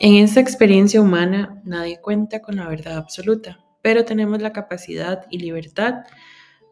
En 0.00 0.14
esta 0.14 0.40
experiencia 0.40 1.00
humana 1.00 1.60
nadie 1.64 2.00
cuenta 2.00 2.40
con 2.40 2.56
la 2.56 2.68
verdad 2.68 2.96
absoluta, 2.96 3.64
pero 3.82 4.04
tenemos 4.04 4.40
la 4.40 4.52
capacidad 4.52 5.26
y 5.30 5.38
libertad 5.38 6.04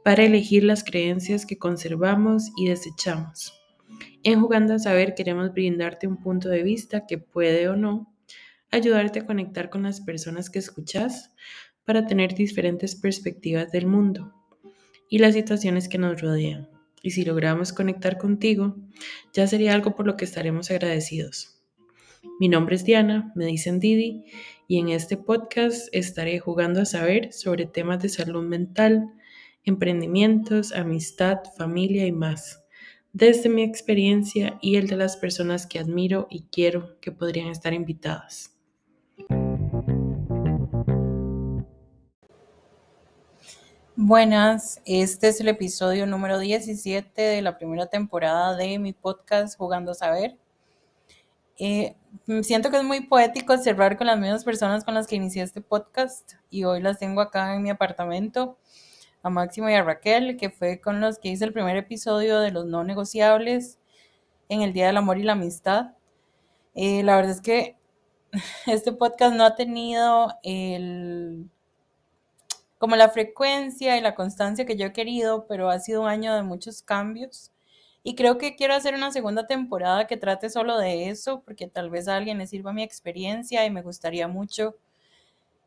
para 0.04 0.24
elegir 0.24 0.62
las 0.62 0.85
creencias 0.85 1.46
que 1.46 1.58
conservamos 1.58 2.52
y 2.56 2.68
desechamos. 2.68 3.52
En 4.22 4.40
Jugando 4.40 4.74
a 4.74 4.79
Saber 4.79 5.14
queremos 5.14 5.52
brindarte 5.52 6.06
un 6.06 6.18
punto 6.18 6.48
de 6.48 6.62
vista 6.62 7.06
que 7.06 7.18
puede 7.18 7.68
o 7.68 7.76
no 7.76 8.15
ayudarte 8.71 9.21
a 9.21 9.26
conectar 9.26 9.71
con 9.71 9.83
las 9.83 10.01
personas 10.01 10.51
que 10.51 10.58
escuchas 10.58 11.33
para 11.85 12.06
tener 12.06 12.35
diferentes 12.35 12.94
perspectivas 12.94 13.72
del 13.72 13.87
mundo 13.87 14.33
y 15.08 15.19
las 15.19 15.35
situaciones 15.35 15.88
que 15.88 15.98
nos 15.98 16.20
rodean. 16.20 16.69
Y 17.02 17.10
si 17.10 17.24
logramos 17.24 17.73
conectar 17.73 18.19
contigo, 18.19 18.77
ya 19.33 19.46
sería 19.46 19.74
algo 19.74 19.95
por 19.95 20.06
lo 20.06 20.16
que 20.16 20.24
estaremos 20.24 20.70
agradecidos. 20.70 21.55
Mi 22.38 22.48
nombre 22.48 22.77
es 22.77 22.84
Diana, 22.84 23.33
me 23.34 23.47
dicen 23.47 23.80
Didi, 23.80 24.24
y 24.69 24.78
en 24.78 24.91
este 24.91 25.16
podcast 25.16 25.88
estaré 25.92 26.38
jugando 26.38 26.83
a 26.83 26.84
saber 26.84 27.33
sobre 27.33 27.66
temas 27.66 28.02
de 28.02 28.09
salud 28.09 28.42
mental, 28.42 29.12
emprendimientos, 29.64 30.73
amistad, 30.73 31.38
familia 31.56 32.06
y 32.06 32.12
más, 32.12 32.64
desde 33.12 33.48
mi 33.48 33.62
experiencia 33.62 34.59
y 34.60 34.77
el 34.77 34.86
de 34.86 34.97
las 34.97 35.16
personas 35.16 35.66
que 35.66 35.78
admiro 35.78 36.27
y 36.30 36.42
quiero 36.50 37.00
que 37.00 37.12
podrían 37.12 37.48
estar 37.48 37.73
invitadas. 37.73 38.52
Buenas, 43.98 44.83
este 44.84 45.28
es 45.28 45.41
el 45.41 45.48
episodio 45.48 46.06
número 46.06 46.38
17 46.38 47.22
de 47.22 47.41
la 47.41 47.56
primera 47.56 47.86
temporada 47.86 48.55
de 48.55 48.78
mi 48.78 48.92
podcast 48.92 49.56
Jugando 49.56 49.92
a 49.92 49.95
Saber. 49.95 50.36
Eh, 51.59 51.96
siento 52.42 52.70
que 52.70 52.77
es 52.78 52.84
muy 52.84 53.06
poético 53.06 53.56
cerrar 53.59 53.97
con 53.97 54.06
las 54.06 54.19
mismas 54.19 54.45
personas 54.45 54.84
con 54.84 54.95
las 54.95 55.06
que 55.06 55.16
inicié 55.16 55.42
este 55.42 55.60
podcast 55.60 56.34
y 56.50 56.64
hoy 56.64 56.83
las 56.83 56.98
tengo 56.98 57.20
acá 57.20 57.55
en 57.55 57.62
mi 57.62 57.70
apartamento, 57.70 58.58
a 59.22 59.30
Máximo 59.30 59.70
y 59.70 59.75
a 59.75 59.83
Raquel, 59.83 60.36
que 60.36 60.50
fue 60.50 60.80
con 60.80 61.00
los 61.00 61.19
que 61.19 61.28
hice 61.28 61.45
el 61.45 61.53
primer 61.53 61.77
episodio 61.77 62.41
de 62.41 62.50
los 62.50 62.67
no 62.67 62.84
negociables 62.84 63.78
en 64.48 64.62
el 64.62 64.72
Día 64.72 64.86
del 64.86 64.98
Amor 64.98 65.19
y 65.19 65.22
la 65.22 65.33
Amistad. 65.33 65.95
Eh, 66.75 67.03
la 67.03 67.17
verdad 67.17 67.33
es 67.33 67.41
que 67.41 67.77
este 68.67 68.92
podcast 68.92 69.34
no 69.34 69.45
ha 69.45 69.55
tenido 69.55 70.33
el 70.42 71.50
como 72.78 72.97
la 72.97 73.08
frecuencia 73.08 73.97
y 73.97 74.00
la 74.00 74.14
constancia 74.14 74.67
que 74.67 74.77
yo 74.77 74.86
he 74.86 74.92
querido, 74.92 75.47
pero 75.47 75.70
ha 75.70 75.78
sido 75.78 76.02
un 76.02 76.08
año 76.08 76.34
de 76.34 76.42
muchos 76.42 76.83
cambios. 76.83 77.50
Y 78.06 78.14
creo 78.14 78.38
que 78.38 78.54
quiero 78.54 78.72
hacer 78.72 78.94
una 78.94 79.10
segunda 79.10 79.48
temporada 79.48 80.06
que 80.06 80.16
trate 80.16 80.48
solo 80.48 80.78
de 80.78 81.08
eso, 81.08 81.42
porque 81.44 81.66
tal 81.66 81.90
vez 81.90 82.06
a 82.06 82.14
alguien 82.14 82.38
le 82.38 82.46
sirva 82.46 82.72
mi 82.72 82.84
experiencia 82.84 83.66
y 83.66 83.70
me 83.72 83.82
gustaría 83.82 84.28
mucho 84.28 84.76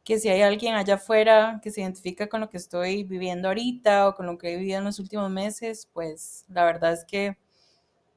que 0.06 0.20
si 0.20 0.30
hay 0.30 0.42
alguien 0.42 0.76
allá 0.76 0.96
afuera 0.96 1.60
que 1.62 1.70
se 1.70 1.82
identifica 1.82 2.30
con 2.30 2.40
lo 2.40 2.50
que 2.50 2.56
estoy 2.56 3.04
viviendo 3.04 3.50
ahorita 3.50 4.08
o 4.08 4.16
con 4.16 4.26
lo 4.26 4.38
que 4.38 4.54
he 4.54 4.58
vivido 4.58 4.80
en 4.80 4.86
los 4.86 5.00
últimos 5.00 5.30
meses, 5.30 5.90
pues 5.92 6.46
la 6.48 6.64
verdad 6.64 6.94
es 6.94 7.04
que 7.04 7.38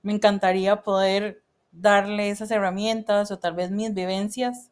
me 0.03 0.13
encantaría 0.13 0.83
poder 0.83 1.43
darle 1.73 2.31
esas 2.31 2.53
herramientas 2.53 3.33
o 3.33 3.41
tal 3.41 3.55
vez 3.55 3.73
mis 3.73 3.93
vivencias 3.93 4.71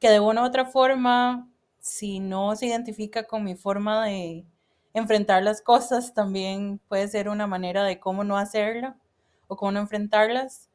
que 0.00 0.10
de 0.10 0.20
una 0.20 0.42
u 0.42 0.46
otra 0.46 0.66
forma 0.66 1.48
si 1.80 2.20
no 2.20 2.56
se 2.56 2.66
identifica 2.66 3.24
con 3.24 3.44
mi 3.44 3.54
forma 3.54 4.06
de 4.06 4.44
enfrentar 4.98 5.42
las 5.42 5.62
cosas, 5.62 6.14
también 6.14 6.80
puede 6.88 7.08
ser 7.08 7.28
una 7.28 7.46
manera 7.46 7.84
de 7.84 7.98
cómo 8.00 8.24
no 8.24 8.36
hacerla 8.36 8.96
o 9.46 9.56
cómo 9.56 9.72
no 9.72 9.80
enfrentarlas. 9.80 10.68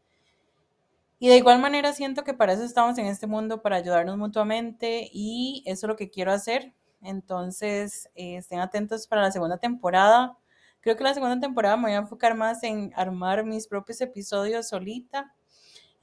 Y 1.19 1.29
de 1.29 1.37
igual 1.37 1.59
manera 1.59 1.93
siento 1.93 2.23
que 2.23 2.33
para 2.33 2.53
eso 2.53 2.63
estamos 2.63 2.97
en 2.97 3.05
este 3.05 3.27
mundo, 3.27 3.61
para 3.61 3.77
ayudarnos 3.77 4.17
mutuamente 4.17 5.09
y 5.11 5.63
eso 5.65 5.85
es 5.85 5.89
lo 5.89 5.95
que 5.95 6.09
quiero 6.09 6.31
hacer. 6.31 6.73
Entonces, 7.01 8.09
eh, 8.15 8.37
estén 8.37 8.59
atentos 8.59 9.07
para 9.07 9.21
la 9.21 9.31
segunda 9.31 9.57
temporada. 9.57 10.37
Creo 10.81 10.97
que 10.97 11.03
la 11.03 11.13
segunda 11.13 11.39
temporada 11.39 11.77
me 11.77 11.83
voy 11.83 11.93
a 11.93 11.97
enfocar 11.97 12.35
más 12.35 12.63
en 12.63 12.91
armar 12.95 13.45
mis 13.45 13.67
propios 13.67 14.01
episodios 14.01 14.67
solita 14.67 15.33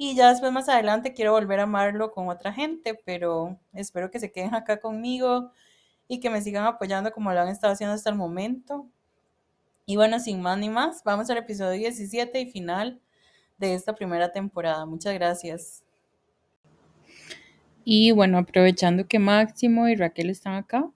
y 0.03 0.15
ya 0.15 0.31
después 0.31 0.51
más 0.51 0.71
adelante 0.71 1.13
quiero 1.13 1.33
volver 1.33 1.61
a 1.61 1.65
amarlo 1.65 2.11
con 2.11 2.31
otra 2.31 2.55
gente, 2.55 2.99
pero 3.05 3.59
espero 3.75 4.11
que 4.11 4.19
se 4.19 4.33
queden 4.33 4.55
acá 4.55 4.81
conmigo 4.81 5.53
y 6.11 6.21
que 6.21 6.29
me 6.29 6.43
sigan 6.43 6.67
apoyando 6.67 7.11
como 7.13 7.33
lo 7.33 7.41
han 7.41 7.49
estado 7.49 7.73
haciendo 7.73 7.95
hasta 7.95 8.11
el 8.11 8.17
momento. 8.17 8.87
Y 9.87 9.97
bueno, 9.97 10.19
sin 10.19 10.43
más 10.43 10.59
ni 10.59 10.69
más, 10.69 11.03
vamos 11.05 11.31
al 11.31 11.39
episodio 11.39 11.79
17 11.79 12.39
y 12.41 12.51
final 12.51 13.01
de 13.57 13.75
esta 13.75 13.95
primera 13.95 14.31
temporada. 14.33 14.85
Muchas 14.85 15.15
gracias. 15.15 15.85
Y 17.85 18.11
bueno, 18.11 18.39
aprovechando 18.39 19.07
que 19.07 19.19
Máximo 19.19 19.89
y 19.89 19.95
Raquel 19.95 20.29
están 20.29 20.55
acá, 20.55 20.91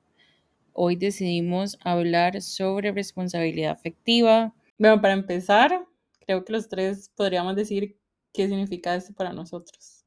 hoy 0.72 0.97
decidimos 0.97 1.78
hablar 1.82 2.42
sobre 2.42 2.92
responsabilidad 2.92 3.70
afectiva. 3.70 4.52
Bueno, 4.78 5.00
para 5.00 5.14
empezar, 5.14 5.86
creo 6.26 6.44
que 6.44 6.52
los 6.52 6.69
tres 6.69 7.10
podríamos 7.16 7.56
decir 7.56 7.96
¿Qué 8.34 8.48
significa 8.48 8.96
esto 8.96 9.14
para 9.14 9.32
nosotros? 9.32 10.04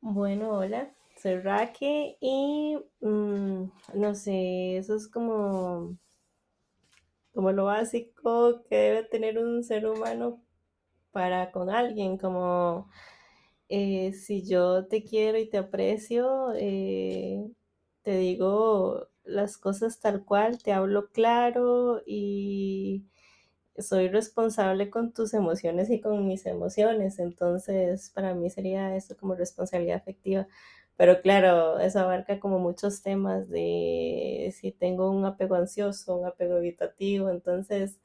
Bueno, 0.00 0.50
hola, 0.52 0.90
soy 1.20 1.36
Raque 1.40 2.16
y 2.20 2.76
mm, 3.00 3.70
no 3.94 4.14
sé, 4.14 4.76
eso 4.78 4.96
es 4.96 5.08
como, 5.08 5.98
como 7.32 7.52
lo 7.52 7.64
básico 7.66 8.62
que 8.68 8.76
debe 8.76 9.02
tener 9.04 9.38
un 9.38 9.62
ser 9.64 9.86
humano 9.86 10.42
para 11.12 11.52
con 11.52 11.70
alguien, 11.70 12.18
como 12.18 12.90
eh, 13.68 14.12
si 14.14 14.46
yo 14.48 14.86
te 14.88 15.04
quiero 15.04 15.38
y 15.38 15.48
te 15.50 15.58
aprecio, 15.58 16.52
eh, 16.56 17.44
te 18.02 18.16
digo 18.18 19.08
las 19.24 19.58
cosas 19.58 20.00
tal 20.00 20.24
cual, 20.24 20.62
te 20.62 20.72
hablo 20.72 21.10
claro 21.10 22.02
y 22.06 23.06
soy 23.78 24.08
responsable 24.08 24.90
con 24.90 25.12
tus 25.12 25.34
emociones 25.34 25.90
y 25.90 26.00
con 26.00 26.26
mis 26.26 26.46
emociones, 26.46 27.18
entonces 27.18 28.10
para 28.14 28.34
mí 28.34 28.50
sería 28.50 28.96
eso 28.96 29.16
como 29.16 29.34
responsabilidad 29.34 29.98
afectiva. 29.98 30.48
Pero 30.98 31.22
claro, 31.22 31.80
eso 31.80 32.00
abarca 32.00 32.40
como 32.40 32.60
muchos 32.60 33.02
temas 33.02 33.48
de 33.48 34.52
si 34.60 34.72
tengo 34.72 35.10
un 35.12 35.24
apego 35.24 35.54
ansioso, 35.56 36.16
un 36.18 36.26
apego 36.26 36.58
evitativo, 36.58 37.30
entonces, 37.30 38.00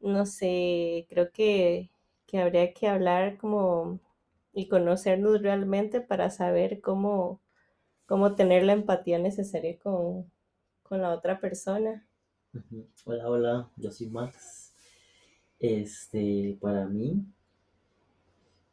no 0.00 0.26
sé, 0.26 1.06
creo 1.08 1.32
que, 1.32 1.90
que 2.26 2.40
habría 2.40 2.74
que 2.74 2.88
hablar 2.88 3.38
como 3.38 4.00
y 4.52 4.68
conocernos 4.68 5.42
realmente 5.42 6.00
para 6.02 6.30
saber 6.30 6.80
cómo, 6.80 7.40
cómo 8.06 8.34
tener 8.34 8.64
la 8.64 8.74
empatía 8.74 9.18
necesaria 9.20 9.78
con, 9.78 10.30
con 10.82 11.02
la 11.02 11.12
otra 11.12 11.40
persona. 11.40 12.08
Hola, 13.04 13.30
hola, 13.30 13.70
yo 13.76 13.90
soy 13.92 14.08
Max. 14.08 14.74
Este, 15.60 16.58
para 16.60 16.86
mí, 16.86 17.24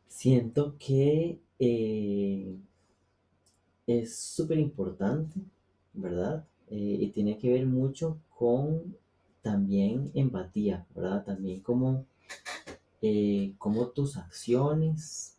siento 0.07 0.77
que 0.77 1.41
eh, 1.59 2.57
es 3.87 4.15
súper 4.17 4.59
importante, 4.59 5.39
¿verdad? 5.93 6.45
Eh, 6.69 6.97
y 7.01 7.07
tiene 7.09 7.37
que 7.37 7.51
ver 7.51 7.65
mucho 7.65 8.17
con 8.29 8.95
también 9.41 10.11
empatía, 10.13 10.85
¿verdad? 10.95 11.23
También 11.25 11.61
como, 11.61 12.05
eh, 13.01 13.53
tus 13.93 14.17
acciones 14.17 15.37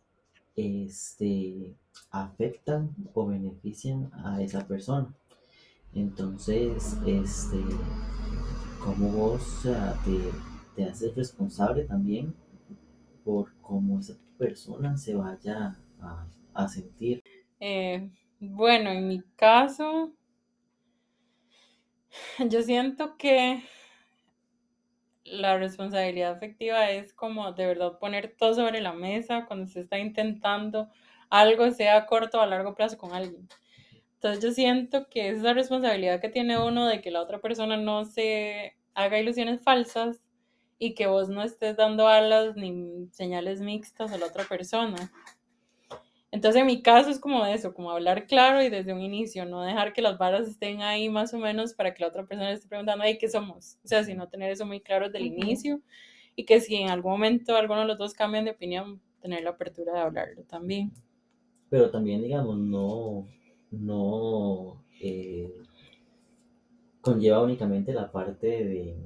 este, 0.55 1.75
afectan 2.11 2.95
o 3.13 3.25
benefician 3.27 4.11
a 4.13 4.41
esa 4.41 4.67
persona. 4.67 5.13
Entonces, 5.93 6.97
este, 7.05 7.63
como 8.83 9.09
vos 9.09 9.63
te 10.05 10.55
te 10.75 10.83
haces 10.83 11.15
responsable 11.15 11.85
también 11.85 12.35
por 13.23 13.55
cómo 13.61 13.99
esa 13.99 14.17
persona 14.37 14.97
se 14.97 15.15
vaya 15.15 15.79
a, 16.53 16.67
sentir. 16.67 17.23
Eh, 17.59 18.09
bueno, 18.49 18.89
en 18.91 19.07
mi 19.07 19.21
caso, 19.35 20.13
yo 22.49 22.61
siento 22.61 23.17
que 23.17 23.63
la 25.23 25.57
responsabilidad 25.57 26.31
afectiva 26.31 26.91
es 26.91 27.13
como 27.13 27.51
de 27.53 27.65
verdad 27.65 27.97
poner 27.99 28.35
todo 28.37 28.53
sobre 28.53 28.81
la 28.81 28.93
mesa 28.93 29.45
cuando 29.47 29.67
se 29.67 29.79
está 29.81 29.97
intentando 29.97 30.89
algo, 31.29 31.71
sea 31.71 31.97
a 31.97 32.05
corto 32.05 32.37
o 32.39 32.41
a 32.41 32.45
largo 32.45 32.75
plazo 32.75 32.97
con 32.97 33.13
alguien. 33.13 33.47
Entonces 34.15 34.43
yo 34.43 34.51
siento 34.51 35.09
que 35.09 35.29
es 35.29 35.41
la 35.41 35.53
responsabilidad 35.53 36.21
que 36.21 36.29
tiene 36.29 36.57
uno 36.57 36.87
de 36.87 37.01
que 37.01 37.11
la 37.11 37.21
otra 37.21 37.41
persona 37.41 37.77
no 37.77 38.05
se 38.05 38.75
haga 38.93 39.19
ilusiones 39.19 39.61
falsas 39.61 40.23
y 40.79 40.93
que 40.93 41.07
vos 41.07 41.29
no 41.29 41.43
estés 41.43 41.77
dando 41.77 42.07
alas 42.07 42.55
ni 42.55 43.07
señales 43.11 43.61
mixtas 43.61 44.11
a 44.11 44.17
la 44.17 44.27
otra 44.27 44.45
persona. 44.45 45.11
Entonces, 46.35 46.59
en 46.59 46.67
mi 46.67 46.81
caso 46.81 47.09
es 47.09 47.17
como 47.17 47.45
eso, 47.45 47.73
como 47.73 47.91
hablar 47.91 48.27
claro 48.27 48.61
y 48.61 48.69
desde 48.69 48.91
un 48.91 48.99
inicio, 48.99 49.45
no 49.45 49.61
dejar 49.61 49.93
que 49.93 50.01
las 50.01 50.17
varas 50.17 50.49
estén 50.49 50.81
ahí 50.81 51.07
más 51.09 51.33
o 51.33 51.39
menos 51.39 51.73
para 51.73 51.93
que 51.93 52.03
la 52.03 52.09
otra 52.09 52.25
persona 52.25 52.51
esté 52.51 52.67
preguntando, 52.67 53.05
¿qué 53.17 53.29
somos? 53.29 53.77
O 53.85 53.87
sea, 53.87 54.03
sino 54.03 54.27
tener 54.27 54.51
eso 54.51 54.65
muy 54.65 54.81
claro 54.81 55.05
desde 55.05 55.19
el 55.19 55.27
inicio 55.27 55.81
y 56.35 56.43
que 56.43 56.59
si 56.59 56.75
en 56.75 56.89
algún 56.89 57.13
momento 57.13 57.55
alguno 57.55 57.81
de 57.81 57.87
los 57.87 57.97
dos 57.97 58.13
cambian 58.13 58.43
de 58.43 58.51
opinión, 58.51 59.01
tener 59.21 59.43
la 59.43 59.51
apertura 59.51 59.93
de 59.93 59.99
hablarlo 59.99 60.43
también. 60.43 60.91
pero 61.69 61.89
también, 61.91 62.21
digamos, 62.21 62.57
no, 62.57 63.27
no 63.71 64.83
eh, 65.01 65.51
conlleva 67.01 67.41
únicamente 67.43 67.93
la 67.93 68.11
parte 68.11 68.47
de, 68.47 68.97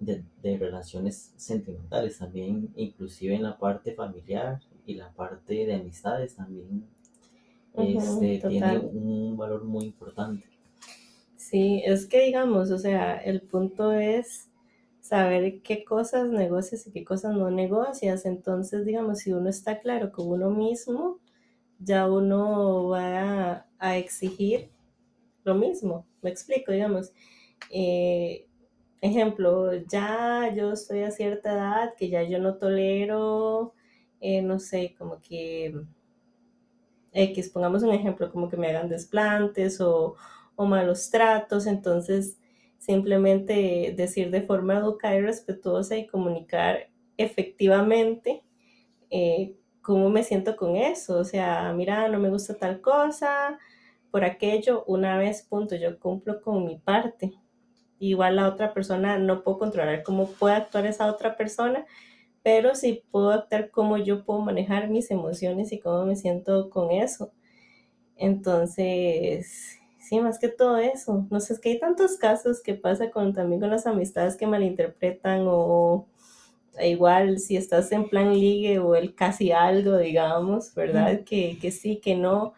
de, 0.00 0.24
de 0.42 0.58
relaciones 0.58 1.34
sentimentales, 1.36 2.18
también 2.18 2.72
inclusive 2.76 3.34
en 3.34 3.42
la 3.42 3.58
parte 3.58 3.94
familiar 3.94 4.60
y 4.88 4.94
la 4.94 5.12
parte 5.12 5.66
de 5.66 5.74
amistades 5.74 6.34
también 6.34 6.86
este, 7.76 8.38
tiene 8.48 8.78
un 8.78 9.36
valor 9.36 9.62
muy 9.64 9.84
importante. 9.84 10.46
Sí, 11.36 11.82
es 11.84 12.06
que 12.06 12.24
digamos, 12.24 12.70
o 12.70 12.78
sea, 12.78 13.18
el 13.18 13.42
punto 13.42 13.92
es 13.92 14.48
saber 15.02 15.60
qué 15.60 15.84
cosas 15.84 16.26
negocias 16.28 16.86
y 16.86 16.92
qué 16.92 17.04
cosas 17.04 17.36
no 17.36 17.50
negocias. 17.50 18.24
Entonces, 18.24 18.86
digamos, 18.86 19.18
si 19.18 19.32
uno 19.32 19.50
está 19.50 19.78
claro 19.80 20.10
con 20.10 20.28
uno 20.28 20.50
mismo, 20.50 21.20
ya 21.78 22.10
uno 22.10 22.88
va 22.88 23.52
a, 23.52 23.66
a 23.78 23.98
exigir 23.98 24.70
lo 25.44 25.54
mismo. 25.54 26.06
Me 26.22 26.30
explico, 26.30 26.72
digamos. 26.72 27.12
Eh, 27.70 28.46
ejemplo, 29.02 29.74
ya 29.86 30.52
yo 30.56 30.72
estoy 30.72 31.02
a 31.02 31.10
cierta 31.10 31.52
edad 31.52 31.94
que 31.96 32.08
ya 32.08 32.22
yo 32.22 32.38
no 32.38 32.56
tolero, 32.56 33.74
eh, 34.20 34.42
no 34.42 34.58
sé, 34.58 34.94
como 34.98 35.20
que 35.20 35.74
X, 37.12 37.50
pongamos 37.50 37.82
un 37.82 37.90
ejemplo, 37.94 38.30
como 38.30 38.48
que 38.48 38.56
me 38.56 38.68
hagan 38.68 38.88
desplantes 38.88 39.80
o, 39.80 40.16
o 40.56 40.66
malos 40.66 41.10
tratos, 41.10 41.66
entonces 41.66 42.38
simplemente 42.78 43.94
decir 43.96 44.30
de 44.30 44.42
forma 44.42 44.78
educada 44.78 45.16
y 45.16 45.22
respetuosa 45.22 45.96
y 45.96 46.06
comunicar 46.06 46.90
efectivamente 47.16 48.42
eh, 49.10 49.56
cómo 49.82 50.10
me 50.10 50.22
siento 50.22 50.56
con 50.56 50.76
eso, 50.76 51.18
o 51.18 51.24
sea, 51.24 51.72
mira, 51.72 52.08
no 52.08 52.18
me 52.18 52.28
gusta 52.28 52.54
tal 52.54 52.80
cosa, 52.80 53.58
por 54.10 54.24
aquello, 54.24 54.84
una 54.86 55.18
vez, 55.18 55.42
punto, 55.42 55.76
yo 55.76 55.98
cumplo 55.98 56.40
con 56.40 56.64
mi 56.64 56.78
parte. 56.78 57.32
Igual 57.98 58.36
la 58.36 58.48
otra 58.48 58.72
persona 58.72 59.18
no 59.18 59.42
puedo 59.42 59.58
controlar 59.58 60.02
cómo 60.02 60.28
puede 60.28 60.56
actuar 60.56 60.86
esa 60.86 61.10
otra 61.10 61.36
persona, 61.36 61.86
pero 62.42 62.74
sí 62.74 63.04
puedo 63.10 63.30
actuar 63.30 63.70
cómo 63.70 63.96
yo 63.98 64.24
puedo 64.24 64.40
manejar 64.40 64.88
mis 64.90 65.10
emociones 65.10 65.72
y 65.72 65.80
cómo 65.80 66.04
me 66.06 66.16
siento 66.16 66.70
con 66.70 66.90
eso. 66.90 67.32
Entonces, 68.16 69.78
sí, 70.00 70.20
más 70.20 70.38
que 70.38 70.48
todo 70.48 70.78
eso. 70.78 71.26
No 71.30 71.40
sé, 71.40 71.54
es 71.54 71.60
que 71.60 71.70
hay 71.70 71.80
tantos 71.80 72.16
casos 72.18 72.62
que 72.62 72.74
pasa 72.74 73.10
con, 73.10 73.32
también 73.34 73.60
con 73.60 73.70
las 73.70 73.86
amistades 73.86 74.36
que 74.36 74.46
malinterpretan 74.46 75.44
o 75.46 76.08
igual 76.82 77.38
si 77.38 77.56
estás 77.56 77.92
en 77.92 78.08
plan 78.08 78.32
ligue 78.34 78.78
o 78.78 78.94
el 78.96 79.14
casi 79.14 79.52
algo, 79.52 79.98
digamos, 79.98 80.74
¿verdad? 80.74 81.24
Que, 81.24 81.58
que 81.60 81.70
sí, 81.72 82.00
que 82.00 82.14
no. 82.16 82.54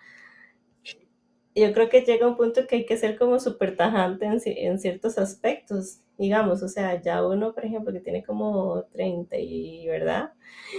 Yo 1.55 1.73
creo 1.73 1.89
que 1.89 2.03
llega 2.03 2.27
un 2.29 2.37
punto 2.37 2.67
que 2.67 2.77
hay 2.77 2.87
que 2.87 2.97
ser 2.97 3.19
como 3.19 3.39
súper 3.41 3.77
tajante 3.77 4.25
en, 4.25 4.41
en 4.45 4.79
ciertos 4.79 5.19
aspectos, 5.19 6.01
digamos, 6.21 6.63
o 6.63 6.69
sea, 6.69 7.01
ya 7.01 7.27
uno, 7.27 7.55
por 7.55 7.65
ejemplo, 7.65 7.93
que 7.95 8.01
tiene 8.01 8.23
como 8.23 8.85
30 8.93 9.39
y, 9.39 9.87
¿verdad? 9.89 10.33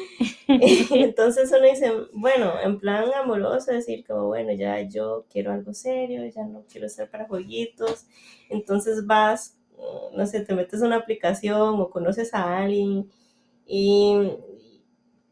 Entonces 0.47 1.51
uno 1.57 1.67
dice, 1.67 1.91
bueno, 2.13 2.53
en 2.63 2.79
plan 2.79 3.05
amoroso, 3.15 3.71
decir 3.71 4.05
como, 4.05 4.27
bueno, 4.27 4.53
ya 4.53 4.81
yo 4.83 5.25
quiero 5.31 5.51
algo 5.51 5.73
serio, 5.73 6.25
ya 6.27 6.45
no 6.45 6.63
quiero 6.71 6.87
estar 6.87 7.09
para 7.09 7.27
jueguitos. 7.27 8.05
Entonces 8.49 9.07
vas, 9.07 9.57
mm, 9.77 10.17
no 10.17 10.27
sé, 10.27 10.41
te 10.41 10.53
metes 10.55 10.83
a 10.83 10.85
una 10.85 10.97
aplicación 10.97 11.81
o 11.81 11.89
conoces 11.89 12.33
a 12.35 12.59
alguien 12.59 13.09
y, 13.65 14.15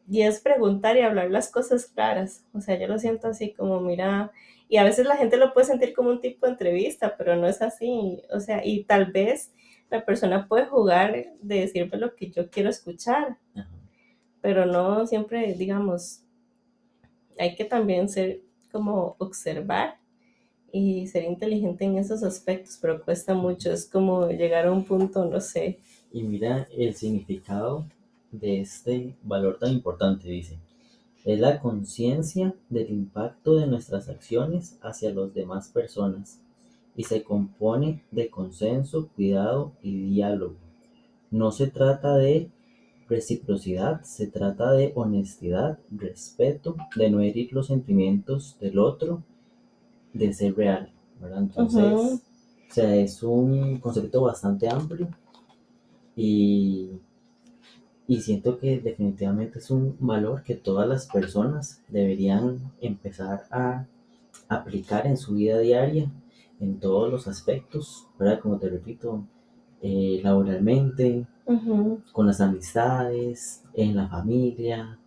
y 0.10 0.24
es 0.24 0.40
preguntar 0.40 0.98
y 0.98 1.02
hablar 1.02 1.30
las 1.30 1.52
cosas 1.52 1.86
claras. 1.86 2.44
O 2.54 2.62
sea, 2.62 2.80
yo 2.80 2.88
lo 2.88 2.98
siento 2.98 3.28
así 3.28 3.54
como, 3.54 3.80
mira, 3.80 4.32
y 4.68 4.78
a 4.78 4.84
veces 4.84 5.06
la 5.06 5.18
gente 5.18 5.38
lo 5.38 5.54
puede 5.54 5.68
sentir 5.68 5.94
como 5.94 6.10
un 6.10 6.22
tipo 6.22 6.46
de 6.46 6.54
entrevista, 6.54 7.16
pero 7.18 7.36
no 7.36 7.48
es 7.48 7.62
así. 7.62 8.22
O 8.34 8.40
sea, 8.40 8.66
y 8.66 8.84
tal 8.86 9.12
vez 9.12 9.52
la 9.90 10.06
persona 10.06 10.48
puede 10.48 10.66
jugar 10.66 11.14
de 11.42 11.56
decirme 11.62 11.98
lo 11.98 12.16
que 12.16 12.30
yo 12.30 12.50
quiero 12.50 12.70
escuchar 12.70 13.38
Ajá. 13.56 13.70
pero 14.42 14.66
no 14.66 15.06
siempre, 15.08 15.54
digamos, 15.54 16.22
hay 17.38 17.56
que 17.56 17.66
también 17.66 18.10
ser 18.10 18.42
como 18.72 19.16
observar 19.18 19.98
y 20.72 21.08
ser 21.08 21.24
inteligente 21.24 21.86
en 21.86 21.98
esos 21.98 22.22
aspectos, 22.24 22.78
pero 22.82 23.04
cuesta 23.04 23.34
mucho, 23.34 23.72
es 23.72 23.86
como 23.86 24.30
llegar 24.30 24.68
a 24.68 24.72
un 24.72 24.84
punto, 24.84 25.26
no 25.26 25.40
sé. 25.40 25.80
Y 26.12 26.24
mira 26.24 26.68
el 26.78 26.94
significado 26.96 27.86
de 28.32 28.62
este 28.62 29.16
valor 29.24 29.58
tan 29.60 29.72
importante, 29.72 30.28
dice. 30.28 30.60
Es 31.26 31.40
la 31.40 31.60
conciencia 31.60 32.54
del 32.70 32.90
impacto 32.92 33.56
de 33.56 33.68
nuestras 33.68 34.10
acciones 34.10 34.78
hacia 34.82 35.12
las 35.12 35.34
demás 35.34 35.70
personas 35.70 36.40
y 36.96 37.04
se 37.04 37.24
compone 37.24 38.04
de 38.12 38.30
consenso, 38.30 39.10
cuidado 39.16 39.74
y 39.82 40.10
diálogo. 40.12 40.56
No 41.32 41.52
se 41.52 41.68
trata 41.68 42.16
de 42.16 42.50
reciprocidad, 43.08 44.02
se 44.04 44.28
trata 44.28 44.72
de 44.72 44.92
honestidad, 44.96 45.80
respeto, 45.92 46.76
de 46.96 47.10
no 47.10 47.22
herir 47.22 47.52
los 47.54 47.68
sentimientos 47.68 48.58
del 48.60 48.80
otro, 48.80 49.24
de 50.14 50.34
ser 50.34 50.56
real, 50.56 50.92
¿verdad? 51.20 51.40
Entonces, 51.40 52.22
o 52.70 52.74
sea, 52.74 52.96
es 52.96 53.24
un 53.24 53.80
concepto 53.80 54.22
bastante 54.22 54.70
amplio 54.70 55.10
y, 56.16 56.90
y 58.08 58.22
siento 58.22 58.60
que 58.60 58.80
definitivamente 58.80 59.60
es 59.60 59.72
un 59.72 59.96
valor 60.00 60.44
que 60.44 60.56
todas 60.56 60.88
las 60.88 61.08
personas 61.08 61.82
deberían 61.88 62.60
empezar 62.80 63.46
a 63.50 63.86
aplicar 64.48 65.08
en 65.08 65.18
su 65.18 65.36
vida 65.36 65.60
diaria, 65.60 66.12
en 66.60 66.80
todos 66.80 67.12
los 67.12 67.28
aspectos, 67.28 68.08
¿verdad? 68.18 68.40
Como 68.40 68.58
te 68.58 68.70
repito, 68.70 69.24
eh, 69.82 70.20
laboralmente, 70.24 71.26
con 72.12 72.28
las 72.28 72.42
amistades, 72.42 73.64
en 73.74 73.96
la 73.96 74.08
familia, 74.08 75.00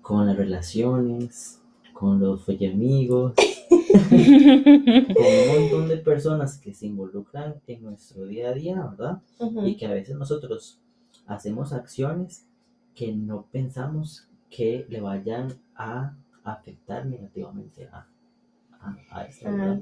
con 0.00 0.26
las 0.26 0.36
relaciones, 0.36 1.60
con 1.92 2.20
los 2.20 2.48
amigos, 2.48 3.32
con 3.90 4.18
un 4.18 5.60
montón 5.60 5.88
de 5.88 5.96
personas 5.96 6.58
que 6.58 6.74
se 6.74 6.86
involucran 6.86 7.56
en 7.66 7.82
nuestro 7.82 8.26
día 8.26 8.50
a 8.50 8.52
día, 8.52 8.86
¿verdad? 8.86 9.22
Y 9.64 9.76
que 9.76 9.86
a 9.86 9.92
veces 9.92 10.14
nosotros 10.16 10.78
hacemos 11.26 11.72
acciones 11.72 12.46
que 12.94 13.12
no 13.12 13.46
pensamos 13.50 14.28
que 14.50 14.86
le 14.88 15.00
vayan 15.00 15.54
a 15.74 16.14
afectar 16.44 17.06
negativamente 17.06 17.86
a, 17.86 18.06
a, 19.10 19.20
a 19.20 19.24
esto, 19.24 19.48
Ah. 19.48 19.78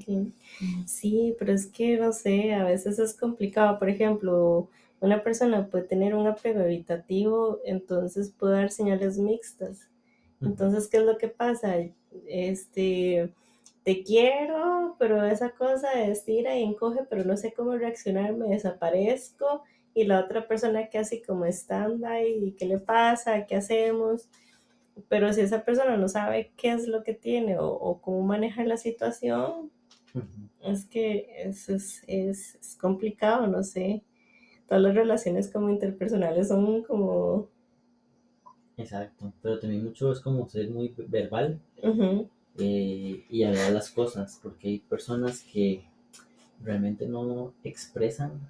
Sí, 0.85 1.35
pero 1.39 1.53
es 1.53 1.67
que 1.67 1.97
no 1.97 2.13
sé, 2.13 2.53
a 2.53 2.63
veces 2.63 2.99
es 2.99 3.13
complicado. 3.15 3.79
Por 3.79 3.89
ejemplo, 3.89 4.69
una 4.99 5.23
persona 5.23 5.67
puede 5.67 5.85
tener 5.85 6.15
un 6.15 6.27
apego 6.27 6.61
evitativo, 6.61 7.59
entonces 7.65 8.31
puede 8.31 8.55
dar 8.55 8.71
señales 8.71 9.17
mixtas. 9.17 9.87
Entonces, 10.41 10.87
¿qué 10.87 10.97
es 10.97 11.03
lo 11.03 11.17
que 11.17 11.27
pasa? 11.27 11.75
Este, 12.27 13.33
te 13.83 14.03
quiero, 14.03 14.95
pero 14.99 15.23
esa 15.25 15.51
cosa 15.51 15.93
estira 16.03 16.57
y 16.57 16.63
encoge, 16.63 17.03
pero 17.09 17.23
no 17.23 17.37
sé 17.37 17.53
cómo 17.53 17.75
reaccionar, 17.75 18.33
me 18.33 18.49
desaparezco. 18.49 19.63
Y 19.93 20.03
la 20.05 20.19
otra 20.19 20.47
persona 20.47 20.87
que 20.89 20.97
así 20.97 21.21
como 21.21 21.45
stand-by, 21.45 22.47
¿y 22.47 22.51
qué 22.53 22.65
le 22.65 22.79
pasa? 22.79 23.45
¿Qué 23.45 23.55
hacemos? 23.55 24.27
Pero 25.09 25.33
si 25.33 25.41
esa 25.41 25.65
persona 25.65 25.97
no 25.97 26.07
sabe 26.07 26.51
qué 26.55 26.71
es 26.71 26.87
lo 26.87 27.03
que 27.03 27.13
tiene 27.13 27.57
o, 27.57 27.67
o 27.67 28.01
cómo 28.01 28.21
manejar 28.21 28.67
la 28.67 28.77
situación, 28.77 29.71
es 30.61 30.85
que 30.85 31.27
es, 31.43 31.69
es, 31.69 32.03
es, 32.07 32.55
es 32.55 32.75
complicado, 32.75 33.47
no 33.47 33.63
sé. 33.63 34.03
Todas 34.67 34.81
las 34.81 34.95
relaciones 34.95 35.51
como 35.51 35.69
interpersonales 35.69 36.47
son 36.47 36.83
como... 36.83 37.49
Exacto, 38.77 39.31
pero 39.41 39.59
también 39.59 39.83
mucho 39.83 40.11
es 40.11 40.19
como 40.19 40.49
ser 40.49 40.69
muy 40.69 40.93
verbal 41.07 41.59
eh, 42.57 43.23
y 43.29 43.43
hablar 43.43 43.71
las 43.71 43.89
cosas, 43.89 44.39
porque 44.41 44.67
hay 44.67 44.79
personas 44.79 45.41
que 45.41 45.83
realmente 46.61 47.07
no 47.07 47.53
expresan 47.63 48.49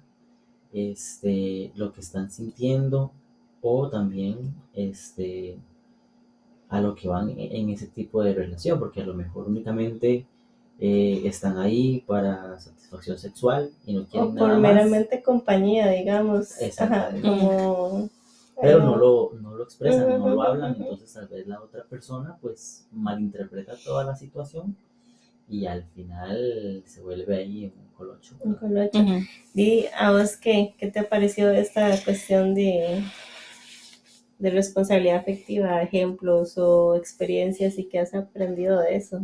este, 0.72 1.70
lo 1.76 1.92
que 1.92 2.00
están 2.00 2.30
sintiendo 2.30 3.12
o 3.60 3.88
también 3.88 4.54
este, 4.74 5.58
a 6.68 6.80
lo 6.80 6.94
que 6.94 7.08
van 7.08 7.30
en, 7.36 7.70
ese 7.70 7.86
tipo 7.86 8.22
de 8.22 8.34
relación, 8.34 8.78
porque 8.78 9.02
a 9.02 9.06
lo 9.06 9.14
mejor 9.14 9.46
únicamente 9.48 10.26
eh, 10.78 11.22
están 11.24 11.58
ahí 11.58 12.02
para 12.06 12.58
satisfacción 12.58 13.18
sexual 13.18 13.70
y 13.86 13.94
no 13.94 14.06
quieren 14.06 14.30
O 14.30 14.32
nada 14.34 14.48
por 14.48 14.58
más, 14.58 14.74
meramente 14.74 15.22
compañía, 15.22 15.90
digamos. 15.90 16.52
Ajá, 16.52 16.66
Exactamente. 16.66 17.28
como... 17.28 18.10
pero 18.60 18.78
eh, 18.78 18.82
no 18.82 18.96
lo, 18.96 19.32
no 19.40 19.54
lo 19.54 19.64
expresan, 19.64 20.18
no 20.18 20.28
lo 20.28 20.42
hablan, 20.42 20.76
entonces 20.78 21.12
tal 21.12 21.28
vez 21.28 21.46
la 21.46 21.60
otra 21.60 21.84
persona 21.84 22.36
pues 22.40 22.88
malinterpreta 22.90 23.74
toda 23.84 24.04
la 24.04 24.16
situación 24.16 24.76
y 25.48 25.66
al 25.66 25.84
final 25.84 26.82
se 26.84 27.00
vuelve 27.02 27.36
ahí 27.36 27.72
un 27.76 27.94
colocho. 27.94 28.36
Un 28.40 28.54
colocho. 28.54 28.98
Di, 29.54 29.86
¿a 29.96 30.10
vos 30.10 30.36
qué? 30.36 30.74
¿Qué 30.78 30.90
te 30.90 30.98
ha 30.98 31.08
parecido 31.08 31.50
esta 31.50 31.96
cuestión 32.04 32.54
de, 32.54 33.02
de 34.38 34.50
responsabilidad 34.50 35.16
afectiva, 35.16 35.82
ejemplos 35.82 36.58
o 36.58 36.96
experiencias 36.96 37.78
y 37.78 37.88
que 37.88 37.98
has 37.98 38.14
aprendido 38.14 38.80
de 38.80 38.96
eso. 38.96 39.22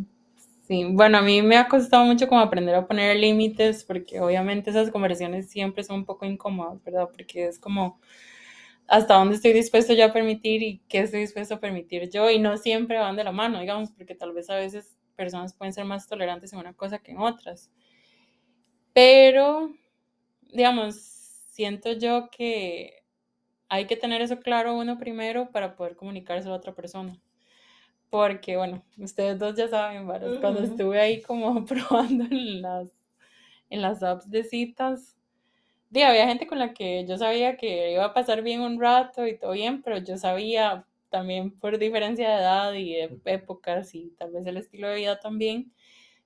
Sí, 0.66 0.86
bueno, 0.90 1.18
a 1.18 1.22
mí 1.22 1.42
me 1.42 1.56
ha 1.56 1.68
costado 1.68 2.04
mucho 2.04 2.28
como 2.28 2.40
aprender 2.40 2.74
a 2.74 2.86
poner 2.86 3.16
límites 3.16 3.84
porque 3.84 4.20
obviamente 4.20 4.70
esas 4.70 4.90
conversaciones 4.90 5.50
siempre 5.50 5.84
son 5.84 5.96
un 5.96 6.04
poco 6.04 6.24
incómodas, 6.24 6.82
¿verdad? 6.84 7.08
Porque 7.10 7.46
es 7.46 7.58
como 7.58 8.00
hasta 8.86 9.14
dónde 9.14 9.36
estoy 9.36 9.52
dispuesto 9.52 9.94
yo 9.94 10.06
a 10.06 10.12
permitir 10.12 10.62
y 10.62 10.82
qué 10.88 11.00
estoy 11.00 11.20
dispuesto 11.20 11.54
a 11.54 11.60
permitir 11.60 12.10
yo 12.10 12.30
y 12.30 12.38
no 12.38 12.56
siempre 12.56 12.98
van 12.98 13.16
de 13.16 13.24
la 13.24 13.32
mano, 13.32 13.60
digamos, 13.60 13.90
porque 13.92 14.14
tal 14.14 14.32
vez 14.32 14.50
a 14.50 14.56
veces 14.56 14.96
personas 15.16 15.54
pueden 15.54 15.72
ser 15.72 15.84
más 15.84 16.08
tolerantes 16.08 16.52
en 16.52 16.60
una 16.60 16.74
cosa 16.74 16.98
que 16.98 17.12
en 17.12 17.18
otras. 17.18 17.70
Pero, 18.92 19.72
digamos, 20.52 20.96
siento 21.48 21.92
yo 21.92 22.30
que 22.30 23.01
hay 23.72 23.86
que 23.86 23.96
tener 23.96 24.20
eso 24.20 24.38
claro 24.38 24.76
uno 24.76 24.98
primero 24.98 25.50
para 25.50 25.76
poder 25.76 25.96
comunicarse 25.96 26.46
a 26.46 26.52
otra 26.52 26.74
persona. 26.74 27.18
Porque, 28.10 28.58
bueno, 28.58 28.82
ustedes 28.98 29.38
dos 29.38 29.56
ya 29.56 29.66
saben, 29.66 30.06
¿verdad? 30.06 30.38
cuando 30.42 30.60
estuve 30.60 31.00
ahí 31.00 31.22
como 31.22 31.64
probando 31.64 32.24
en 32.24 32.60
las, 32.60 32.90
en 33.70 33.80
las 33.80 34.02
apps 34.02 34.30
de 34.30 34.44
citas, 34.44 35.16
había 35.90 36.28
gente 36.28 36.46
con 36.46 36.58
la 36.58 36.74
que 36.74 37.06
yo 37.08 37.16
sabía 37.16 37.56
que 37.56 37.92
iba 37.92 38.04
a 38.04 38.12
pasar 38.12 38.42
bien 38.42 38.60
un 38.60 38.78
rato 38.78 39.26
y 39.26 39.38
todo 39.38 39.52
bien, 39.52 39.80
pero 39.82 39.96
yo 39.96 40.18
sabía 40.18 40.86
también 41.08 41.58
por 41.58 41.78
diferencia 41.78 42.28
de 42.28 42.36
edad 42.36 42.74
y 42.74 42.92
de 42.92 43.20
épocas 43.24 43.94
y 43.94 44.10
tal 44.18 44.32
vez 44.32 44.44
el 44.44 44.58
estilo 44.58 44.88
de 44.88 44.96
vida 44.96 45.18
también, 45.18 45.72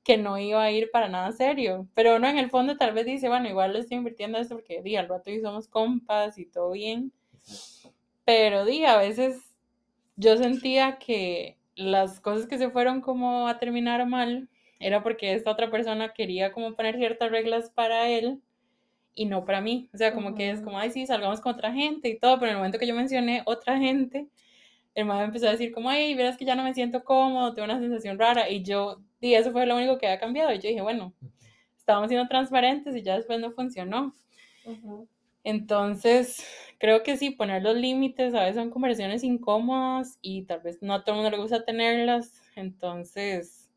que 0.03 0.17
no 0.17 0.37
iba 0.37 0.65
a 0.65 0.73
ir 0.73 0.91
para 0.91 1.09
nada 1.09 1.31
serio. 1.31 1.87
Pero 1.95 2.17
uno 2.17 2.27
en 2.29 2.39
el 2.39 2.51
fondo 2.51 2.77
tal 2.77 2.93
vez 2.93 3.07
dice, 3.07 3.29
bueno, 3.29 3.49
igual 3.49 3.73
le 3.73 3.81
estoy 3.81 3.99
invirtiendo 3.99 4.39
esto 4.39 4.57
porque 4.57 4.83
di, 4.83 4.97
al 4.97 5.09
rato 5.09 5.31
y 5.31 5.41
somos 5.41 5.69
compas 5.69 6.39
y 6.39 6.47
todo 6.47 6.73
bien. 6.73 7.13
Pero 8.25 8.65
di, 8.65 8.85
a 8.85 8.97
veces 8.97 9.41
yo 10.17 10.37
sentía 10.37 10.99
que 10.99 11.57
las 11.75 12.21
cosas 12.21 12.47
que 12.47 12.59
se 12.59 12.71
fueron 12.71 13.01
como 13.01 13.49
a 13.49 13.59
terminar 13.59 14.07
mal 14.07 14.49
era 14.79 15.03
porque 15.03 15.35
esta 15.35 15.51
otra 15.51 15.71
persona 15.71 16.13
quería 16.13 16.53
como 16.53 16.75
poner 16.75 16.97
ciertas 16.97 17.31
reglas 17.31 17.71
para 17.71 18.09
él 18.09 18.41
y 19.15 19.27
no 19.27 19.45
para 19.45 19.61
mí. 19.61 19.89
O 19.95 19.99
sea, 19.99 20.15
como 20.15 20.35
que 20.35 20.51
es 20.51 20.61
como, 20.61 20.79
ay, 20.79 20.91
sí, 20.91 21.07
salgamos 21.07 21.41
con 21.41 21.55
otra 21.55 21.73
gente 21.73 22.09
y 22.09 22.19
todo, 22.19 22.39
pero 22.39 22.47
en 22.47 22.53
el 22.53 22.59
momento 22.59 22.79
que 22.79 22.87
yo 22.87 22.95
mencioné 22.95 23.43
otra 23.47 23.79
gente, 23.79 24.29
el 24.95 25.05
madre 25.05 25.27
empezó 25.27 25.49
a 25.49 25.53
decir 25.53 25.73
como, 25.73 25.89
ay, 25.89 26.15
verás 26.15 26.37
que 26.37 26.45
ya 26.45 26.55
no 26.55 26.63
me 26.63 26.75
siento 26.75 27.05
cómodo, 27.05 27.55
tengo 27.55 27.65
una 27.65 27.79
sensación 27.79 28.19
rara 28.19 28.49
y 28.51 28.63
yo, 28.63 29.01
y 29.21 29.35
eso 29.35 29.53
fue 29.53 29.67
lo 29.67 29.77
único 29.77 29.99
que 29.99 30.07
había 30.07 30.21
cambiado. 30.21 30.53
Y 30.53 30.59
yo 30.59 30.69
dije, 30.69 30.83
bueno, 30.83 31.15
estábamos 31.77 32.09
siendo 32.09 32.29
transparentes 32.29 32.95
y 32.97 33.03
ya 33.03 33.17
después 33.17 33.41
no 33.41 33.53
funcionó. 33.53 34.15
Entonces, 35.45 36.45
creo 36.79 37.03
que 37.03 37.17
sí, 37.17 37.31
poner 37.31 37.63
los 37.63 37.77
límites 37.77 38.35
a 38.35 38.41
veces 38.41 38.57
son 38.57 38.71
conversaciones 38.71 39.25
incómodas 39.25 40.19
y 40.23 40.43
tal 40.43 40.61
vez 40.61 40.83
no 40.83 40.95
a 40.95 41.05
todo 41.05 41.15
el 41.15 41.23
mundo 41.23 41.37
le 41.37 41.43
gusta 41.43 41.65
tenerlas. 41.65 42.43
Entonces, 42.55 43.69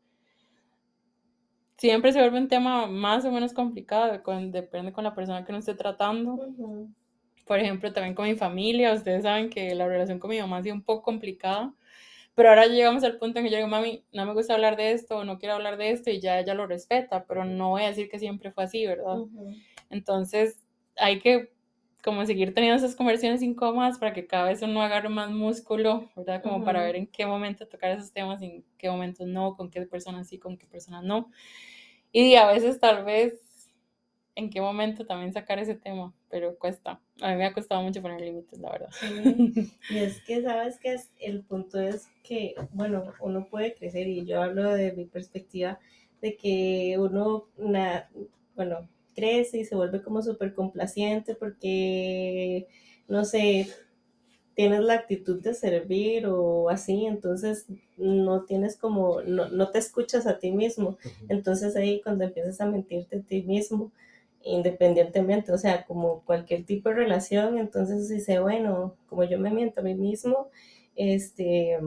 siempre 1.76 2.12
se 2.12 2.20
vuelve 2.20 2.38
un 2.38 2.48
tema 2.48 2.86
más 2.86 3.24
o 3.24 3.32
menos 3.32 3.54
complicado, 3.54 4.20
depende 4.50 4.92
con 4.92 5.04
la 5.04 5.14
persona 5.14 5.44
que 5.44 5.52
nos 5.52 5.60
esté 5.60 5.74
tratando. 5.74 6.38
Por 7.46 7.58
ejemplo, 7.58 7.92
también 7.92 8.14
con 8.14 8.28
mi 8.28 8.34
familia, 8.34 8.92
ustedes 8.92 9.22
saben 9.22 9.50
que 9.50 9.74
la 9.74 9.88
relación 9.88 10.18
con 10.18 10.30
mi 10.30 10.38
mamá 10.38 10.58
ha 10.58 10.62
sido 10.62 10.74
un 10.74 10.82
poco 10.82 11.02
complicada, 11.02 11.74
pero 12.34 12.50
ahora 12.50 12.66
llegamos 12.66 13.02
al 13.02 13.18
punto 13.18 13.38
en 13.38 13.46
que 13.46 13.50
yo 13.50 13.56
digo, 13.56 13.68
mami, 13.68 14.04
no 14.12 14.24
me 14.24 14.34
gusta 14.34 14.54
hablar 14.54 14.76
de 14.76 14.92
esto, 14.92 15.24
no 15.24 15.38
quiero 15.38 15.54
hablar 15.54 15.76
de 15.78 15.90
esto, 15.90 16.10
y 16.10 16.20
ya 16.20 16.38
ella 16.38 16.54
lo 16.54 16.66
respeta, 16.66 17.24
pero 17.24 17.44
no 17.44 17.70
voy 17.70 17.82
a 17.82 17.88
decir 17.88 18.08
que 18.08 18.18
siempre 18.18 18.52
fue 18.52 18.64
así, 18.64 18.86
¿verdad? 18.86 19.16
Entonces, 19.88 20.64
hay 20.96 21.18
que 21.18 21.50
como 22.00 22.24
seguir 22.26 22.54
teniendo 22.54 22.76
esas 22.76 22.96
conversaciones 22.96 23.42
incómodas 23.42 23.98
para 23.98 24.12
que 24.12 24.26
cada 24.26 24.44
vez 24.44 24.62
uno 24.62 24.82
agarre 24.82 25.08
más 25.08 25.30
músculo, 25.30 26.10
¿verdad? 26.16 26.42
Como 26.42 26.64
para 26.64 26.82
ver 26.82 26.96
en 26.96 27.06
qué 27.06 27.26
momento 27.26 27.66
tocar 27.66 27.90
esos 27.92 28.12
temas 28.12 28.42
en 28.42 28.64
qué 28.78 28.90
momentos 28.90 29.26
no, 29.26 29.56
con 29.56 29.70
qué 29.70 29.82
personas 29.82 30.28
sí, 30.28 30.38
con 30.38 30.56
qué 30.56 30.66
personas 30.66 31.04
no. 31.04 31.30
Y 32.12 32.34
a 32.34 32.46
veces 32.46 32.80
tal 32.80 33.04
vez 33.04 33.50
en 34.34 34.50
qué 34.50 34.60
momento 34.60 35.04
también 35.06 35.32
sacar 35.32 35.58
ese 35.58 35.74
tema, 35.74 36.14
pero 36.28 36.56
cuesta. 36.58 37.00
A 37.20 37.30
mí 37.30 37.36
me 37.36 37.46
ha 37.46 37.52
costado 37.52 37.82
mucho 37.82 38.00
poner 38.00 38.20
límites, 38.20 38.58
la 38.58 38.70
verdad. 38.70 38.90
Y 39.90 39.98
es 39.98 40.22
que, 40.22 40.42
¿sabes 40.42 40.78
que 40.78 40.94
es? 40.94 41.10
El 41.18 41.42
punto 41.42 41.80
es 41.80 42.08
que, 42.22 42.54
bueno, 42.72 43.12
uno 43.20 43.46
puede 43.50 43.74
crecer 43.74 44.06
y 44.08 44.24
yo 44.24 44.42
hablo 44.42 44.72
de 44.72 44.92
mi 44.92 45.04
perspectiva 45.04 45.78
de 46.20 46.36
que 46.36 46.96
uno, 46.98 47.48
bueno, 48.54 48.88
crece 49.20 49.58
y 49.58 49.64
se 49.64 49.76
vuelve 49.76 50.02
como 50.02 50.22
súper 50.22 50.54
complaciente 50.54 51.34
porque, 51.34 52.66
no 53.08 53.24
sé, 53.24 53.68
tienes 54.54 54.80
la 54.80 54.94
actitud 54.94 55.42
de 55.42 55.54
servir 55.54 56.26
o 56.26 56.68
así, 56.70 57.06
entonces 57.06 57.66
no 57.96 58.44
tienes 58.44 58.76
como, 58.76 59.22
no, 59.22 59.48
no 59.48 59.70
te 59.70 59.78
escuchas 59.78 60.26
a 60.26 60.38
ti 60.38 60.52
mismo. 60.52 60.98
Entonces 61.28 61.76
ahí 61.76 62.00
cuando 62.02 62.24
empiezas 62.24 62.60
a 62.60 62.66
mentirte 62.66 63.18
a 63.18 63.22
ti 63.22 63.42
mismo, 63.42 63.92
independientemente, 64.42 65.52
o 65.52 65.58
sea, 65.58 65.84
como 65.84 66.22
cualquier 66.24 66.64
tipo 66.64 66.88
de 66.88 66.96
relación, 66.96 67.58
entonces 67.58 68.08
dice, 68.08 68.40
bueno, 68.40 68.96
como 69.06 69.24
yo 69.24 69.38
me 69.38 69.50
miento 69.50 69.80
a 69.80 69.84
mí 69.84 69.94
mismo, 69.94 70.48
este, 70.96 71.78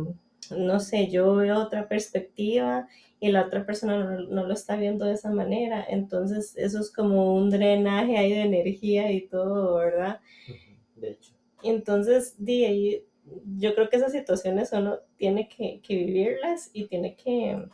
no 0.56 0.80
sé, 0.80 1.10
yo 1.10 1.36
veo 1.36 1.60
otra 1.60 1.88
perspectiva 1.88 2.88
y 3.24 3.32
la 3.32 3.46
otra 3.46 3.66
persona 3.66 4.20
no, 4.30 4.46
lo 4.46 4.54
está 4.54 4.76
viendo 4.76 5.06
de 5.06 5.14
esa 5.14 5.32
manera. 5.32 5.86
Entonces, 5.88 6.58
eso 6.58 6.82
es 6.82 6.92
como 6.92 7.36
un 7.36 7.50
drenaje 7.50 8.18
ahí 8.18 8.34
de 8.34 8.42
energía 8.42 9.14
y 9.14 9.22
todo, 9.22 9.76
¿verdad? 9.76 10.20
De 10.98 11.12
hecho. 11.12 11.32
Entonces, 11.64 12.36
yo 12.38 13.76
creo 13.76 13.90
que 13.90 13.96
esas 13.96 14.12
situaciones 14.12 14.74
uno 14.74 14.98
tiene 15.16 15.48
que, 15.48 15.80
vivirlas 15.88 16.70
y 16.74 16.88
tiene 16.88 17.16
que, 17.16 17.66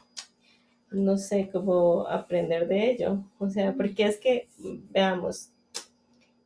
no 0.91 1.18
sé, 1.18 1.50
como 1.51 2.06
aprender 2.08 2.68
de 2.68 2.91
ello. 2.91 3.24
O 3.39 3.50
sea, 3.50 3.74
porque 3.74 4.06
es 4.06 4.18
que, 4.20 4.50
veamos, 4.91 5.50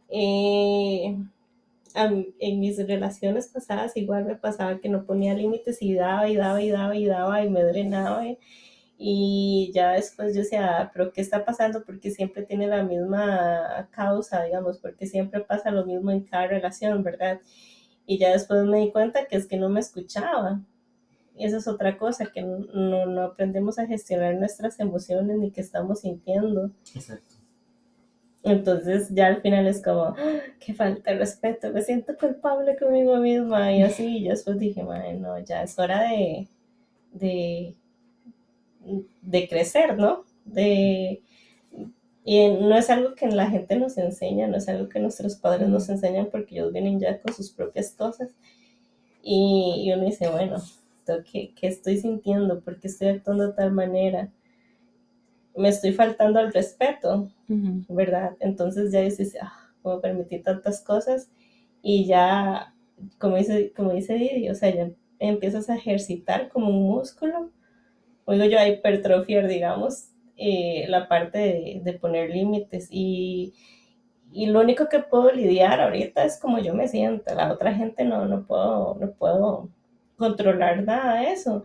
eh, 0.08 1.14
en 1.94 2.60
mis 2.62 2.78
relaciones 2.88 3.50
pasadas 3.50 3.98
igual 3.98 4.24
me 4.24 4.38
pasaba 4.38 4.80
que 4.80 4.88
no 4.88 5.06
ponía 5.06 5.34
límites 5.34 5.82
y 5.82 5.94
daba 5.94 6.30
y 6.30 6.38
daba 6.38 6.62
y 6.62 6.70
daba 6.70 6.96
y 6.96 7.06
daba 7.06 7.44
y 7.44 7.50
me 7.50 7.64
drenaba. 7.64 8.26
Y 8.26 8.38
ya 9.74 9.92
después 9.94 10.34
yo 10.34 10.42
decía, 10.42 10.80
ah, 10.80 10.92
pero 10.94 11.12
¿qué 11.12 11.22
está 11.22 11.46
pasando? 11.46 11.84
Porque 11.84 12.12
siempre 12.12 12.44
tiene 12.44 12.68
la 12.68 12.84
misma 12.84 13.90
causa, 13.92 14.44
digamos, 14.44 14.78
porque 14.78 15.08
siempre 15.08 15.42
pasa 15.42 15.72
lo 15.72 15.86
mismo 15.86 16.12
en 16.12 16.22
cada 16.22 16.48
relación, 16.48 17.04
¿verdad? 17.04 17.42
Y 18.06 18.18
ya 18.18 18.32
después 18.32 18.64
me 18.66 18.80
di 18.80 18.92
cuenta 18.92 19.26
que 19.26 19.38
es 19.38 19.48
que 19.48 19.58
no 19.58 19.70
me 19.70 19.80
escuchaba. 19.80 20.62
Y 21.36 21.46
esa 21.46 21.58
es 21.58 21.68
otra 21.68 21.98
cosa, 21.98 22.28
que 22.28 22.44
no, 22.44 23.06
no, 23.06 23.22
aprendemos 23.24 23.80
a 23.80 23.88
gestionar 23.88 24.36
nuestras 24.36 24.80
emociones 24.80 25.38
ni 25.38 25.52
que 25.52 25.62
estamos 25.62 26.02
sintiendo. 26.02 26.70
Exacto. 26.94 27.36
Entonces 28.44 29.10
ya 29.10 29.28
al 29.28 29.42
final 29.42 29.66
es 29.68 29.82
como, 29.82 30.04
¡Ah, 30.04 30.16
qué 30.60 30.74
falta 30.74 31.12
de 31.12 31.18
respeto, 31.18 31.72
me 31.72 31.82
siento 31.82 32.16
culpable 32.18 32.78
conmigo 32.78 33.18
misma 33.18 33.72
y 33.72 33.82
así, 33.84 34.18
y 34.18 34.24
yo 34.26 34.32
después 34.32 34.60
dije, 34.60 34.84
no, 34.84 35.40
ya 35.40 35.64
es 35.64 35.80
hora 35.80 36.04
de, 36.04 36.50
de 37.14 37.74
de 39.22 39.48
crecer, 39.48 39.98
¿no? 39.98 40.26
De, 40.46 41.24
y 42.26 42.48
no 42.48 42.78
es 42.78 42.90
algo 42.90 43.16
que 43.16 43.28
la 43.28 43.50
gente 43.50 43.76
nos 43.76 43.98
enseña, 43.98 44.48
no 44.48 44.58
es 44.58 44.70
algo 44.70 44.88
que 44.88 45.00
nuestros 45.00 45.36
padres 45.36 45.68
nos 45.68 45.90
enseñan 45.90 46.30
porque 46.32 46.56
ellos 46.56 46.72
vienen 46.72 47.00
ya 47.00 47.22
con 47.22 47.34
sus 47.34 47.52
propias 47.52 47.92
cosas. 47.92 48.32
Y, 49.22 49.92
uno 49.94 50.06
dice, 50.06 50.30
bueno, 50.30 50.62
¿qué, 51.32 51.54
¿qué, 51.54 51.68
estoy 51.68 51.98
sintiendo? 51.98 52.62
¿Por 52.62 52.80
qué 52.80 52.88
estoy 52.88 53.10
actuando 53.10 53.48
de 53.48 53.54
tal 53.54 53.72
manera? 53.72 54.32
Me 55.56 55.70
estoy 55.70 55.94
faltando 55.94 56.40
al 56.40 56.54
respeto, 56.54 57.30
¿verdad? 57.48 58.36
Entonces 58.40 58.92
ya 58.92 59.02
dices, 59.02 59.38
ah, 59.42 59.54
¿cómo 59.82 60.02
permití 60.02 60.40
tantas 60.40 60.82
cosas? 60.82 61.30
Y 61.82 62.06
ya, 62.06 62.74
como 63.20 63.36
dice, 63.36 63.74
como 63.76 63.94
dice 63.94 64.16
Didi, 64.16 64.50
o 64.50 64.56
sea, 64.56 64.74
ya 64.74 64.90
empiezas 65.20 65.70
a 65.70 65.76
ejercitar 65.76 66.50
como 66.50 66.70
un 66.70 66.84
músculo 66.84 67.52
oigo 68.26 68.46
yo, 68.46 68.60
a 68.60 68.68
hipertrofiar, 68.68 69.48
digamos, 69.48 70.10
eh, 70.38 70.86
la 70.88 71.08
parte 71.08 71.82
de, 71.84 71.94
poner 71.94 72.30
límites 72.30 72.88
y, 72.92 73.54
lo 74.32 74.62
único 74.62 74.90
que 74.90 75.00
puedo 75.00 75.32
lidiar 75.32 75.80
ahorita 75.80 76.26
es 76.26 76.40
como 76.40 76.58
yo 76.58 76.74
me 76.74 76.88
siento, 76.88 77.36
la 77.36 77.54
otra 77.54 77.72
gente 77.76 78.04
no, 78.04 78.26
no, 78.26 78.48
puedo, 78.48 78.98
no 79.00 79.12
puedo 79.12 79.70
controlar 80.18 80.84
nada 80.84 81.22
de 81.22 81.32
eso. 81.32 81.62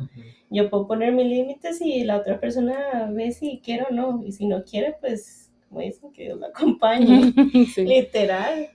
Yo 0.50 0.68
puedo 0.68 0.86
poner 0.86 1.12
mis 1.12 1.26
límites 1.26 1.80
y 1.80 2.04
la 2.04 2.18
otra 2.18 2.38
persona 2.38 3.08
ve 3.10 3.32
si 3.32 3.60
quiere 3.64 3.86
o 3.90 3.94
no, 3.94 4.22
y 4.22 4.32
si 4.32 4.46
no 4.46 4.64
quiere, 4.64 4.96
pues, 5.00 5.50
como 5.68 5.80
dicen, 5.80 6.12
que 6.12 6.24
Dios 6.24 6.38
la 6.38 6.48
acompañe, 6.48 7.32
literal. 7.78 8.68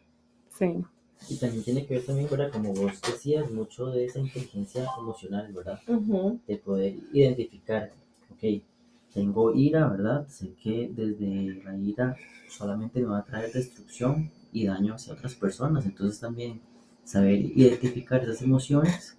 Sí. 0.49 0.83
Y 1.30 1.38
también 1.38 1.63
tiene 1.63 1.86
que 1.86 1.96
ver 1.96 2.06
también, 2.06 2.27
¿verdad? 2.30 2.51
Como 2.51 2.74
vos 2.74 3.01
decías, 3.01 3.50
mucho 3.50 3.88
de 3.88 4.06
esa 4.06 4.20
inteligencia 4.20 4.88
emocional, 5.00 5.51
¿verdad? 5.53 5.80
De 6.48 6.58
poder 6.58 6.96
identificar, 7.13 7.92
ok, 8.32 8.62
tengo 9.13 9.53
ira, 9.53 9.88
¿verdad? 9.88 10.27
Sé 10.27 10.53
que 10.62 10.92
desde 10.94 11.63
la 11.63 11.77
ira 11.77 12.15
solamente 12.50 13.00
me 13.00 13.08
va 13.08 13.20
a 13.20 13.25
traer 13.25 13.51
destrucción 13.51 14.32
y 14.51 14.65
daño 14.65 14.96
hacia 14.96 15.13
otras 15.13 15.36
personas. 15.36 15.86
Entonces 15.86 16.20
también 16.20 16.62
saber 17.03 17.39
identificar 17.39 18.24
esas 18.24 18.42
emociones 18.42 19.18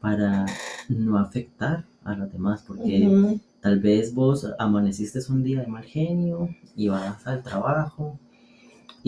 para 0.00 0.46
no 0.88 1.18
afectar 1.18 1.84
a 2.04 2.14
los 2.14 2.32
demás, 2.32 2.64
porque 2.66 3.38
tal 3.60 3.80
vez 3.80 4.14
vos 4.14 4.46
amaneciste 4.58 5.18
un 5.30 5.42
día 5.42 5.60
de 5.60 5.66
mal 5.66 5.84
genio 5.84 6.48
y 6.76 6.88
vas 6.88 7.26
al 7.26 7.42
trabajo 7.42 8.18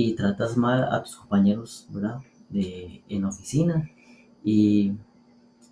y 0.03 0.15
tratas 0.15 0.57
mal 0.57 0.85
a 0.85 1.03
tus 1.03 1.17
compañeros, 1.17 1.87
¿verdad? 1.91 2.19
De, 2.49 3.03
en 3.09 3.25
oficina 3.25 3.89
y, 4.45 4.93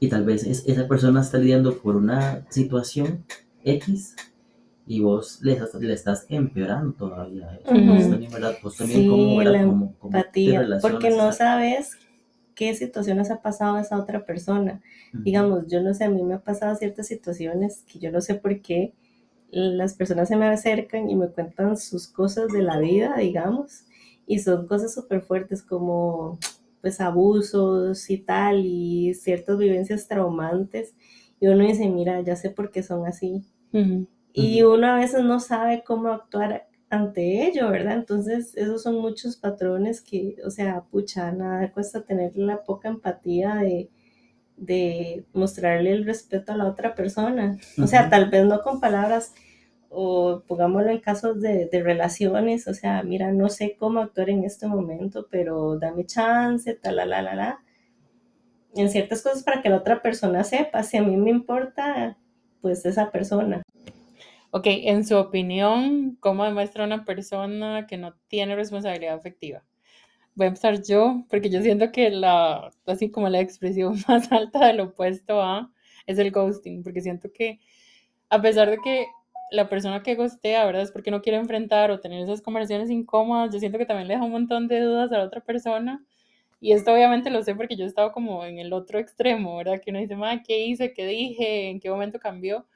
y 0.01 0.09
tal 0.09 0.25
vez 0.25 0.45
es- 0.45 0.65
esa 0.67 0.87
persona 0.89 1.21
está 1.21 1.39
lidiando 1.39 1.79
por 1.79 1.97
una 1.97 2.45
situación 2.51 3.25
X 3.65 4.15
y 4.87 5.01
vos 5.01 5.41
le, 5.43 5.53
estás- 5.53 5.75
le 5.75 5.93
estás 5.93 6.27
empeorando 6.29 6.93
todavía 6.95 7.59
eso. 7.63 7.75
Ujú. 7.75 7.93
Vos 7.95 8.11
también, 8.11 8.33
¿verdad? 8.33 8.55
Vos 8.63 8.77
también 8.77 9.01
Sí, 9.03 9.09
cómo, 9.09 9.37
¿verdad? 9.37 9.67
Cómo- 9.67 9.95
cómo 9.99 10.17
Empatía, 10.19 10.67
porque 10.81 11.11
no 11.11 11.33
sabes 11.33 11.91
qué 12.55 12.75
situaciones 12.75 13.31
ha 13.31 13.41
pasado 13.43 13.77
a 13.77 13.81
esa 13.83 13.99
otra 13.99 14.25
persona. 14.25 14.81
Ujú. 15.15 15.23
Digamos, 15.25 15.67
yo 15.69 15.81
no 15.83 15.95
sé, 15.95 16.05
a 16.05 16.11
mí 16.11 16.23
me 16.23 16.35
ha 16.35 16.41
pasado 16.41 16.75
ciertas 16.77 17.07
situaciones 17.07 17.85
que 17.91 17.99
yo 17.99 18.11
no 18.11 18.21
sé 18.21 18.35
por 18.35 18.61
qué 18.63 18.95
las 19.51 19.95
personas 19.95 20.29
se 20.29 20.37
me 20.37 20.47
acercan 20.47 21.09
y 21.09 21.17
me 21.17 21.29
cuentan 21.29 21.77
sus 21.77 22.07
cosas 22.09 22.49
de 22.53 22.63
la 22.63 22.79
vida, 22.79 23.17
digamos, 23.17 23.85
y 24.29 24.39
son 24.39 24.69
cosas 24.69 24.95
súper 24.95 25.23
fuertes 25.23 25.63
como 25.63 26.39
pues 26.81 27.01
abusos 27.01 28.09
y 28.11 28.19
tal, 28.19 28.65
y 28.65 29.15
ciertas 29.15 29.59
vivencias 29.59 30.07
traumantes, 30.07 30.95
y 31.41 31.49
uno 31.49 31.65
dice, 31.65 31.89
mira, 31.89 32.21
ya 32.21 32.37
sé 32.37 32.51
por 32.51 32.71
qué 32.71 32.85
son 32.85 33.05
así, 33.07 33.43
Ujú. 33.73 34.07
y 34.33 34.63
uno 34.63 34.87
a 34.87 34.97
veces 34.97 35.25
no 35.25 35.41
sabe 35.41 35.83
cómo 35.85 36.11
actuar 36.11 36.69
ante 36.91 37.47
ello, 37.47 37.71
¿verdad? 37.71 37.95
Entonces, 37.95 38.57
esos 38.57 38.83
son 38.83 39.01
muchos 39.01 39.37
patrones 39.37 40.01
que, 40.01 40.37
o 40.45 40.51
sea, 40.51 40.83
pucha, 40.91 41.33
nada 41.33 41.73
cuesta 41.73 42.03
tener 42.03 42.37
la 42.37 42.63
poca 42.63 42.89
empatía 42.89 43.57
de, 43.57 43.91
de 44.57 45.25
mostrarle 45.33 45.93
el 45.93 46.05
respeto 46.05 46.53
a 46.53 46.57
la 46.57 46.67
otra 46.67 46.95
persona. 46.95 47.59
O 47.83 47.87
sea, 47.87 48.09
tal 48.09 48.31
vez 48.31 48.47
no 48.47 48.63
con 48.63 48.81
palabras, 48.81 49.35
o 49.91 50.43
pongámoslo 50.47 50.91
en 50.91 51.01
casos 51.01 51.41
de, 51.41 51.67
de 51.67 51.83
relaciones, 51.83 52.69
o 52.69 52.75
sea, 52.75 53.03
mira, 53.03 53.33
no 53.33 53.49
sé 53.49 53.77
cómo 53.79 54.01
actuar 54.01 54.31
en 54.31 54.45
este 54.45 54.67
momento, 54.67 55.27
pero 55.31 55.79
dame 55.79 56.05
chance, 56.05 56.75
tal, 56.75 56.97
la, 56.97 57.07
la, 57.07 57.23
la, 57.23 57.35
la. 57.35 57.65
En 58.75 58.91
ciertas 58.91 59.23
cosas 59.23 59.43
para 59.43 59.63
que 59.63 59.71
la 59.71 59.79
otra 59.79 60.03
persona 60.03 60.45
sepa, 60.45 60.83
si 60.83 60.99
a 60.99 61.03
mí 61.03 61.17
me 61.17 61.31
importa, 61.31 62.17
pues 62.61 62.85
esa 62.85 63.11
persona. 63.11 63.63
Ok, 64.51 64.67
en 64.67 65.05
su 65.05 65.17
opinión, 65.17 66.17
¿cómo 66.21 66.45
demuestra 66.45 66.85
una 66.85 67.05
persona 67.05 67.87
que 67.87 67.99
no 67.99 68.15
tiene 68.29 68.57
responsabilidad 68.57 69.15
afectiva? 69.15 69.63
Voy 70.35 70.47
a 70.47 70.49
empezar 70.49 70.83
yo, 70.83 71.25
porque 71.29 71.51
yo 71.51 71.61
siento 71.63 71.93
que 71.93 72.11
la, 72.11 72.71
así 72.87 73.11
como 73.11 73.29
la 73.29 73.41
expresión 73.41 73.97
más 74.09 74.31
alta 74.33 74.67
del 74.67 74.81
opuesto 74.81 75.43
a 75.43 75.73
es 76.07 76.19
el 76.19 76.31
ghosting, 76.31 76.83
porque 76.83 77.01
siento 77.03 77.31
que 77.33 77.61
a 78.31 78.41
pesar 78.41 78.71
de 78.71 78.79
que 78.79 79.07
la 79.51 79.69
persona 79.69 80.03
que 80.03 80.15
ghostea, 80.15 80.65
¿verdad? 80.67 80.83
Es 80.83 80.93
porque 80.93 81.11
no 81.11 81.23
quiere 81.23 81.39
enfrentar 81.39 81.91
o 81.91 82.01
tener 82.01 82.23
esas 82.23 82.43
conversaciones 82.43 82.91
incómodas, 82.91 83.53
yo 83.53 83.59
siento 83.61 83.79
que 83.79 83.87
también 83.87 84.09
le 84.09 84.15
deja 84.15 84.25
un 84.27 84.33
montón 84.33 84.69
de 84.69 84.81
dudas 84.81 85.13
a 85.13 85.19
la 85.19 85.25
otra 85.25 85.41
persona. 85.43 86.05
Y 86.61 86.73
esto 86.73 86.93
obviamente 86.93 87.31
lo 87.31 87.43
sé 87.43 87.55
porque 87.55 87.77
yo 87.77 87.87
he 87.87 88.13
como 88.13 88.45
en 88.45 88.59
el 88.59 88.73
otro 88.73 88.99
extremo, 88.99 89.57
¿verdad? 89.59 89.81
Que 89.85 89.91
uno 89.91 90.01
dice, 90.01 90.17
"Ma, 90.17 90.43
¿qué 90.43 90.67
hice? 90.67 90.93
¿Qué 90.95 91.07
dije? 91.07 91.71
¿En 91.71 91.81
qué 91.81 91.91
momento 91.91 92.19
cambió? 92.21 92.67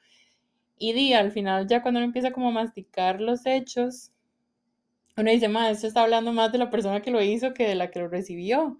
Y 0.77 0.93
di, 0.93 1.13
al 1.13 1.31
final 1.31 1.67
ya 1.67 1.81
cuando 1.83 1.99
uno 1.99 2.07
empieza 2.07 2.31
como 2.31 2.49
a 2.49 2.51
masticar 2.51 3.21
los 3.21 3.45
hechos, 3.47 4.11
uno 5.17 5.29
dice, 5.31 5.47
ma, 5.47 5.69
esto 5.69 5.87
está 5.87 6.01
hablando 6.03 6.31
más 6.33 6.51
de 6.51 6.57
la 6.57 6.69
persona 6.69 7.01
que 7.01 7.11
lo 7.11 7.21
hizo 7.21 7.53
que 7.53 7.67
de 7.67 7.75
la 7.75 7.91
que 7.91 7.99
lo 7.99 8.07
recibió. 8.07 8.79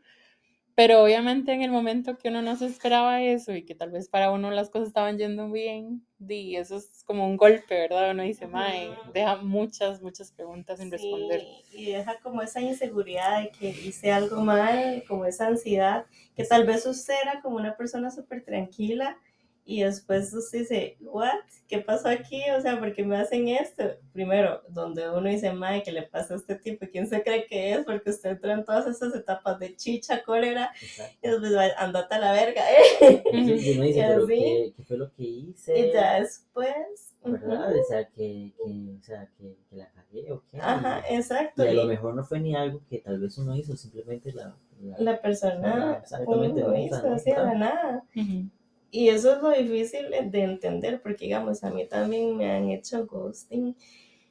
Pero 0.76 1.04
obviamente 1.04 1.54
en 1.54 1.62
el 1.62 1.70
momento 1.70 2.18
que 2.18 2.30
uno 2.30 2.42
no 2.42 2.56
se 2.56 2.66
esperaba 2.66 3.22
eso 3.22 3.54
y 3.54 3.64
que 3.64 3.76
tal 3.76 3.92
vez 3.92 4.10
para 4.10 4.32
uno 4.32 4.50
las 4.50 4.72
cosas 4.72 4.88
estaban 4.88 5.20
yendo 5.20 5.52
bien, 5.52 6.04
di, 6.18 6.56
eso 6.56 6.78
es 6.78 7.04
como 7.06 7.28
un 7.28 7.38
golpe, 7.38 7.76
¿verdad? 7.76 8.12
Uno 8.12 8.24
dice, 8.24 8.48
mae, 8.48 8.90
deja 9.14 9.36
muchas, 9.38 10.02
muchas 10.02 10.32
preguntas 10.32 10.80
sin 10.80 10.90
responder. 10.90 11.42
Sí, 11.42 11.78
y 11.78 11.92
deja 11.92 12.18
como 12.24 12.42
esa 12.42 12.60
inseguridad 12.60 13.42
de 13.42 13.52
que 13.52 13.70
hice 13.70 14.12
algo 14.12 14.42
mal, 14.42 15.04
como 15.08 15.26
esa 15.26 15.48
ansiedad, 15.48 16.06
que 16.36 16.44
tal 16.44 16.66
vez 16.66 16.86
usted 16.88 17.14
era 17.22 17.42
como 17.42 17.58
una 17.58 17.78
persona 17.78 18.10
súper 18.10 18.44
tranquila 18.44 19.20
y 19.66 19.82
después 19.84 20.34
usted 20.34 20.60
dice, 20.60 20.98
¿what? 21.02 21.30
¿Qué 21.68 21.80
pasó 21.80 22.10
aquí? 22.10 22.42
O 22.58 22.62
sea, 22.62 22.78
¿por 22.80 22.94
qué 22.94 23.04
me 23.04 23.16
hacen 23.18 23.48
esto? 23.48 23.84
Primero, 24.12 24.62
donde 24.70 25.10
uno 25.10 25.30
dice, 25.30 25.54
mae, 25.54 25.82
¿qué 25.84 25.92
le 25.92 26.04
pasa 26.04 26.34
a 26.34 26.38
este 26.38 26.56
tipo? 26.56 26.86
¿Quién 26.92 27.08
se 27.08 27.24
cree 27.24 27.46
que 27.48 27.72
es? 27.74 27.86
Porque 27.86 28.10
usted 28.10 28.32
entró 28.32 28.52
en 28.52 28.66
todas 28.66 28.86
esas 28.88 29.16
etapas 29.16 29.58
de 29.60 29.76
chicha, 29.76 30.22
cólera, 30.24 30.72
Exacto. 30.82 31.16
y 31.22 31.28
después 31.30 31.56
va, 31.56 31.66
andate 31.78 32.16
a 32.16 32.20
la 32.20 32.32
verga, 32.34 32.62
¿eh? 32.72 33.24
Y 33.32 33.38
uno 33.38 33.54
dice, 33.54 33.72
Y 34.00 34.02
así. 34.02 34.28
¿qué, 34.28 34.74
qué 34.76 34.84
fue 34.84 34.98
lo 34.98 35.12
que 35.14 35.24
hice? 35.24 35.80
Y 35.80 35.94
ya 35.94 36.20
después, 36.20 37.16
¿Verdad? 37.24 37.70
ujú, 37.72 37.80
O 37.80 37.84
sea, 37.86 38.06
que, 38.10 38.54
que, 38.64 38.96
o 39.00 39.02
sea, 39.04 39.30
que, 39.38 39.56
que 39.70 39.76
la 39.78 39.90
cagué 39.92 40.32
o 40.32 40.44
qué. 40.52 40.58
ajá, 40.60 41.04
Y- 41.10 41.16
exacto. 41.16 41.64
Y 41.64 41.68
a 41.70 41.74
lo 41.74 41.86
mejor 41.86 42.14
no 42.16 42.24
fue 42.26 42.40
ni 42.42 42.54
algo 42.54 42.82
que 42.90 43.00
tal 43.00 43.18
vez 43.20 43.38
uno 43.38 43.56
hizo, 43.56 43.76
simplemente 43.78 44.34
la... 44.34 44.56
la- 44.82 44.98
la 45.00 45.22
persona 45.22 46.00
Exactamente, 46.04 46.62
uno 46.64 46.74
¿no? 46.74 46.78
hizo 46.78 47.10
así 47.14 47.32
de 47.32 47.38
la 47.38 47.54
nada. 47.56 48.04
Ujú. 48.16 48.50
Y 48.96 49.10
eso 49.10 49.34
es 49.34 49.42
lo 49.42 49.50
difícil 49.50 50.06
de 50.12 50.44
entender, 50.44 51.02
porque 51.02 51.26
digamos, 51.26 51.64
a 51.64 51.72
mí 51.72 51.88
también 51.88 52.38
me 52.38 52.52
han 52.52 52.70
hecho 52.70 53.08
ghosting 53.08 53.76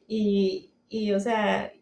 y, 0.07 0.71
y 0.89 1.13
o 1.13 1.19
sea, 1.19 1.73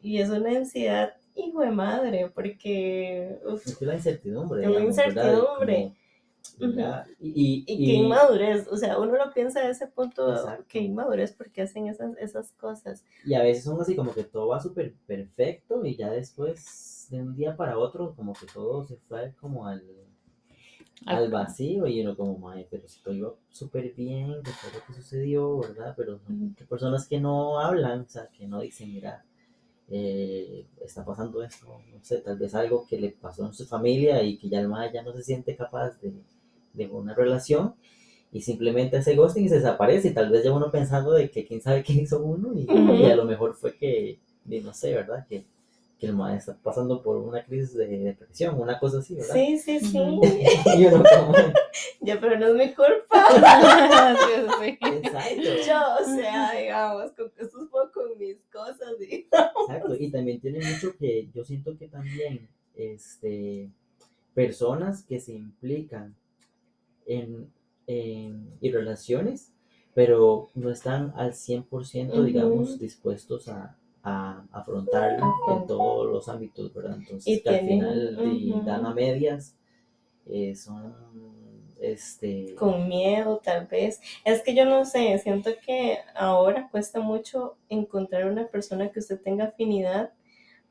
y 0.00 0.18
es 0.18 0.30
una 0.30 0.50
ansiedad 0.50 1.14
hijo 1.34 1.62
de 1.62 1.72
madre, 1.72 2.30
porque 2.32 3.40
uf, 3.44 3.66
Es 3.66 3.76
que 3.76 3.86
la 3.86 3.96
incertidumbre. 3.96 4.62
La 4.62 4.68
¿verdad? 4.68 4.80
De 4.80 4.86
incertidumbre. 4.86 5.96
¿verdad? 6.60 7.06
Y, 7.18 7.64
y 7.66 7.84
qué 7.84 7.92
inmadurez, 7.94 8.68
o 8.70 8.76
sea, 8.76 9.00
uno 9.00 9.16
lo 9.16 9.34
piensa 9.34 9.58
a 9.58 9.70
ese 9.70 9.88
punto, 9.88 10.30
Exacto. 10.32 10.64
qué 10.68 10.78
inmadurez 10.78 11.32
porque 11.32 11.62
hacen 11.62 11.88
esas, 11.88 12.16
esas 12.18 12.52
cosas. 12.52 13.04
y 13.24 13.34
a 13.34 13.42
veces 13.42 13.64
son 13.64 13.80
así 13.80 13.96
como 13.96 14.14
que 14.14 14.22
todo 14.22 14.46
va 14.46 14.60
súper 14.60 14.94
perfecto 15.08 15.84
y 15.84 15.96
ya 15.96 16.08
después 16.12 17.08
de 17.10 17.20
un 17.20 17.34
día 17.34 17.56
para 17.56 17.76
otro 17.76 18.14
como 18.14 18.32
que 18.32 18.46
todo 18.46 18.84
se 18.84 18.96
fue 19.08 19.34
como 19.40 19.66
al, 19.66 19.82
Al- 21.06 21.24
al 21.24 21.30
vacío 21.30 21.86
y 21.86 22.00
uno 22.02 22.16
como, 22.16 22.38
madre, 22.38 22.66
pero 22.70 22.88
si 22.88 23.00
todo 23.02 23.14
iba 23.14 23.34
súper 23.50 23.92
bien, 23.94 24.36
qué 24.44 24.50
fue 24.52 24.72
lo 24.72 24.84
que 24.86 24.92
sucedió, 24.94 25.58
¿verdad? 25.58 25.94
Pero 25.96 26.18
son 26.20 26.54
personas 26.68 27.06
que 27.08 27.20
no 27.20 27.60
hablan, 27.60 28.02
o 28.02 28.08
sea, 28.08 28.28
que 28.28 28.46
no 28.46 28.60
dicen, 28.60 28.92
mira, 28.92 29.24
eh, 29.88 30.66
está 30.84 31.04
pasando 31.04 31.42
esto, 31.42 31.66
no 31.92 32.04
sé, 32.04 32.18
tal 32.18 32.38
vez 32.38 32.54
algo 32.54 32.86
que 32.88 33.00
le 33.00 33.10
pasó 33.10 33.46
en 33.46 33.54
su 33.54 33.66
familia 33.66 34.22
y 34.22 34.38
que 34.38 34.48
ya 34.48 34.60
el 34.60 34.68
madre 34.68 34.92
ya 34.94 35.02
no 35.02 35.12
se 35.14 35.22
siente 35.24 35.56
capaz 35.56 36.00
de, 36.00 36.12
de 36.74 36.86
una 36.88 37.14
relación 37.14 37.74
y 38.32 38.42
simplemente 38.42 38.96
hace 38.98 39.16
ghosting 39.16 39.44
y 39.44 39.48
se 39.48 39.56
desaparece 39.56 40.08
y 40.08 40.14
tal 40.14 40.30
vez 40.30 40.44
ya 40.44 40.52
uno 40.52 40.70
pensando 40.70 41.12
de 41.12 41.30
que 41.30 41.46
quién 41.46 41.62
sabe 41.62 41.82
qué 41.84 41.94
hizo 41.94 42.22
uno 42.22 42.52
y, 42.54 42.66
y 43.02 43.10
a 43.10 43.16
lo 43.16 43.24
mejor 43.24 43.54
fue 43.54 43.76
que, 43.76 44.20
no 44.46 44.74
sé, 44.74 44.94
¿verdad? 44.94 45.26
Que, 45.28 45.46
que 45.98 46.06
el 46.06 46.14
madre 46.14 46.36
está 46.38 46.56
pasando 46.62 47.02
por 47.02 47.16
una 47.16 47.44
crisis 47.44 47.74
de 47.74 47.86
depresión, 47.86 48.60
una 48.60 48.78
cosa 48.78 48.98
así, 48.98 49.16
¿verdad? 49.16 49.34
Sí, 49.34 49.58
sí, 49.58 49.80
sí. 49.80 49.98
Ujú. 49.98 50.22
Y 50.78 50.86
uno 50.86 51.02
como, 51.02 51.32
ya, 52.00 52.20
pero 52.20 52.38
no 52.38 52.46
es 52.48 52.54
mi 52.54 52.74
culpa. 52.74 53.26
Sí, 54.18 54.76
sí. 54.80 54.88
exacto. 54.88 55.42
Yo, 55.66 55.80
o 56.00 56.16
sea, 56.16 56.52
digamos, 56.52 57.12
con, 57.12 57.26
esto 57.36 57.62
es 57.62 57.68
poco 57.68 57.90
con 57.92 58.18
mis 58.18 58.36
cosas. 58.52 58.94
Y... 59.00 59.26
Exacto, 59.26 59.94
y 59.98 60.10
también 60.10 60.40
tiene 60.40 60.60
mucho 60.60 60.96
que, 60.96 61.28
yo 61.34 61.44
siento 61.44 61.76
que 61.76 61.88
también, 61.88 62.48
este, 62.74 63.70
personas 64.34 65.02
que 65.02 65.20
se 65.20 65.34
implican 65.34 66.14
en, 67.06 67.52
en, 67.86 68.56
en 68.60 68.72
relaciones, 68.72 69.52
pero 69.94 70.48
no 70.54 70.70
están 70.70 71.12
al 71.16 71.32
100%, 71.32 72.12
Ujú. 72.12 72.22
digamos, 72.22 72.78
dispuestos 72.78 73.48
a, 73.48 73.77
a 74.02 74.44
afrontarlo 74.52 75.24
en 75.48 75.66
todos 75.66 76.06
los 76.10 76.28
ámbitos, 76.28 76.72
¿verdad? 76.74 76.96
Entonces, 76.96 77.26
Y 77.34 77.42
que 77.42 77.48
al 77.50 77.60
final 77.60 78.18
ujú. 78.18 78.64
dan 78.64 78.86
a 78.86 78.94
medias, 78.94 79.56
eh, 80.26 80.54
son, 80.54 80.94
este, 81.80 82.54
con 82.56 82.88
miedo 82.88 83.38
tal 83.42 83.66
vez. 83.66 84.00
Es 84.24 84.42
que 84.42 84.54
yo 84.54 84.64
no 84.64 84.84
sé, 84.84 85.18
siento 85.18 85.50
que 85.64 85.98
ahora 86.14 86.68
cuesta 86.70 87.00
mucho 87.00 87.56
encontrar 87.68 88.30
una 88.30 88.46
persona 88.48 88.90
que 88.90 89.00
usted 89.00 89.20
tenga 89.20 89.46
afinidad. 89.46 90.12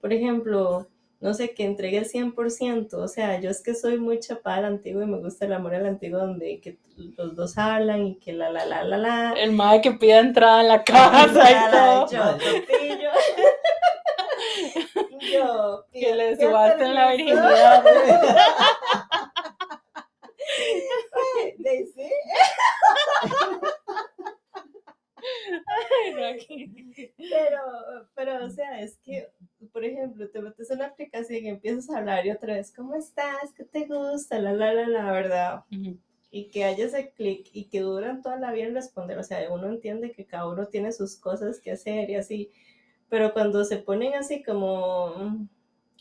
Por 0.02 0.14
ejemplo, 0.14 0.88
no 1.20 1.34
sé, 1.34 1.54
que 1.54 1.64
entregue 1.64 1.98
el 1.98 2.10
100%. 2.10 2.94
O 2.94 3.08
sea, 3.08 3.40
yo 3.40 3.50
es 3.50 3.62
que 3.64 3.74
soy 3.74 3.98
muy 3.98 4.20
chapada 4.20 4.58
al 4.58 4.66
antiguo 4.66 5.02
y 5.02 5.08
me 5.08 5.20
gusta 5.20 5.46
el 5.46 5.54
amor 5.54 5.74
al 5.74 5.86
antiguo 5.86 6.20
donde 6.20 6.60
que 6.62 6.78
los 7.16 7.36
dos 7.36 7.58
hablan 7.58 8.06
y 8.06 8.20
que 8.20 8.34
la 8.34 8.50
la 8.50 8.66
la 8.66 8.84
la 8.84 8.98
la. 8.98 9.34
El 9.34 9.52
mae 9.52 9.82
que 9.82 9.92
pida 9.92 10.20
entrada 10.20 10.62
en 10.62 10.68
la 10.68 10.84
casa 10.84 11.52
y 11.52 11.72
todo. 11.72 12.10
Yo, 12.10 12.38
Topillo. 12.38 13.10
Yo, 15.34 15.86
Que 15.92 16.16
le 16.16 16.38
subasten 16.38 16.94
la 16.94 17.12
virginidad. 17.12 17.84
Ay, 25.68 26.14
Rocky. 26.14 27.14
Pero, 27.18 27.62
pero, 28.16 28.46
o 28.46 28.50
sea, 28.50 28.82
es 28.82 28.98
que, 29.04 29.30
por 29.72 29.84
ejemplo, 29.84 30.30
te 30.30 30.42
metes 30.42 30.70
en 30.70 30.78
una 30.78 30.88
aplicación 30.88 31.46
y 31.46 31.50
empiezas 31.50 31.90
a 31.90 31.98
hablar 31.98 32.26
y 32.26 32.32
otra 32.32 32.56
vez, 32.56 32.72
¿cómo 32.76 32.96
estás? 32.96 33.52
¿Qué 33.56 33.64
te 33.64 33.86
gusta? 33.86 34.40
La, 34.40 34.54
la, 34.54 34.74
la, 34.74 34.88
la, 34.88 35.12
verdad. 35.12 35.64
Y 36.30 36.50
que 36.50 36.64
haya 36.64 36.86
ese 36.86 37.12
clic 37.12 37.50
y 37.54 37.66
que 37.66 37.80
duran 37.80 38.22
toda 38.22 38.38
la 38.38 38.52
vida 38.52 38.68
en 38.68 38.76
responder. 38.76 39.18
O 39.18 39.24
sea, 39.24 39.52
uno 39.52 39.68
entiende 39.68 40.12
que 40.12 40.26
cada 40.26 40.48
uno 40.48 40.68
tiene 40.68 40.92
sus 40.92 41.16
cosas 41.16 41.60
que 41.60 41.72
hacer 41.72 42.10
y 42.10 42.16
así. 42.16 42.52
Pero 43.10 43.34
cuando 43.34 43.64
se 43.64 43.78
ponen 43.78 44.14
así 44.14 44.44
como, 44.44 45.48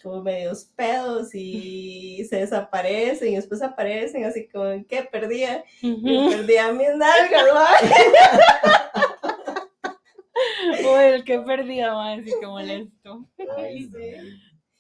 como 0.03 0.23
medios 0.23 0.64
pedos 0.77 1.35
y 1.35 2.25
se 2.29 2.37
desaparecen 2.37 3.33
y 3.33 3.37
después 3.37 3.62
aparecen 3.62 4.25
así 4.25 4.49
como, 4.49 4.64
¿qué? 4.87 5.03
Perdía. 5.11 5.64
Ujú. 5.83 6.31
Perdía 6.31 6.73
mis 6.73 6.95
nalgas, 6.95 7.45
el 10.99 11.25
que 11.25 11.40
perdía 11.40 11.92
más, 11.94 12.20
así 12.20 12.33
que 12.40 12.46
molesto. 12.46 13.27
Ay, 13.57 13.88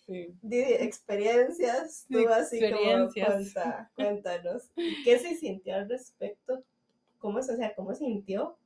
Sí. 0.06 0.28
Sí. 0.48 0.56
Experiencias, 0.78 2.06
tú 2.08 2.28
así 2.28 2.60
como 2.60 2.70
Experiencias. 2.76 3.28
cuenta, 3.28 3.90
cuéntanos. 3.96 4.70
¿Y 4.76 5.02
¿Qué 5.02 5.18
se 5.18 5.34
sintió 5.34 5.74
al 5.74 5.88
respecto? 5.88 6.62
¿Cómo, 7.18 7.38
o 7.40 7.42
sea, 7.42 7.74
cómo 7.74 7.92
sintió 7.92 8.56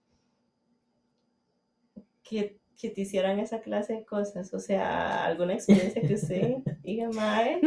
que, 2.22 2.58
que 2.78 2.90
te 2.90 3.00
hicieran 3.00 3.38
esa 3.38 3.60
clase 3.62 3.94
de 3.94 4.04
cosas? 4.04 4.52
O 4.52 4.58
sea, 4.58 5.24
alguna 5.24 5.54
experiencia 5.54 6.02
que 6.02 6.12
usted 6.14 6.56
diga, 6.82 7.08
mae. 7.08 7.58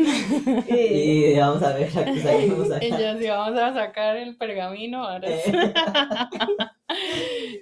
eh, 0.68 1.32
Y 1.34 1.40
vamos 1.40 1.64
a 1.64 1.74
ver 1.74 1.92
la 1.96 2.06
que 2.06 2.20
salimos 2.22 2.72
acá. 2.72 2.86
Y 2.86 2.92
yo 2.92 3.18
sí, 3.18 3.28
vamos 3.28 3.60
a 3.60 3.74
sacar 3.74 4.18
el 4.18 4.38
pergamino 4.38 5.04
ahora. 5.04 5.28
Eh, 5.30 5.74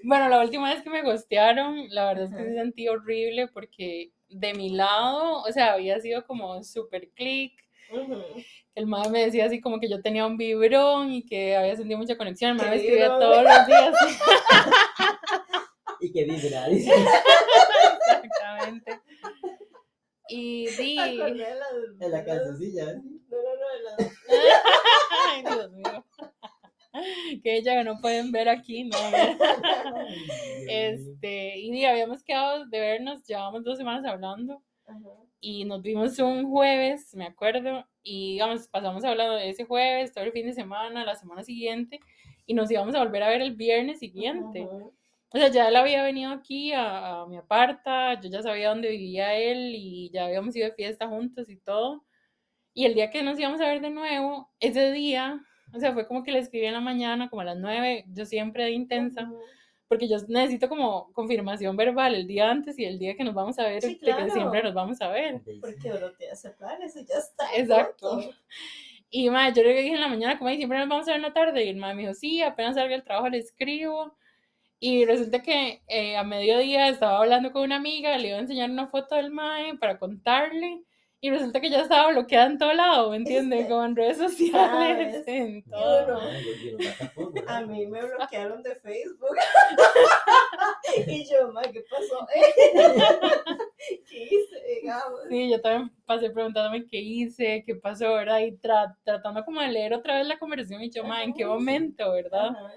Bueno, 0.03 0.29
la 0.29 0.41
última 0.41 0.73
vez 0.73 0.81
que 0.83 0.89
me 0.89 1.03
gostearon, 1.03 1.87
la 1.89 2.05
verdad 2.07 2.25
es 2.25 2.33
que 2.33 2.49
sí 2.49 2.55
sentí 2.55 2.87
horrible 2.87 3.47
porque 3.47 4.11
de 4.29 4.53
mi 4.53 4.69
lado, 4.69 5.41
o 5.41 5.51
sea, 5.51 5.73
había 5.73 5.99
sido 5.99 6.25
como 6.25 6.63
súper 6.63 7.09
click. 7.11 7.53
El 8.73 8.87
madre 8.87 9.09
me 9.11 9.25
decía 9.25 9.45
así 9.45 9.59
como 9.59 9.79
que 9.79 9.89
yo 9.89 10.01
tenía 10.01 10.25
un 10.25 10.37
vibrón 10.37 11.11
y 11.11 11.25
que 11.25 11.55
había 11.57 11.75
sentido 11.75 11.97
mucha 11.99 12.17
conexión. 12.17 12.51
El 12.51 12.57
madre 12.57 12.69
me 12.71 12.75
¿Qué 12.77 12.81
escribía 12.83 13.09
vibrón? 13.09 13.19
todos 13.19 13.43
los 13.43 13.67
días. 13.67 13.95
y 15.99 16.11
que 16.13 16.23
vibra, 16.23 16.67
dice. 16.69 16.91
Exactamente. 18.07 18.99
Y 20.29 20.67
di. 20.77 20.95
Me 20.95 21.31
de 21.33 21.55
las- 21.55 22.01
En 22.01 22.11
la 22.11 22.23
calzoncilla. 22.23 22.85
No, 22.93 23.37
no, 23.37 23.55
no, 23.55 23.97
las- 23.97 24.17
Ay, 25.29 25.43
Dios 25.43 25.71
mío. 25.73 26.00
Que 27.43 27.57
ella 27.57 27.77
que 27.77 27.83
no 27.83 27.99
pueden 27.99 28.31
ver 28.31 28.49
aquí, 28.49 28.83
no. 28.83 28.97
Este, 30.69 31.59
y 31.59 31.85
habíamos 31.85 32.23
quedado 32.23 32.65
de 32.65 32.79
vernos, 32.79 33.23
llevábamos 33.25 33.63
dos 33.63 33.77
semanas 33.77 34.05
hablando. 34.05 34.61
Ajá. 34.87 34.99
y 35.39 35.65
nos 35.65 35.81
vimos 35.81 36.19
un 36.19 36.49
jueves, 36.49 37.15
me 37.15 37.25
acuerdo, 37.25 37.85
y 38.03 38.33
digamos, 38.33 38.67
pasamos 38.67 39.03
hablando 39.03 39.35
de 39.35 39.49
ese 39.49 39.65
jueves, 39.65 40.13
todo 40.13 40.23
el 40.23 40.31
fin 40.31 40.45
de 40.45 40.53
semana, 40.53 41.03
la 41.05 41.15
semana 41.15 41.43
siguiente, 41.43 41.99
y 42.45 42.53
nos 42.53 42.69
íbamos 42.69 42.93
a 42.95 42.99
volver 42.99 43.23
a 43.23 43.29
ver 43.29 43.41
el 43.41 43.55
viernes 43.55 43.99
siguiente. 43.99 44.67
O 45.33 45.37
sea, 45.37 45.47
ya 45.47 45.69
él 45.69 45.75
había 45.77 46.03
venido 46.03 46.31
aquí 46.31 46.73
a, 46.73 47.21
a 47.21 47.25
mi 47.27 47.37
aparta, 47.37 48.19
yo 48.19 48.29
ya 48.29 48.41
sabía 48.43 48.69
dónde 48.69 48.89
vivía 48.89 49.33
él 49.35 49.73
y 49.75 50.09
ya 50.11 50.25
habíamos 50.25 50.55
ido 50.55 50.67
de 50.67 50.75
fiesta 50.75 51.07
juntos 51.07 51.49
y 51.49 51.57
todo. 51.57 52.05
Y 52.73 52.85
el 52.85 52.93
día 52.93 53.09
que 53.09 53.23
nos 53.23 53.39
íbamos 53.39 53.61
a 53.61 53.67
ver 53.67 53.81
de 53.81 53.89
nuevo, 53.89 54.49
ese 54.59 54.91
día, 54.91 55.41
o 55.73 55.79
sea, 55.79 55.93
fue 55.93 56.07
como 56.07 56.23
que 56.23 56.31
le 56.31 56.39
escribí 56.39 56.65
en 56.65 56.73
la 56.73 56.81
mañana, 56.81 57.29
como 57.29 57.41
a 57.41 57.45
las 57.45 57.57
nueve, 57.57 58.05
yo 58.13 58.25
siempre 58.25 58.63
de 58.65 58.71
intensa, 58.71 59.23
Ujú. 59.23 59.37
porque 59.87 60.07
yo 60.07 60.17
necesito 60.27 60.69
como 60.69 61.11
confirmación 61.13 61.75
verbal 61.77 62.15
el 62.15 62.27
día 62.27 62.49
antes 62.49 62.77
y 62.79 62.85
el 62.85 62.97
día 62.99 63.15
que 63.15 63.23
nos 63.23 63.33
vamos 63.33 63.57
a 63.59 63.63
ver, 63.63 63.81
Sí, 63.81 63.87
de 63.95 63.99
que 63.99 64.05
claro. 64.05 64.29
siempre 64.31 64.63
nos 64.63 64.73
vamos 64.73 65.01
a 65.01 65.09
ver. 65.09 65.41
Porque 65.61 65.91
te 66.17 66.29
hace 66.31 66.51
planes 66.51 66.95
y 66.95 67.05
ya 67.05 67.15
está. 67.15 67.45
Exacto. 67.55 68.09
punto. 68.21 68.35
Y 69.09 69.29
ma, 69.29 69.49
yo 69.49 69.61
le 69.63 69.73
dije 69.73 69.93
en 69.95 69.99
la 70.01 70.07
mañana, 70.07 70.37
como 70.37 70.49
"Ay, 70.49 70.57
siempre 70.57 70.79
nos 70.79 70.87
vamos 70.87 71.05
a 71.07 71.11
ver 71.11 71.17
en 71.17 71.23
la 71.23 71.33
tarde. 71.33 71.65
Y 71.65 71.69
el 71.69 71.75
ma 71.75 71.93
me 71.93 72.03
dijo, 72.03 72.13
sí, 72.13 72.41
apenas 72.41 72.75
salga 72.75 72.95
el 72.95 73.03
trabajo 73.03 73.27
le 73.27 73.39
escribo. 73.39 74.15
Y 74.79 75.03
resulta 75.05 75.41
que 75.43 75.81
eh, 75.87 76.15
a 76.17 76.23
mediodía 76.23 76.87
estaba 76.87 77.19
hablando 77.19 77.51
con 77.51 77.63
una 77.63 77.75
amiga, 77.75 78.17
le 78.17 78.29
iba 78.29 78.37
a 78.37 78.41
enseñar 78.41 78.69
una 78.71 78.87
foto 78.87 79.15
del 79.15 79.29
mae 79.31 79.75
para 79.77 79.99
contarle. 79.99 80.83
Y 81.23 81.29
resulta 81.29 81.61
que 81.61 81.69
ya 81.69 81.81
estaba 81.81 82.11
bloqueada 82.11 82.47
en 82.47 82.57
todo 82.57 82.73
lado, 82.73 83.11
¿me 83.11 83.17
entiendes? 83.17 83.59
Este, 83.61 83.71
Como 83.71 83.85
en 83.85 83.95
redes 83.95 84.17
sociales, 84.17 85.13
¿sabes? 85.13 85.27
en 85.27 85.63
todo. 85.63 86.07
no. 86.07 86.19
Ay, 86.19 86.43
volvieron 87.15 87.49
a 87.49 87.61
mí 87.61 87.85
me 87.85 88.01
bloquearon 88.15 88.63
de 88.63 88.75
Facebook. 88.77 89.35
y 91.07 91.23
yo, 91.29 91.51
ma, 91.53 91.61
¿qué 91.61 91.83
pasó? 91.89 92.27
¿Qué 94.09 94.23
hice? 94.23 94.55
Digamos. 94.81 95.19
Sí, 95.29 95.49
yo 95.51 95.61
también 95.61 95.91
pasé 96.05 96.29
preguntándome 96.31 96.85
qué 96.87 96.97
hice, 96.99 97.63
qué 97.65 97.75
pasó, 97.75 98.13
¿verdad? 98.13 98.39
Y 98.39 98.51
tra- 98.57 98.95
tratando 99.03 99.43
como 99.45 99.61
de 99.61 99.67
leer 99.69 99.93
otra 99.93 100.17
vez 100.17 100.27
la 100.27 100.39
conversación 100.39 100.81
y 100.83 100.89
yo, 100.89 101.03
ma, 101.03 101.23
¿en 101.23 101.33
qué 101.33 101.45
momento, 101.45 102.11
verdad? 102.13 102.47
Ajá. 102.49 102.73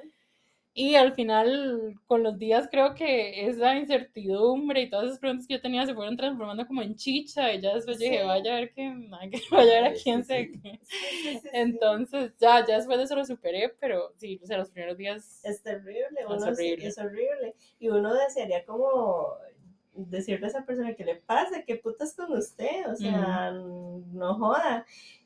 Y 0.77 0.97
al 0.97 1.13
final, 1.15 1.95
con 2.07 2.25
los 2.25 2.37
días, 2.37 2.67
creo 2.69 2.95
que 2.97 3.47
esa 3.47 3.77
incertidumbre 3.77 4.83
y 4.83 4.91
todas 4.91 5.07
esas 5.07 5.19
preguntas 5.21 5.47
que 5.47 5.55
yo 5.55 5.61
tenía 5.61 5.87
se 5.87 5.95
fueron 5.95 6.17
transformando 6.17 6.67
como 6.67 6.83
en 6.83 6.97
chicha. 6.97 7.53
Y 7.55 7.61
ya 7.61 7.75
después 7.75 7.99
yo 7.99 8.07
dije, 8.07 8.23
Sí. 8.23 8.25
vaya 8.25 8.53
a 8.57 8.61
ver 8.61 8.73
que, 8.75 8.93
vaya 9.53 9.79
a 9.79 9.83
ver 9.83 9.85
a 9.85 9.95
Sí, 9.95 10.03
quién 10.03 10.25
sí, 10.25 10.27
se. 10.27 10.47
sí. 10.47 10.61
Sí, 10.63 10.81
sí, 10.83 11.17
sí, 11.23 11.39
sí. 11.43 11.49
Entonces, 11.53 12.33
ya, 12.41 12.67
ya 12.67 12.77
después 12.77 12.99
de 12.99 13.05
eso 13.05 13.15
lo 13.15 13.25
superé, 13.25 13.69
pero 13.81 14.13
sí, 14.17 14.41
o 14.43 14.47
sea, 14.47 14.59
los 14.59 14.71
primeros 14.71 14.97
días. 14.99 15.45
Es 15.45 15.63
terrible, 15.63 16.27
Es 16.27 16.27
uno 16.27 16.49
es, 16.51 16.59
horrible. 16.59 16.89
es 16.89 16.99
horrible. 16.99 17.55
Y 17.79 17.89
uno 17.89 18.13
desearía 18.15 18.65
como 18.65 19.29
decirle 19.95 20.47
a 20.47 20.49
esa 20.49 20.67
persona 20.67 20.95
que 20.95 21.05
le 21.05 21.15
pasa, 21.17 21.63
que 21.63 21.77
putas 21.77 22.15
con 22.15 22.33
usted, 22.33 22.91
o 22.91 22.97
sea, 22.97 23.53
no 23.53 24.35
joda. 24.35 24.85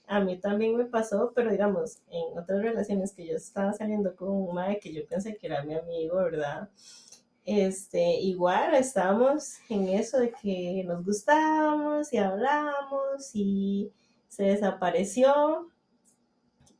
A 0.08 0.20
mí 0.20 0.38
también 0.38 0.76
me 0.76 0.86
pasó, 0.86 1.32
pero 1.34 1.50
digamos, 1.50 1.98
en 2.10 2.38
otras 2.38 2.62
relaciones 2.62 3.12
que 3.12 3.26
yo 3.26 3.36
estaba 3.36 3.72
saliendo 3.74 4.16
con 4.16 4.30
un 4.30 4.54
mae 4.54 4.78
que 4.80 4.92
yo 4.92 5.06
pensé 5.06 5.36
que 5.36 5.46
era 5.46 5.62
mi 5.62 5.74
amigo, 5.74 6.16
¿verdad? 6.16 6.68
Este, 7.44 8.14
igual 8.20 8.74
estábamos 8.74 9.54
en 9.68 9.88
eso 9.88 10.18
de 10.18 10.30
que 10.32 10.82
nos 10.86 11.04
gustábamos 11.04 12.12
y 12.12 12.18
hablábamos 12.18 13.30
y 13.34 13.90
se 14.28 14.44
desapareció 14.44 15.68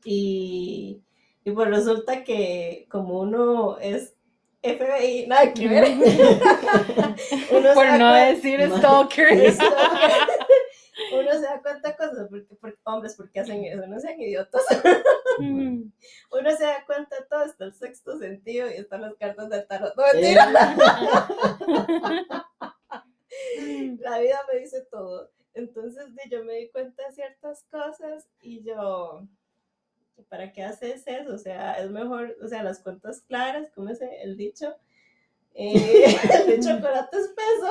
y, 0.03 1.01
y 1.43 1.51
pues 1.51 1.69
resulta 1.69 2.23
que 2.23 2.87
como 2.89 3.19
uno 3.21 3.77
es 3.79 4.13
FBI, 4.61 5.25
nada 5.27 5.53
que 5.53 5.67
ver. 5.67 5.87
Por 7.73 7.97
no 7.97 8.13
decir 8.13 8.67
Ma- 8.67 8.77
stalker. 8.77 9.53
Uno 11.13 11.31
se 11.31 11.41
da 11.41 11.61
cuenta 11.61 11.89
de 11.89 11.95
cosas, 11.95 12.27
porque, 12.29 12.55
porque 12.55 12.79
hombres, 12.83 13.15
porque 13.15 13.39
hacen 13.39 13.63
eso? 13.65 13.85
No 13.87 13.99
sean 13.99 14.19
idiotas. 14.19 14.63
Mm. 15.39 15.91
Uno 16.31 16.51
se 16.51 16.63
da 16.65 16.85
cuenta 16.85 17.15
de 17.15 17.25
todo, 17.25 17.45
está 17.45 17.63
el 17.63 17.73
sexto 17.73 18.17
sentido 18.19 18.69
y 18.69 18.73
están 18.73 19.01
las 19.01 19.15
cartas 19.15 19.49
del 19.49 19.65
tarot. 19.67 19.95
No, 19.95 20.03
mentira. 20.13 20.51
La 23.99 24.19
vida 24.19 24.39
me 24.51 24.59
dice 24.59 24.81
todo. 24.91 25.31
Entonces 25.53 26.05
yo 26.29 26.43
me 26.43 26.55
di 26.55 26.69
cuenta 26.69 27.07
de 27.07 27.13
ciertas 27.13 27.63
cosas 27.71 28.27
y 28.41 28.63
yo, 28.63 29.27
¿para 30.27 30.51
qué 30.51 30.63
haces 30.63 31.03
eso? 31.05 31.33
O 31.33 31.37
sea, 31.37 31.73
es 31.73 31.89
mejor, 31.89 32.35
o 32.43 32.47
sea, 32.47 32.63
las 32.63 32.79
cuentas 32.79 33.21
claras, 33.21 33.69
¿cómo 33.73 33.89
es 33.89 34.01
el 34.01 34.37
dicho? 34.37 34.75
Eh, 35.61 36.05
el 36.47 36.63
chocolate 36.63 37.17
espeso. 37.17 37.67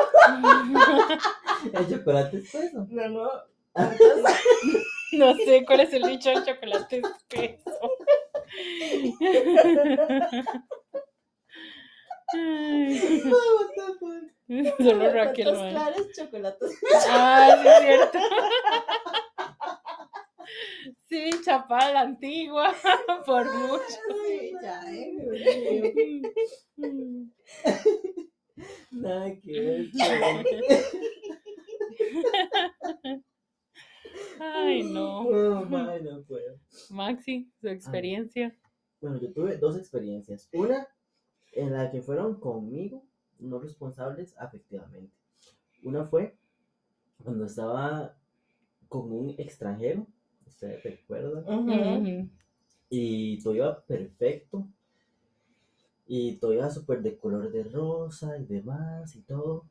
El 1.72 1.88
chocolate 1.88 2.36
es 2.36 2.54
eso. 2.54 2.86
No, 2.90 3.08
no. 3.08 3.30
Entonces, 3.74 4.36
No 5.12 5.34
sé 5.34 5.64
cuál 5.64 5.80
es 5.80 5.92
el 5.94 6.02
dicho 6.02 6.28
del 6.30 6.44
chocolate 6.44 7.00
espeso. 7.00 7.96
Ay. 12.34 13.22
Solo 14.78 15.12
Raquel, 15.12 15.52
mae. 15.54 15.70
claras, 15.70 16.02
chocolates 16.14 16.78
Ah, 17.08 17.58
sí, 17.62 17.68
es 17.68 17.78
cierto. 17.80 18.18
Sí, 21.08 21.30
chapada 21.44 21.92
la 21.92 22.00
antigua, 22.02 22.74
por 23.26 23.46
mucho. 23.56 23.82
Sí, 24.26 24.52
ya, 24.62 24.82
eh. 24.92 26.22
Mm. 26.80 27.30
Nada 28.92 29.34
que 29.40 29.60
ver. 29.60 29.86
Ay, 34.40 34.82
no. 34.84 35.20
Oh, 35.22 35.64
no 35.64 36.22
puedo. 36.22 36.58
Maxi, 36.90 37.50
su 37.60 37.68
experiencia. 37.68 38.56
Bueno, 39.00 39.20
yo 39.20 39.32
tuve 39.32 39.56
dos 39.56 39.76
experiencias. 39.76 40.48
Una 40.52 40.86
en 41.52 41.72
la 41.72 41.90
que 41.90 42.02
fueron 42.02 42.38
conmigo, 42.38 43.04
no 43.38 43.58
responsables 43.58 44.36
afectivamente. 44.38 45.12
Una 45.82 46.04
fue 46.04 46.36
cuando 47.22 47.44
estaba 47.44 48.16
con 48.88 49.12
un 49.12 49.34
extranjero, 49.38 50.06
ustedes 50.48 50.82
recuerdan, 50.82 51.44
Ujú. 51.44 51.72
Ujú. 51.72 52.28
y 52.90 53.42
todo 53.42 53.54
iba 53.54 53.80
perfecto. 53.82 54.66
Y 56.06 56.32
todo 56.36 56.54
iba 56.54 56.70
súper 56.70 57.02
de 57.02 57.16
color 57.18 57.52
de 57.52 57.62
rosa 57.64 58.38
y 58.38 58.44
demás 58.46 59.14
y 59.14 59.20
todo. 59.20 59.64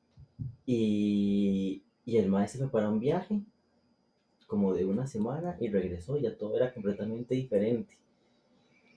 Y 0.65 1.83
Y 2.05 2.17
el 2.17 2.29
mae 2.29 2.47
se 2.47 2.57
fue 2.57 2.69
para 2.69 2.89
un 2.89 2.99
viaje 3.01 3.41
como 4.47 4.73
de 4.73 4.85
una 4.85 5.05
semana 5.07 5.57
y 5.59 5.67
regresó, 5.67 6.17
y 6.17 6.21
ya 6.21 6.37
todo 6.37 6.55
era 6.55 6.73
completamente 6.73 7.35
diferente. 7.35 7.97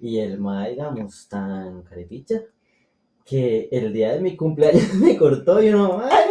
Y 0.01 0.19
el 0.19 0.38
mae, 0.38 0.71
digamos, 0.71 1.29
tan 1.29 1.83
carepicha, 1.83 2.43
que 3.24 3.68
el 3.72 3.92
día 3.92 4.12
de 4.14 4.20
mi 4.20 4.37
cumpleaños 4.37 4.94
me 4.94 5.16
cortó 5.16 5.62
y 5.62 5.68
uno, 5.70 6.02
¡ay, 6.11 6.30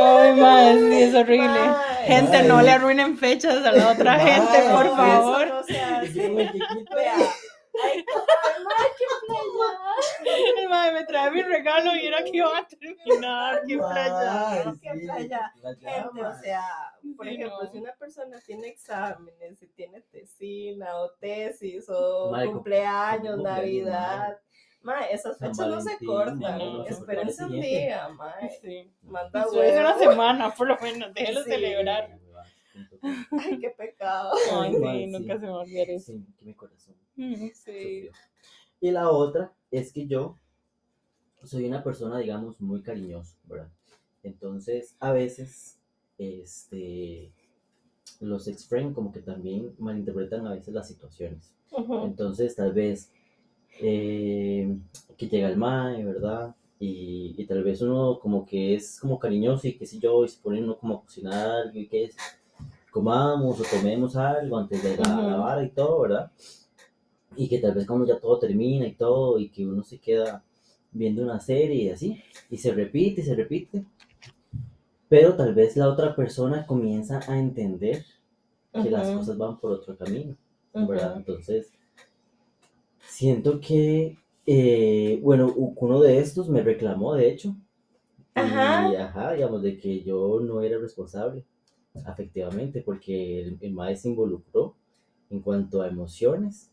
Ay, 0.00 0.40
mae, 0.40 0.74
sí, 0.78 1.02
es 1.02 1.14
horrible. 1.14 1.58
Gente, 2.04 2.42
no 2.44 2.62
le 2.62 2.70
arruinen 2.70 3.18
fechas 3.18 3.64
a 3.64 3.72
la 3.72 3.90
otra 3.92 4.18
gente, 4.18 4.70
por 4.70 4.86
favor. 4.96 5.42
Eso 6.02 6.28
no. 6.28 6.38
Ay, 6.40 6.50
qué 8.98 9.04
playa. 9.34 10.52
El 10.58 10.68
mae 10.68 10.92
me 10.92 11.04
trae 11.04 11.30
mi 11.30 11.42
regalo 11.42 11.94
y 11.94 12.06
era 12.06 12.22
que 12.24 12.36
iban 12.36 12.56
a 12.56 12.66
terminar. 12.66 13.62
Qué 13.66 13.78
playa. 13.78 14.50
Ay, 14.50 14.64
qué 14.82 14.90
sí, 14.94 15.06
playa. 15.06 15.52
Gente, 15.80 16.22
o 16.24 16.34
sea, 16.40 16.64
por 17.16 17.26
Sí, 17.26 17.34
ejemplo, 17.34 17.62
no. 17.62 17.70
si 17.70 17.78
una 17.78 17.92
persona 17.94 18.38
tiene 18.44 18.68
exámenes, 18.68 19.58
si 19.58 19.68
tiene 19.68 20.00
tesina 20.02 20.96
o 20.96 21.10
tesis 21.20 21.86
o 21.88 22.30
cumpleaños, 22.30 23.36
cumpleaños, 23.36 24.36
Esas 25.10 25.38
San 25.38 25.54
fechas 25.54 25.68
no 25.68 25.80
se 25.80 26.04
cortan. 26.04 26.38
no, 26.58 26.78
no 26.78 26.84
se 26.84 26.90
Espérense 26.90 27.44
un 27.44 27.60
día, 27.60 28.08
mae. 28.08 28.50
Sí. 28.62 28.90
Manda 29.02 29.42
Eso 29.42 29.62
es 29.62 29.78
una 29.80 29.98
semana, 29.98 30.54
por 30.54 30.68
lo 30.68 30.78
menos. 30.80 31.12
Déjelo 31.14 31.42
Sí. 31.44 31.50
celebrar. 31.50 32.18
Ay, 33.32 33.58
qué 33.60 33.70
pecado. 33.70 34.32
Ay, 34.52 34.74
Ay, 34.86 35.04
sí, 35.04 35.10
nunca 35.10 35.34
sí. 35.34 35.40
se 35.40 35.46
me 35.46 35.50
olvidar 35.52 35.90
eso. 35.90 36.12
Sí, 36.12 36.26
que 36.38 36.44
mi 36.44 36.54
corazón 36.54 36.94
Sí. 37.16 37.50
sufrió. 37.54 38.12
Y 38.80 38.90
la 38.92 39.10
otra 39.10 39.52
es 39.70 39.92
que 39.92 40.06
yo 40.06 40.38
soy 41.44 41.66
una 41.66 41.82
persona, 41.82 42.18
digamos, 42.18 42.60
muy 42.60 42.82
cariñosa, 42.82 43.36
¿verdad? 43.44 43.68
Entonces, 44.22 44.94
a 45.00 45.12
veces, 45.12 45.78
este, 46.18 47.32
los 48.20 48.46
ex-friends 48.48 48.94
como 48.94 49.12
que 49.12 49.20
también 49.20 49.74
malinterpretan 49.78 50.46
a 50.46 50.52
veces 50.54 50.74
las 50.74 50.88
situaciones. 50.88 51.52
Ujú. 51.70 52.04
Entonces, 52.04 52.54
tal 52.56 52.72
vez 52.72 53.12
eh, 53.80 54.76
que 55.16 55.28
llega 55.28 55.48
el 55.48 55.56
mae, 55.56 56.04
¿verdad? 56.04 56.54
Y, 56.80 57.34
y 57.36 57.46
tal 57.46 57.64
vez 57.64 57.82
uno 57.82 58.18
como 58.20 58.46
que 58.46 58.74
es 58.74 59.00
como 59.00 59.18
cariñoso 59.18 59.66
y 59.68 59.74
qué 59.76 59.86
sé 59.86 59.98
yo, 59.98 60.24
y 60.24 60.28
se 60.28 60.40
pone 60.40 60.62
uno 60.62 60.76
como 60.78 60.94
a 60.96 61.02
cocinar 61.02 61.74
y 61.74 61.86
que 61.88 62.04
es, 62.04 62.16
comamos 62.90 63.60
o 63.60 63.64
tomemos 63.64 64.16
algo 64.16 64.58
antes 64.58 64.82
de 64.82 64.96
la, 64.96 65.04
la 65.22 65.36
Ujú. 65.36 65.38
vara 65.38 65.64
y 65.64 65.70
todo, 65.70 66.02
¿verdad? 66.02 66.30
Y 67.36 67.48
que 67.48 67.58
tal 67.58 67.74
vez 67.74 67.86
como 67.86 68.04
ya 68.06 68.18
todo 68.18 68.38
termina 68.38 68.86
y 68.86 68.94
todo, 68.94 69.38
y 69.38 69.48
que 69.48 69.66
uno 69.66 69.82
se 69.82 69.98
queda 69.98 70.44
viendo 70.92 71.22
una 71.22 71.40
serie 71.40 71.84
y 71.84 71.90
así, 71.90 72.22
y 72.50 72.58
se 72.58 72.72
repite 72.72 73.20
y 73.22 73.24
se 73.24 73.34
repite. 73.34 73.84
Pero 75.08 75.34
tal 75.34 75.54
vez 75.54 75.76
la 75.76 75.88
otra 75.88 76.14
persona 76.14 76.66
comienza 76.66 77.20
a 77.28 77.38
entender 77.38 78.04
que 78.72 78.90
las 78.90 79.08
Ujú. 79.08 79.18
cosas 79.18 79.38
van 79.38 79.58
por 79.58 79.72
otro 79.72 79.96
camino. 79.96 80.36
¿verdad? 80.74 81.16
Entonces, 81.16 81.72
siento 83.18 83.60
que, 83.60 84.16
eh, 84.46 85.18
bueno, 85.22 85.52
uno 85.56 86.00
de 86.00 86.18
estos 86.20 86.48
me 86.48 86.62
reclamó, 86.62 87.14
de 87.14 87.28
hecho, 87.30 87.56
Ajá. 88.34 88.90
y, 88.90 88.94
ajá, 88.96 89.32
digamos, 89.34 89.62
de 89.62 89.78
que 89.78 90.02
yo 90.04 90.40
no 90.40 90.62
era 90.62 90.78
responsable, 90.78 91.44
efectivamente, 91.94 92.82
porque 92.82 93.42
el, 93.42 93.58
el 93.60 93.72
maestro 93.72 94.02
se 94.04 94.08
involucró 94.10 94.76
en 95.30 95.40
cuanto 95.40 95.82
a 95.82 95.88
emociones 95.88 96.70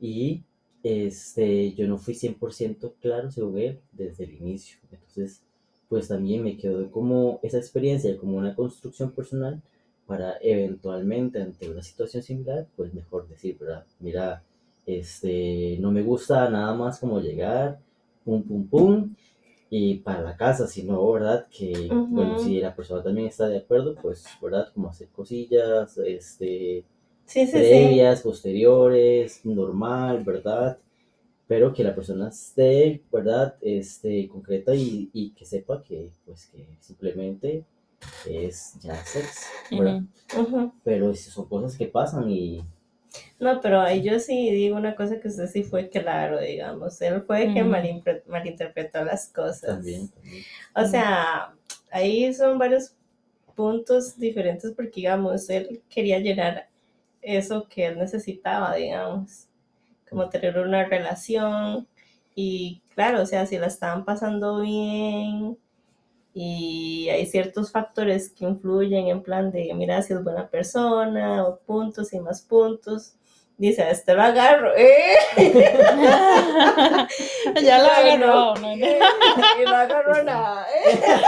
y 0.00 0.44
este, 0.82 1.74
yo 1.74 1.88
no 1.88 1.98
fui 1.98 2.14
100% 2.14 2.94
claro 3.00 3.30
según 3.30 3.58
él 3.58 3.80
desde 3.92 4.24
el 4.24 4.34
inicio. 4.34 4.78
Entonces, 4.92 5.42
pues 5.88 6.08
también 6.08 6.44
me 6.44 6.56
quedó 6.58 6.90
como 6.90 7.40
esa 7.42 7.58
experiencia, 7.58 8.16
como 8.18 8.38
una 8.38 8.54
construcción 8.56 9.12
personal 9.12 9.62
para 10.06 10.36
eventualmente 10.42 11.40
ante 11.42 11.70
una 11.70 11.82
situación 11.82 12.22
similar, 12.22 12.68
pues 12.76 12.94
mejor 12.94 13.28
decir, 13.28 13.58
¿verdad? 13.58 13.86
Mira, 14.00 14.44
este, 14.86 15.76
no 15.80 15.90
me 15.92 16.02
gusta 16.02 16.48
nada 16.50 16.74
más 16.74 16.98
como 17.00 17.20
llegar, 17.20 17.80
pum, 18.24 18.42
pum, 18.42 18.66
pum, 18.68 19.14
y 19.70 19.96
para 19.96 20.22
la 20.22 20.36
casa, 20.36 20.66
sino, 20.66 21.10
¿verdad? 21.12 21.46
Que, 21.48 21.88
bueno, 22.10 22.38
si 22.38 22.60
la 22.60 22.74
persona 22.74 23.02
también 23.02 23.28
está 23.28 23.48
de 23.48 23.58
acuerdo, 23.58 23.94
pues, 24.02 24.24
¿verdad? 24.42 24.68
Como 24.74 24.88
hacer 24.88 25.08
cosillas, 25.08 25.96
este, 25.98 26.84
Sí, 27.26 27.46
sí, 27.46 27.52
sí. 27.52 27.58
previas, 27.58 28.22
posteriores, 28.22 29.44
normal, 29.44 30.24
¿verdad? 30.24 30.78
Pero 31.46 31.72
que 31.72 31.84
la 31.84 31.94
persona 31.94 32.28
esté, 32.28 33.02
¿verdad? 33.12 33.54
Este, 33.60 34.28
concreta 34.28 34.74
y, 34.74 35.10
y 35.12 35.30
que 35.30 35.44
sepa 35.44 35.82
que, 35.82 36.10
pues, 36.26 36.46
que 36.46 36.66
simplemente 36.80 37.64
es 38.28 38.74
ya 38.80 38.96
sex, 39.04 39.46
¿verdad? 39.70 40.02
Ujú. 40.36 40.72
Pero 40.82 41.14
si 41.14 41.30
son 41.30 41.46
cosas 41.46 41.76
que 41.76 41.86
pasan 41.86 42.30
y 42.30 42.64
No, 43.40 43.60
pero 43.60 43.90
yo 43.94 44.18
sí 44.20 44.50
digo 44.50 44.76
una 44.76 44.94
cosa 44.94 45.18
que 45.18 45.28
usted 45.28 45.46
sí 45.48 45.62
fue 45.62 45.88
claro, 45.88 46.40
digamos. 46.40 47.00
Él 47.00 47.22
fue 47.22 47.44
el 47.44 47.54
que 47.54 47.64
malimpre- 47.64 48.22
malinterpretó 48.26 49.04
las 49.04 49.28
cosas. 49.28 49.60
también, 49.62 50.08
también. 50.08 50.44
O 50.74 50.84
sea, 50.86 51.54
ahí 51.90 52.32
son 52.34 52.58
varios 52.58 52.94
puntos 53.56 54.18
diferentes 54.18 54.72
porque, 54.72 54.92
digamos, 55.00 55.48
él 55.50 55.82
quería 55.88 56.18
llenar 56.18 56.68
eso 57.22 57.66
que 57.68 57.86
él 57.86 57.98
necesitaba, 57.98 58.74
digamos, 58.76 59.46
como 60.08 60.28
tener 60.28 60.58
una 60.58 60.84
relación 60.86 61.86
y, 62.34 62.82
claro, 62.94 63.22
o 63.22 63.26
sea, 63.26 63.46
si 63.46 63.58
la 63.58 63.66
estaban 63.68 64.04
pasando 64.04 64.60
bien 64.60 65.58
y 66.34 67.08
hay 67.10 67.26
ciertos 67.26 67.72
factores 67.72 68.30
que 68.30 68.44
influyen 68.44 69.08
en 69.08 69.22
plan 69.22 69.50
de, 69.50 69.72
mira, 69.74 70.02
si 70.02 70.12
es 70.12 70.22
buena 70.22 70.48
persona 70.48 71.44
o 71.46 71.58
puntos 71.60 72.12
y 72.12 72.20
más 72.20 72.42
puntos. 72.42 73.14
Dice, 73.60 73.82
a 73.82 73.90
este 73.90 74.14
lo 74.14 74.22
agarro, 74.22 74.72
¿eh? 74.74 75.16
ya 77.62 77.78
lo 77.78 77.90
agarró, 77.90 78.54
¿no? 78.56 78.72
¿eh? 78.72 78.98
Y 79.60 79.64
no 79.66 79.74
agarró 79.76 80.22
nada, 80.24 80.66
¿eh? 80.72 80.98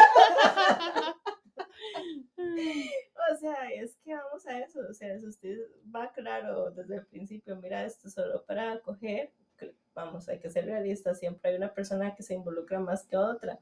O 3.32 3.36
sea, 3.36 3.70
es 3.74 3.96
que 4.04 4.14
vamos 4.14 4.46
a 4.46 4.58
eso, 4.60 4.80
o 4.90 4.94
sea, 4.94 5.18
si 5.18 5.26
usted 5.26 5.58
va 5.94 6.10
claro 6.12 6.70
desde 6.70 6.96
el 6.96 7.06
principio, 7.06 7.56
mira, 7.56 7.84
esto 7.84 8.08
es 8.08 8.14
solo 8.14 8.42
para 8.44 8.72
acoger, 8.72 9.30
que- 9.58 9.74
vamos, 9.94 10.28
hay 10.28 10.38
que 10.38 10.50
ser 10.50 10.64
realistas, 10.66 11.18
siempre 11.18 11.50
hay 11.50 11.56
una 11.56 11.72
persona 11.72 12.14
que 12.14 12.22
se 12.22 12.34
involucra 12.34 12.78
más 12.80 13.04
que 13.06 13.16
otra, 13.16 13.58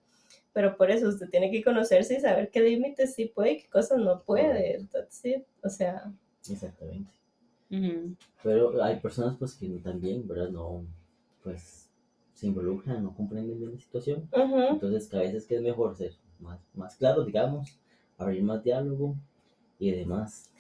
pero 0.53 0.77
por 0.77 0.91
eso 0.91 1.09
usted 1.09 1.29
tiene 1.29 1.51
que 1.51 1.63
conocerse 1.63 2.15
y 2.15 2.21
saber 2.21 2.51
qué 2.51 2.61
límites 2.61 3.15
sí 3.15 3.27
puede 3.27 3.53
y 3.53 3.63
qué 3.63 3.69
cosas 3.69 3.99
no 3.99 4.23
puede, 4.23 4.87
that's 4.93 5.25
it. 5.25 5.45
o 5.63 5.69
sea, 5.69 6.05
Exactamente. 6.51 7.13
Pero 8.43 8.83
hay 8.83 8.99
personas 8.99 9.37
pues 9.39 9.55
que 9.55 9.69
también, 9.83 10.27
¿verdad? 10.27 10.51
No, 10.51 10.85
pues 11.43 11.89
se 12.35 12.47
involucran, 12.47 13.03
no 13.03 13.15
comprenden 13.15 13.59
bien 13.59 13.73
la 13.73 13.79
situación. 13.79 14.29
Entonces 14.33 15.09
que 15.09 15.17
a 15.17 15.21
veces 15.21 15.47
que 15.47 15.57
es 15.57 15.63
mejor 15.63 15.95
ser 15.97 16.15
más, 16.41 16.59
más 16.75 16.97
claro, 16.97 17.25
digamos, 17.25 17.79
abrir 18.19 18.43
más 18.43 18.65
diálogo 18.65 19.15
y 19.79 19.91
demás, 19.93 20.51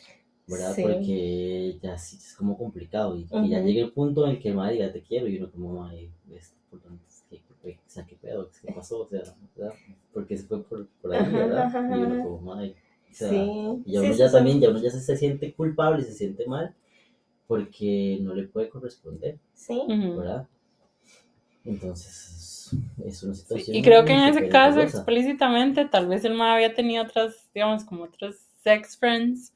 ¿verdad? 0.46 0.74
Sí. 0.74 0.82
Porque 0.82 1.78
ya 1.82 1.98
sí 1.98 2.16
es 2.16 2.34
como 2.34 2.56
complicado 2.56 3.16
y, 3.16 3.26
y 3.30 3.48
ya 3.48 3.60
llega 3.60 3.82
el 3.84 3.92
punto 3.92 4.24
en 4.24 4.32
el 4.32 4.40
que 4.40 4.52
madre 4.52 4.74
diga 4.74 4.92
te 4.92 5.02
quiero 5.02 5.26
y 5.26 5.38
uno 5.38 5.50
como 5.50 5.84
ay, 5.84 6.10
es 6.32 6.54
por 6.70 6.82
dónde 6.82 7.02
es 7.08 7.24
que, 7.28 7.40
o 7.70 7.76
sea, 7.86 8.04
qué 8.06 8.16
pedo, 8.16 8.48
qué 8.62 8.72
pasó, 8.72 9.00
o 9.00 9.06
sea, 9.06 9.22
¿verdad? 9.56 9.74
Porque 10.12 10.36
se 10.36 10.44
fue 10.44 10.62
por, 10.62 10.86
por 11.02 11.14
ahí, 11.14 11.32
¿verdad? 11.32 11.62
ajá, 11.64 11.96
Y 11.96 12.02
uno 12.02 12.24
como 12.24 12.54
madre, 12.54 12.74
o 13.10 13.14
sea, 13.14 13.28
sí, 13.28 13.82
y 13.86 13.96
uno 13.96 14.12
ya 14.12 14.30
también, 14.30 14.60
ya 14.60 14.70
uno 14.70 14.80
ya 14.80 14.90
se, 14.90 15.00
se 15.00 15.16
siente 15.16 15.52
culpable 15.52 16.02
y 16.02 16.04
se 16.04 16.14
siente 16.14 16.46
mal 16.46 16.74
porque 17.50 18.18
no 18.20 18.32
le 18.32 18.44
puede 18.44 18.68
corresponder, 18.68 19.36
Sí. 19.54 19.82
¿verdad? 19.88 20.46
Entonces 21.64 22.70
es, 23.04 23.22
una 23.24 23.34
situación. 23.34 23.76
Y 23.76 23.82
creo 23.82 24.04
que 24.04 24.12
en 24.12 24.20
ese 24.20 24.48
caso, 24.48 24.76
dolorosa. 24.76 24.98
explícitamente, 24.98 25.84
tal 25.86 26.06
vez 26.06 26.24
el 26.24 26.34
mae 26.34 26.54
había 26.54 26.76
tenido 26.76 27.02
otras, 27.02 27.50
digamos, 27.52 27.82
como 27.84 28.04
otros 28.04 28.36
sex 28.62 28.96
friends. 28.96 29.52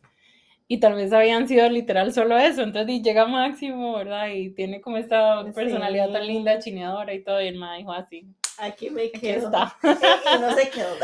Y 0.67 0.81
tal 0.81 0.95
vez 0.95 1.13
habían 1.13 1.47
sido 1.47 1.69
literal 1.71 2.13
solo 2.13 2.37
eso. 2.37 2.63
Entonces 2.63 2.97
y 2.97 3.01
llega 3.03 3.27
Máximo, 3.27 3.95
¿verdad? 3.97 4.29
Y 4.35 4.51
tiene 4.51 4.81
como 4.81 4.97
esta 4.97 5.45
Sí. 5.45 5.53
personalidad 5.53 6.11
tan 6.11 6.27
linda, 6.27 6.59
chineadora 6.59 7.15
y 7.15 7.23
todo. 7.23 7.41
Y 7.41 7.47
el 7.47 7.59
mae 7.59 7.79
dijo 7.79 7.93
así. 7.93 8.27
aquí 8.59 8.91
me 8.91 9.03
Aquí 9.05 9.21
quedo. 9.21 9.47
está. 9.47 9.77
Y 10.37 10.41
no 10.41 10.53
se 10.57 10.69
quedó. 10.71 10.89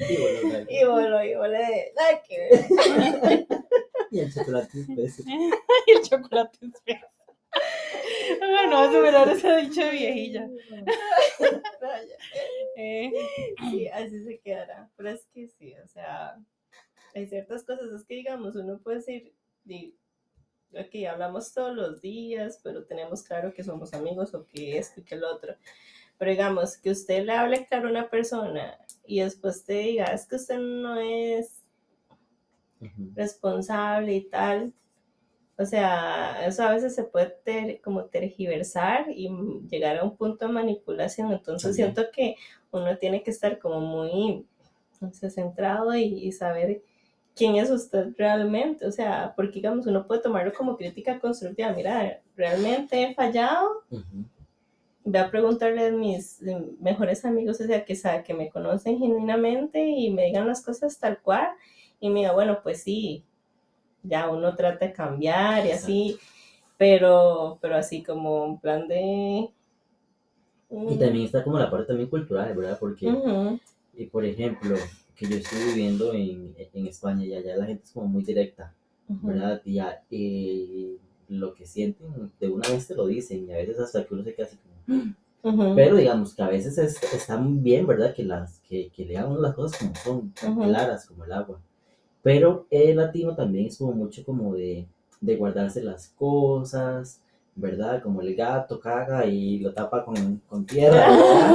Y 0.00 0.16
bueno, 0.16 0.66
Y 0.68 0.84
voló, 0.84 1.22
y 1.24 1.34
volé 1.36 1.92
y 4.12 4.20
el 4.20 4.32
chocolate 4.32 4.80
es 4.80 4.86
peso. 4.86 5.22
y 5.26 5.90
el 5.92 6.02
chocolate 6.02 6.58
es 6.66 6.82
feo. 6.84 7.08
Ay, 8.40 8.68
no 8.70 8.76
va 8.76 8.84
a 8.88 8.92
superar 8.92 9.28
ese 9.28 9.56
dicho 9.56 9.80
de 9.82 9.90
viejilla. 9.90 10.48
Eh, 12.76 13.12
Sí, 13.70 13.88
así 13.88 14.24
se 14.24 14.38
quedará. 14.40 14.90
Pero 14.96 15.10
es 15.10 15.26
que 15.26 15.48
sí, 15.48 15.74
o 15.84 15.88
sea, 15.88 16.38
hay 17.14 17.26
ciertas 17.26 17.64
cosas, 17.64 17.90
es 17.92 18.04
que 18.04 18.14
digamos, 18.14 18.56
uno 18.56 18.78
puede 18.78 18.98
decir, 18.98 19.34
di- 19.64 19.96
ok, 20.72 21.06
hablamos 21.10 21.52
todos 21.52 21.74
los 21.74 22.00
días, 22.00 22.60
pero 22.62 22.84
tenemos 22.84 23.22
claro 23.22 23.52
que 23.52 23.62
somos 23.64 23.92
amigos 23.94 24.34
o 24.34 24.46
que 24.46 24.78
esto 24.78 25.00
y 25.00 25.04
que 25.04 25.14
el 25.16 25.24
otro. 25.24 25.54
Pero 26.18 26.30
digamos, 26.30 26.76
que 26.78 26.90
usted 26.90 27.24
le 27.24 27.32
hable 27.32 27.66
claro 27.66 27.88
a 27.88 27.90
una 27.90 28.08
persona 28.08 28.78
y 29.04 29.20
después 29.20 29.64
te 29.64 29.74
diga, 29.74 30.04
es 30.06 30.26
que 30.26 30.36
usted 30.36 30.58
no 30.58 30.98
es 31.00 31.61
Responsable 33.14 34.14
y 34.14 34.22
tal. 34.28 34.72
O 35.58 35.64
sea, 35.66 36.46
eso 36.46 36.62
a 36.64 36.72
veces 36.72 36.94
se 36.94 37.04
puede 37.04 37.26
ter- 37.44 37.80
como 37.82 38.04
tergiversar 38.06 39.06
y 39.10 39.28
llegar 39.68 39.98
a 39.98 40.04
un 40.04 40.16
punto 40.16 40.46
de 40.46 40.52
manipulación. 40.52 41.30
Entonces 41.32 41.76
También. 41.76 41.94
siento 41.94 42.10
que 42.12 42.36
uno 42.70 42.96
tiene 42.98 43.22
que 43.22 43.30
estar 43.30 43.58
como 43.58 43.80
muy 43.80 44.46
no 45.00 45.12
sé, 45.12 45.30
centrado 45.30 45.94
y, 45.94 46.04
y 46.04 46.32
saber 46.32 46.82
quién 47.34 47.56
es 47.56 47.70
usted 47.70 48.08
realmente. 48.16 48.86
O 48.86 48.92
sea, 48.92 49.34
porque 49.36 49.54
digamos, 49.54 49.86
uno 49.86 50.06
puede 50.06 50.22
tomarlo 50.22 50.52
como 50.52 50.76
crítica 50.76 51.20
constructiva. 51.20 51.72
Mira, 51.72 52.20
realmente 52.36 53.02
he 53.02 53.14
fallado. 53.14 53.82
Ujú. 53.90 54.24
Voy 55.04 55.18
a 55.20 55.30
preguntarle 55.30 55.86
a 55.86 55.90
mis 55.90 56.40
mejores 56.80 57.24
amigos, 57.24 57.60
o 57.60 57.64
sea, 57.64 57.84
que, 57.84 57.96
que 58.24 58.34
me 58.34 58.50
conocen 58.50 58.98
genuinamente 58.98 59.84
y 59.84 60.10
me 60.10 60.26
digan 60.26 60.46
las 60.46 60.64
cosas 60.64 60.98
tal 60.98 61.20
cual. 61.20 61.48
Y 62.02 62.10
me 62.10 62.18
diga, 62.18 62.32
bueno, 62.32 62.58
pues 62.64 62.82
sí, 62.82 63.22
ya 64.02 64.28
uno 64.28 64.56
trata 64.56 64.86
de 64.86 64.92
cambiar 64.92 65.64
y 65.64 65.70
así, 65.70 66.18
pero, 66.76 67.58
pero 67.60 67.76
así 67.76 68.02
como 68.02 68.44
un 68.44 68.60
plan 68.60 68.88
de... 68.88 69.48
Y 70.68 70.96
también 70.96 71.26
está 71.26 71.44
como 71.44 71.60
la 71.60 71.70
parte 71.70 71.86
también 71.86 72.10
cultural, 72.10 72.56
¿verdad? 72.56 72.76
Porque, 72.80 73.06
y 73.94 74.06
por 74.06 74.24
ejemplo, 74.24 74.74
que 75.14 75.26
yo 75.26 75.36
estoy 75.36 75.64
viviendo 75.66 76.12
en, 76.12 76.52
en 76.72 76.86
España 76.88 77.24
y 77.24 77.34
allá 77.34 77.56
la 77.56 77.66
gente 77.66 77.84
es 77.84 77.92
como 77.92 78.08
muy 78.08 78.24
directa, 78.24 78.74
¿verdad? 79.06 79.62
Y 79.64 79.74
ya, 79.74 80.02
eh, 80.10 80.96
lo 81.28 81.54
que 81.54 81.66
sienten 81.66 82.32
de 82.40 82.48
una 82.48 82.68
vez 82.68 82.88
te 82.88 82.96
lo 82.96 83.06
dicen 83.06 83.46
y 83.46 83.52
a 83.52 83.58
veces 83.58 83.78
hasta 83.78 84.04
que 84.04 84.12
uno 84.12 84.24
se 84.24 84.34
queda 84.34 84.46
así 84.46 84.56
como... 84.56 85.74
Pero 85.76 85.96
digamos 85.96 86.34
que 86.34 86.42
a 86.42 86.48
veces 86.48 86.78
es, 86.78 87.00
están 87.12 87.62
bien, 87.62 87.86
¿verdad? 87.86 88.12
Que, 88.12 88.24
las, 88.24 88.58
que, 88.60 88.90
que 88.90 89.04
le 89.04 89.18
hagan 89.18 89.40
las 89.40 89.54
cosas 89.54 89.78
como 89.78 89.94
son, 89.94 90.64
claras 90.64 91.06
como 91.06 91.24
el 91.24 91.32
agua. 91.32 91.60
Pero 92.22 92.66
el 92.70 92.96
latino 92.96 93.34
también 93.34 93.66
es 93.66 93.78
como 93.78 93.92
mucho 93.92 94.24
como 94.24 94.54
de, 94.54 94.86
de 95.20 95.36
guardarse 95.36 95.82
las 95.82 96.08
cosas, 96.08 97.20
¿verdad? 97.54 98.02
Como 98.02 98.22
el 98.22 98.34
gato 98.34 98.80
caga 98.80 99.26
y 99.26 99.58
lo 99.58 99.72
tapa 99.72 100.04
con, 100.04 100.40
con 100.48 100.64
tierra, 100.64 101.10
¿verdad? 101.10 101.54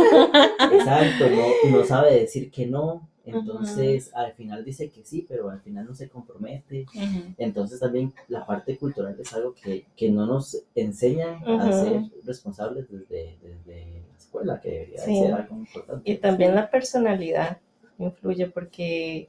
Exacto, 0.72 1.30
no, 1.30 1.78
no 1.78 1.84
sabe 1.86 2.20
decir 2.20 2.52
que 2.52 2.66
no. 2.68 3.08
Entonces 3.26 4.10
al 4.16 4.32
final 4.34 4.64
dice 4.64 4.90
que 4.90 5.04
sí, 5.04 5.26
pero 5.28 5.50
al 5.50 5.60
final 5.60 5.86
no 5.86 5.94
se 5.94 6.08
compromete. 6.08 6.86
Ujú. 6.96 7.34
Entonces 7.38 7.80
también 7.80 8.14
la 8.30 8.46
parte 8.46 8.78
cultural 8.78 9.18
es 9.20 9.34
algo 9.34 9.54
que, 9.54 9.86
que 9.98 10.10
no 10.10 10.26
nos 10.26 10.64
enseñan 10.76 11.44
a 11.46 11.66
Ujú. 11.66 11.74
ser 11.74 12.02
responsables 12.26 12.90
desde, 12.90 13.36
desde 13.42 13.86
la 14.10 14.18
escuela, 14.18 14.62
que 14.62 14.70
debería 14.70 15.02
de 15.02 15.06
Sí. 15.08 15.20
ser 15.20 15.34
algo 15.34 15.58
importante. 15.58 16.10
Y 16.10 16.16
también 16.18 16.56
la 16.56 16.70
personalidad 16.72 17.58
influye 18.00 18.48
porque 18.48 19.28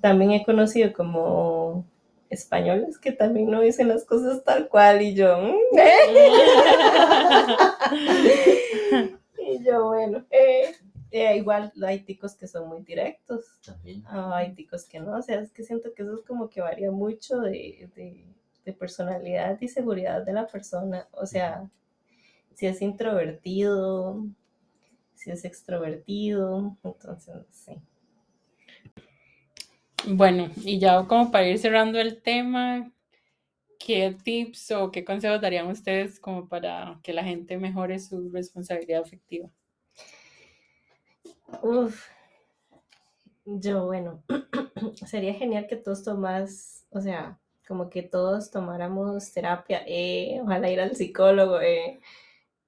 también 0.00 0.32
he 0.32 0.44
conocido 0.44 0.92
como 0.92 1.84
españoles 2.30 2.98
que 2.98 3.12
también 3.12 3.50
no 3.50 3.60
dicen 3.60 3.88
las 3.88 4.04
cosas 4.04 4.44
tal 4.44 4.68
cual 4.68 5.02
y 5.02 5.14
yo, 5.14 5.38
mm, 5.38 5.54
y 9.38 9.64
yo 9.64 9.86
bueno, 9.86 10.24
eh, 10.30 10.74
eh, 11.10 11.36
igual 11.36 11.72
hay 11.82 12.00
ticos 12.00 12.34
que 12.34 12.46
son 12.46 12.68
muy 12.68 12.82
directos, 12.82 13.44
También. 13.64 14.02
ah, 14.06 14.36
hay 14.36 14.54
ticos 14.54 14.84
que 14.84 15.00
no, 15.00 15.16
o 15.16 15.22
sea, 15.22 15.40
es 15.40 15.52
que 15.52 15.62
siento 15.62 15.94
que 15.94 16.02
eso 16.02 16.14
es 16.16 16.22
como 16.22 16.48
que 16.50 16.60
varía 16.60 16.90
mucho 16.90 17.40
de, 17.40 17.88
de, 17.96 18.26
de 18.64 18.72
personalidad 18.74 19.58
y 19.60 19.68
seguridad 19.68 20.22
de 20.24 20.32
la 20.34 20.46
persona, 20.46 21.08
o 21.12 21.24
sea, 21.26 21.70
si 22.54 22.66
es 22.66 22.82
introvertido, 22.82 24.26
si 25.14 25.30
es 25.30 25.44
extrovertido, 25.44 26.76
entonces 26.84 27.36
sí. 27.50 27.72
Bueno, 30.10 30.50
y 30.64 30.78
ya 30.78 31.04
como 31.06 31.30
para 31.30 31.46
ir 31.46 31.58
cerrando 31.58 32.00
el 32.00 32.22
tema, 32.22 32.90
¿qué 33.78 34.16
tips 34.22 34.70
o 34.70 34.90
qué 34.90 35.04
consejos 35.04 35.40
darían 35.40 35.66
ustedes 35.66 36.18
como 36.18 36.48
para 36.48 36.98
que 37.02 37.12
la 37.12 37.22
gente 37.24 37.58
mejore 37.58 37.98
su 37.98 38.30
responsabilidad 38.30 39.02
afectiva? 39.02 39.50
Uf, 41.62 42.08
yo 43.44 43.84
bueno, 43.84 44.22
sería 45.06 45.34
genial 45.34 45.66
que 45.66 45.76
todos 45.76 46.02
tomas, 46.02 46.86
o 46.88 47.02
sea, 47.02 47.38
como 47.66 47.90
que 47.90 48.02
todos 48.02 48.50
tomáramos 48.50 49.30
terapia, 49.32 49.82
eh, 49.86 50.40
ojalá 50.42 50.70
ir 50.70 50.80
al 50.80 50.96
psicólogo, 50.96 51.60
eh, 51.60 52.00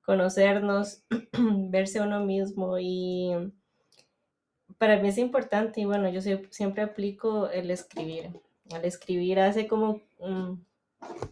conocernos, 0.03 1.05
verse 1.71 2.03
uno 2.03 2.21
mismo 2.23 2.79
y 2.79 3.33
para 4.81 4.99
mí 5.01 5.11
es 5.11 5.19
importante 5.19 5.83
y 5.83 5.87
bueno, 5.87 6.11
yo 6.11 6.23
sie- 6.23 6.49
siempre 6.53 6.83
aplico 6.85 7.51
el 7.51 7.71
escribir. 7.71 8.33
Al 8.73 8.85
escribir 8.87 9.41
hace 9.41 9.69
como, 9.69 10.03
mm, 10.21 10.55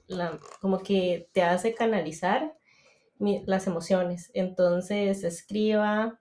la- 0.08 0.38
como 0.60 0.80
que 0.80 1.28
te 1.32 1.42
hace 1.42 1.74
canalizar 1.74 2.56
las 3.20 3.66
emociones. 3.68 4.30
Entonces, 4.34 5.24
escriba, 5.24 6.20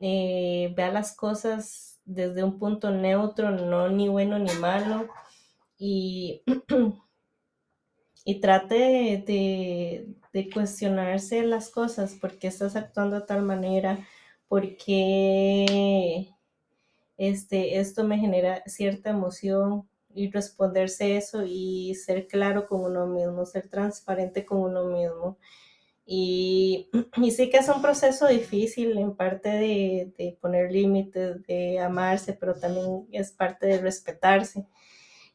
eh, 0.00 0.72
vea 0.76 0.92
las 0.92 1.16
cosas 1.16 2.00
desde 2.06 2.44
un 2.44 2.58
punto 2.58 2.90
neutro, 2.92 3.50
no 3.52 3.88
ni 3.90 4.08
bueno 4.08 4.38
ni 4.38 4.52
malo, 4.54 5.08
y, 5.78 6.42
y 8.24 8.40
trate 8.40 8.74
de- 9.26 10.14
de 10.32 10.50
cuestionarse 10.50 11.42
las 11.42 11.70
cosas, 11.70 12.14
por 12.14 12.38
qué 12.38 12.48
estás 12.48 12.76
actuando 12.76 13.20
de 13.20 13.26
tal 13.26 13.42
manera, 13.42 14.06
por 14.48 14.76
qué 14.76 16.28
este, 17.20 17.78
esto 17.78 18.02
me 18.04 18.18
genera 18.18 18.62
cierta 18.64 19.10
emoción 19.10 19.86
y 20.14 20.30
responderse 20.30 21.18
eso 21.18 21.44
y 21.44 21.94
ser 21.94 22.26
claro 22.26 22.66
con 22.66 22.80
uno 22.80 23.06
mismo, 23.06 23.44
ser 23.44 23.68
transparente 23.68 24.46
con 24.46 24.58
uno 24.60 24.86
mismo. 24.86 25.38
Y, 26.12 26.90
sí 27.30 27.50
que 27.50 27.58
es 27.58 27.68
un 27.68 27.82
proceso 27.82 28.26
difícil 28.26 28.98
en 28.98 29.14
parte 29.14 29.48
de, 29.50 30.12
de 30.18 30.36
poner 30.40 30.72
límites, 30.72 31.42
de 31.46 31.78
amarse, 31.78 32.32
pero 32.32 32.54
también 32.54 33.06
es 33.12 33.30
parte 33.30 33.66
de 33.66 33.78
respetarse. 33.78 34.66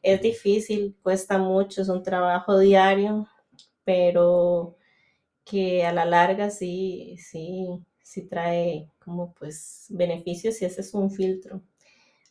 Es 0.02 0.20
difícil, 0.20 0.96
cuesta 1.02 1.38
mucho, 1.38 1.82
es 1.82 1.88
un 1.88 2.02
trabajo 2.02 2.58
diario, 2.58 3.26
pero 3.84 4.76
que 5.44 5.86
a 5.86 5.92
la 5.92 6.04
larga 6.04 6.50
sí, 6.50 7.16
sí, 7.18 7.68
sí 8.02 8.22
trae 8.28 8.90
como 8.98 9.32
pues 9.34 9.86
beneficios 9.90 10.60
y 10.60 10.66
ese 10.66 10.82
es 10.82 10.92
un 10.92 11.10
filtro. 11.10 11.62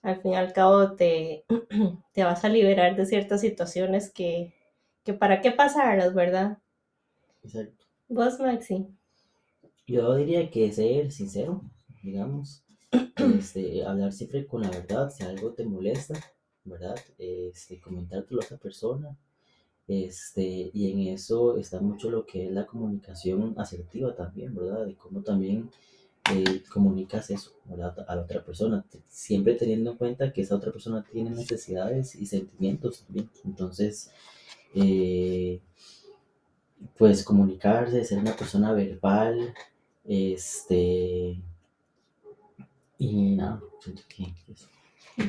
Al 0.06 0.22
fin 0.22 0.34
y 0.34 0.36
al 0.36 0.54
cabo 0.54 0.92
te, 0.92 1.46
te 2.14 2.24
vas 2.24 2.46
a 2.46 2.50
liberar 2.50 2.96
de 2.96 3.08
ciertas 3.08 3.42
situaciones 3.42 4.12
que, 4.12 4.54
que 5.04 5.16
para 5.16 5.42
qué 5.42 5.52
pasarlas, 5.52 6.14
¿verdad? 6.14 6.60
Exacto. 7.44 7.86
Vos, 8.08 8.40
Maxi. 8.40 8.86
Yo 9.88 10.16
diría 10.16 10.48
que 10.52 10.72
ser 10.72 11.12
sincero, 11.12 11.64
digamos, 12.04 12.64
este, 13.36 13.84
hablar 13.84 14.14
siempre 14.14 14.46
con 14.46 14.62
la 14.62 14.70
verdad, 14.70 15.10
si 15.10 15.24
algo 15.24 15.54
te 15.54 15.66
molesta, 15.66 16.14
¿verdad? 16.66 16.96
Este, 17.18 17.80
comentártelo 17.80 18.42
a 18.42 18.46
otra 18.46 18.58
persona, 18.58 19.18
este, 19.88 20.70
y 20.72 20.92
en 20.92 21.16
eso 21.16 21.58
está 21.58 21.82
mucho 21.82 22.12
lo 22.12 22.28
que 22.28 22.46
es 22.46 22.52
la 22.52 22.68
comunicación 22.68 23.56
asertiva 23.58 24.14
también, 24.14 24.54
¿verdad? 24.54 24.86
De 24.86 24.96
cómo 24.96 25.24
también 25.24 25.72
eh, 26.32 26.64
comunicas 26.72 27.30
eso, 27.30 27.54
¿verdad? 27.66 27.96
A 28.08 28.16
la 28.16 28.22
otra 28.24 28.44
persona, 28.44 28.84
siempre 29.08 29.56
teniendo 29.56 29.92
en 29.92 29.98
cuenta 29.98 30.34
que 30.34 30.42
esa 30.42 30.56
otra 30.56 30.72
persona 30.72 31.06
tiene 31.12 31.30
necesidades 31.30 32.16
y 32.16 32.26
sentimientos 32.26 33.04
también. 33.04 33.30
Entonces, 33.44 34.12
eh, 34.74 35.62
pues 36.98 37.24
comunicarse, 37.24 38.04
ser 38.04 38.20
una 38.20 38.36
persona 38.36 38.74
verbal, 38.74 39.54
este, 40.04 41.42
y 42.98 43.36
nada, 43.36 43.62
siento 43.82 44.04
que 44.08 44.34
eso. 44.52 44.68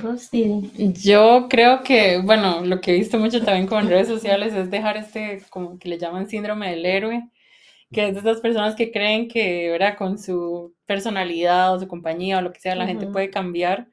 Vos, 0.03 0.31
Didi. 0.31 0.93
Yo 0.95 1.47
creo 1.49 1.83
que, 1.83 2.21
bueno, 2.21 2.65
lo 2.65 2.81
que 2.81 2.93
he 2.93 2.99
visto 2.99 3.19
mucho 3.19 3.45
también 3.45 3.69
con 3.69 3.89
redes 3.89 4.09
sociales 4.09 4.53
es 4.53 4.71
dejar 4.71 4.97
este, 4.97 5.43
como 5.49 5.79
que 5.79 5.89
le 5.89 5.99
llaman 5.99 6.29
síndrome 6.29 6.71
del 6.71 6.85
héroe, 6.87 7.31
que 7.93 8.09
es 8.09 8.15
de 8.15 8.21
esas 8.21 8.41
personas 8.41 8.75
que 8.77 8.93
creen 8.93 9.29
que, 9.29 9.71
¿verdad? 9.71 9.97
Con 9.99 10.19
su 10.19 10.75
personalidad 10.87 11.75
o 11.75 11.81
su 11.81 11.89
compañía 11.89 12.39
o 12.39 12.43
lo 12.43 12.53
que 12.53 12.61
sea, 12.61 12.75
la 12.77 12.87
gente 12.87 13.07
Ujú. 13.07 13.13
puede 13.13 13.31
cambiar. 13.31 13.89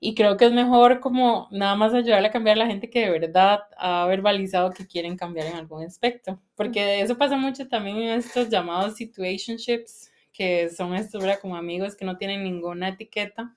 Y 0.00 0.14
creo 0.14 0.36
que 0.36 0.44
es 0.46 0.52
mejor 0.52 1.00
como 1.00 1.48
nada 1.50 1.76
más 1.76 1.94
ayudarle 1.94 2.28
a 2.28 2.30
cambiar 2.32 2.56
a 2.56 2.60
la 2.60 2.66
gente 2.66 2.90
que 2.90 3.00
de 3.00 3.10
verdad 3.10 3.60
ha 3.78 4.06
verbalizado 4.06 4.70
que 4.70 4.86
quieren 4.86 5.16
cambiar 5.16 5.46
en 5.46 5.54
algún 5.54 5.82
aspecto. 5.84 6.40
Porque 6.56 7.00
eso 7.00 7.16
pasa 7.16 7.36
mucho 7.36 7.68
también 7.68 7.96
en 7.98 8.18
estos 8.18 8.50
llamados 8.50 8.96
situationships, 8.96 10.10
que 10.32 10.68
son 10.68 10.94
estos, 10.94 11.22
¿verdad? 11.22 11.38
Como 11.40 11.56
amigos 11.56 11.96
que 11.96 12.04
no 12.04 12.18
tienen 12.18 12.44
ninguna 12.44 12.90
etiqueta 12.90 13.54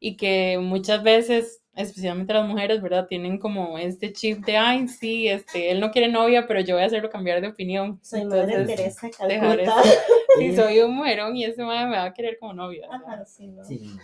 y 0.00 0.16
que 0.16 0.58
muchas 0.60 1.02
veces 1.02 1.62
especialmente 1.76 2.32
las 2.32 2.48
mujeres, 2.48 2.82
¿verdad? 2.82 3.06
Tienen 3.06 3.38
como 3.38 3.78
este 3.78 4.12
chip 4.12 4.44
de, 4.44 4.56
ay, 4.56 4.88
sí, 4.88 5.28
este, 5.28 5.70
él 5.70 5.80
no 5.80 5.90
quiere 5.90 6.08
novia, 6.08 6.46
pero 6.46 6.60
yo 6.60 6.74
voy 6.74 6.82
a 6.82 6.86
hacerlo 6.86 7.10
cambiar 7.10 7.40
de 7.40 7.48
opinión. 7.48 8.00
Soy 8.02 8.24
madre 8.24 8.54
Entonces, 8.54 8.76
Teresa 8.76 9.26
dejar 9.26 9.62
Calcuta. 9.62 9.82
Si 10.38 10.54
soy 10.54 10.80
un 10.80 10.94
mujerón 10.94 11.34
y 11.34 11.44
ese 11.44 11.62
madre 11.62 11.86
me 11.86 11.96
va 11.96 12.04
a 12.04 12.12
querer 12.12 12.38
como 12.38 12.52
novia. 12.52 12.88
¿verdad? 12.90 13.06
Ajá, 13.06 13.24
sí, 13.24 13.46
¿no? 13.46 13.64
Sí, 13.64 13.96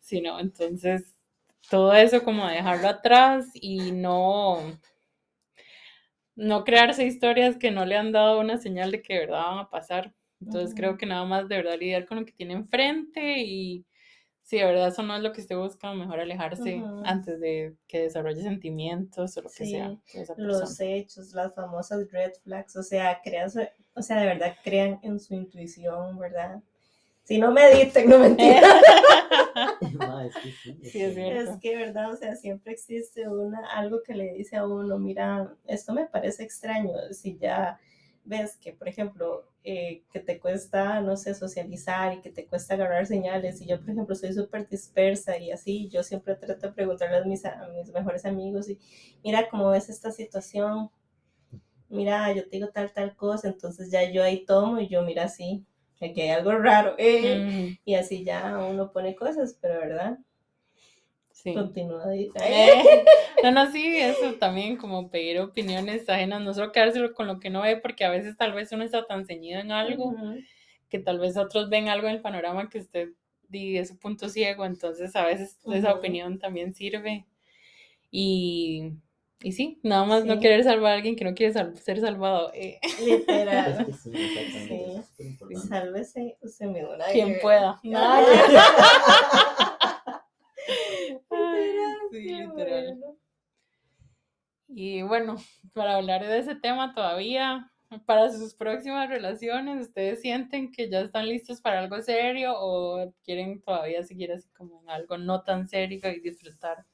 Sí, 0.00 0.20
no, 0.20 0.40
entonces 0.40 1.14
todo 1.70 1.94
eso 1.94 2.24
como 2.24 2.44
dejarlo 2.48 2.88
atrás 2.88 3.46
y 3.54 3.92
no, 3.92 4.58
no 6.34 6.64
crearse 6.64 7.06
historias 7.06 7.56
que 7.56 7.70
no 7.70 7.84
le 7.84 7.96
han 7.96 8.10
dado 8.10 8.40
una 8.40 8.58
señal 8.58 8.90
de 8.90 9.02
que 9.02 9.14
de 9.14 9.20
verdad 9.20 9.44
van 9.44 9.58
a 9.60 9.70
pasar. 9.70 10.12
Entonces 10.40 10.74
creo 10.74 10.96
que 10.96 11.06
nada 11.06 11.24
más 11.24 11.48
de 11.48 11.56
verdad 11.58 11.78
lidiar 11.78 12.06
con 12.06 12.18
lo 12.18 12.24
que 12.24 12.32
tiene 12.32 12.54
enfrente 12.54 13.38
y 13.38 13.84
si 14.50 14.58
de 14.58 14.64
verdad 14.64 14.88
eso 14.88 15.04
no 15.04 15.14
es 15.14 15.22
lo 15.22 15.32
que 15.32 15.42
usted 15.42 15.56
busca, 15.56 15.94
mejor 15.94 16.18
alejarse 16.18 16.82
antes 17.04 17.38
de 17.38 17.76
que 17.86 18.00
desarrolle 18.00 18.42
sentimientos 18.42 19.36
o 19.36 19.42
lo 19.42 19.48
que 19.48 19.64
Sí, 19.64 19.70
sea 19.70 19.90
de 19.90 20.22
esa 20.22 20.34
persona. 20.34 20.58
Los 20.58 20.80
hechos, 20.80 21.32
las 21.34 21.54
famosas 21.54 22.10
red 22.10 22.32
flags, 22.42 22.74
o 22.74 22.82
sea, 22.82 23.20
crean 23.22 23.48
su- 23.48 23.64
o 23.94 24.02
sea, 24.02 24.18
de 24.18 24.26
verdad 24.26 24.56
crean 24.64 24.98
en 25.04 25.20
su 25.20 25.34
intuición, 25.34 26.18
¿verdad? 26.18 26.60
Si 27.22 27.38
no 27.38 27.52
mediten, 27.52 28.08
no 28.08 28.18
mentira. 28.18 28.60
Que 30.42 30.50
sí, 30.50 30.76
Sí, 30.82 31.00
es. 31.04 31.48
Es 31.48 31.56
que, 31.60 31.76
¿verdad? 31.76 32.12
O 32.12 32.16
sea, 32.16 32.34
siempre 32.34 32.72
existe 32.72 33.28
una, 33.28 33.64
algo 33.70 34.02
que 34.02 34.14
le 34.14 34.32
dice 34.34 34.56
a 34.56 34.66
uno, 34.66 34.98
mira, 34.98 35.54
esto 35.68 35.92
me 35.92 36.06
parece 36.06 36.42
extraño, 36.42 36.90
si 37.12 37.38
ya 37.38 37.78
ves 38.24 38.56
que, 38.56 38.72
por 38.72 38.88
ejemplo, 38.88 39.44
eh, 39.64 40.04
que 40.12 40.20
te 40.20 40.40
cuesta, 40.40 41.00
no 41.00 41.16
sé, 41.16 41.34
socializar 41.34 42.14
y 42.14 42.20
que 42.22 42.30
te 42.30 42.46
cuesta 42.46 42.74
agarrar 42.74 43.06
señales, 43.06 43.60
y 43.60 43.66
yo, 43.66 43.80
por 43.80 43.90
ejemplo, 43.90 44.14
soy 44.14 44.32
súper 44.32 44.68
dispersa 44.68 45.38
y 45.38 45.50
así, 45.52 45.88
yo 45.90 46.02
siempre 46.02 46.34
trato 46.36 46.68
de 46.68 46.72
preguntarle 46.72 47.18
a 47.18 47.24
mis, 47.24 47.44
a 47.44 47.68
mis 47.68 47.90
mejores 47.92 48.24
amigos, 48.26 48.68
y 48.68 48.78
mira, 49.24 49.48
¿cómo 49.50 49.70
ves 49.70 49.88
esta 49.90 50.10
situación? 50.12 50.90
Mira, 51.90 52.32
yo 52.34 52.44
te 52.44 52.56
digo 52.56 52.68
tal, 52.70 52.92
tal 52.92 53.14
cosa, 53.16 53.48
entonces 53.48 53.90
ya 53.90 54.10
yo 54.10 54.22
ahí 54.22 54.44
tomo 54.46 54.80
y 54.80 54.88
yo, 54.88 55.02
mira, 55.02 55.28
sí, 55.28 55.66
aquí 56.00 56.20
hay 56.22 56.30
algo 56.30 56.52
raro, 56.52 56.94
eh, 56.98 57.44
Ujú, 57.44 57.76
y 57.84 57.94
así 57.94 58.24
ya 58.24 58.58
uno 58.58 58.92
pone 58.92 59.14
cosas, 59.16 59.58
pero, 59.60 59.80
¿verdad? 59.80 60.18
Sí. 61.42 61.54
Continúa. 61.54 62.04
ahí. 62.08 62.28
Eh, 62.44 63.04
No, 63.42 63.50
no, 63.52 63.70
sí, 63.72 63.96
eso 63.96 64.34
también, 64.34 64.76
como 64.76 65.08
pedir 65.10 65.40
opiniones 65.40 66.08
ajenas, 66.08 66.42
no 66.42 66.52
solo 66.52 66.72
quedárselo 66.72 67.14
con 67.14 67.26
lo 67.26 67.40
que 67.40 67.48
no 67.50 67.62
ve, 67.62 67.76
porque 67.78 68.04
a 68.04 68.10
veces 68.10 68.36
tal 68.36 68.52
vez 68.52 68.70
uno 68.72 68.84
está 68.84 69.06
tan 69.06 69.24
ceñido 69.24 69.60
en 69.60 69.72
algo 69.72 70.08
Ujú. 70.08 70.36
que 70.90 70.98
tal 70.98 71.18
vez 71.18 71.36
otros 71.38 71.68
ven 71.70 71.88
algo 71.88 72.06
en 72.08 72.14
el 72.16 72.20
panorama 72.20 72.68
que 72.68 72.78
usted 72.78 73.08
di 73.48 73.78
es 73.78 73.88
su 73.88 73.98
punto 73.98 74.28
ciego, 74.28 74.64
entonces 74.66 75.16
a 75.16 75.24
veces 75.24 75.58
esa 75.72 75.88
Ujú. 75.90 75.98
opinión 75.98 76.38
también 76.38 76.74
sirve. 76.74 77.24
Y, 78.10 78.92
y 79.42 79.52
sí, 79.52 79.78
nada 79.82 80.04
más 80.04 80.24
no 80.24 80.34
Sí. 80.34 80.40
querer 80.40 80.62
salvar 80.64 80.92
a 80.92 80.94
alguien 80.96 81.16
que 81.16 81.24
no 81.24 81.32
quiere 81.34 81.52
sal- 81.52 81.76
ser 81.78 81.98
salvado. 82.00 82.50
eh, 82.54 82.78
Es 82.82 83.00
Literal. 83.00 83.86
que 83.86 83.92
sí. 83.94 84.12
Sí. 85.16 85.36
es. 85.50 85.62
Sálvese 85.68 86.36
usted 86.42 86.66
mismo. 86.66 86.90
quien 87.12 87.38
pueda. 87.40 87.80
sí, 92.22 92.28
qué 92.28 92.46
literal. 92.46 92.98
bueno. 92.98 93.16
Y 94.68 95.02
bueno, 95.02 95.36
para 95.72 95.96
hablar 95.96 96.24
de 96.24 96.38
ese 96.38 96.54
tema 96.54 96.94
todavía, 96.94 97.70
para 98.06 98.30
sus 98.30 98.54
próximas 98.54 99.08
relaciones, 99.08 99.88
¿ustedes 99.88 100.20
sienten 100.20 100.70
que 100.70 100.88
ya 100.88 101.00
están 101.00 101.26
listos 101.26 101.60
para 101.60 101.80
algo 101.80 102.00
serio 102.02 102.52
o 102.56 103.12
quieren 103.24 103.60
todavía 103.62 104.04
seguir 104.04 104.30
así 104.30 104.48
como 104.50 104.80
en 104.82 104.90
algo 104.90 105.18
no 105.18 105.42
tan 105.42 105.66
serio 105.66 105.98
y 106.04 106.20
disfrutar 106.20 106.86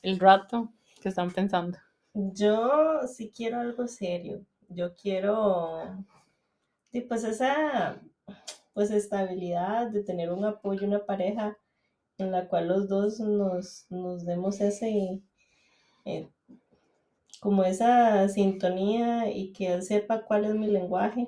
el 0.00 0.20
rato 0.20 0.72
que 1.02 1.08
están 1.08 1.32
pensando? 1.32 1.76
Yo 2.14 3.00
sí 3.08 3.32
quiero 3.34 3.60
algo 3.60 3.88
serio. 3.88 4.46
Yo 4.68 4.94
quiero, 4.94 6.04
sí, 6.92 7.00
pues 7.00 7.24
esa, 7.24 8.00
pues 8.74 8.90
estabilidad 8.92 9.88
de 9.88 10.04
tener 10.04 10.30
un 10.30 10.44
apoyo, 10.44 10.86
una 10.86 11.04
pareja 11.04 11.58
en 12.18 12.32
la 12.32 12.48
cual 12.48 12.68
los 12.68 12.88
dos 12.88 13.20
nos, 13.20 13.86
nos 13.90 14.26
demos 14.26 14.60
ese, 14.60 15.22
eh, 16.06 16.28
como 17.40 17.64
esa 17.64 18.28
sintonía 18.28 19.28
y 19.30 19.52
que 19.52 19.72
él 19.72 19.82
sepa 19.82 20.24
cuál 20.24 20.44
es 20.44 20.54
mi 20.54 20.68
lenguaje, 20.68 21.26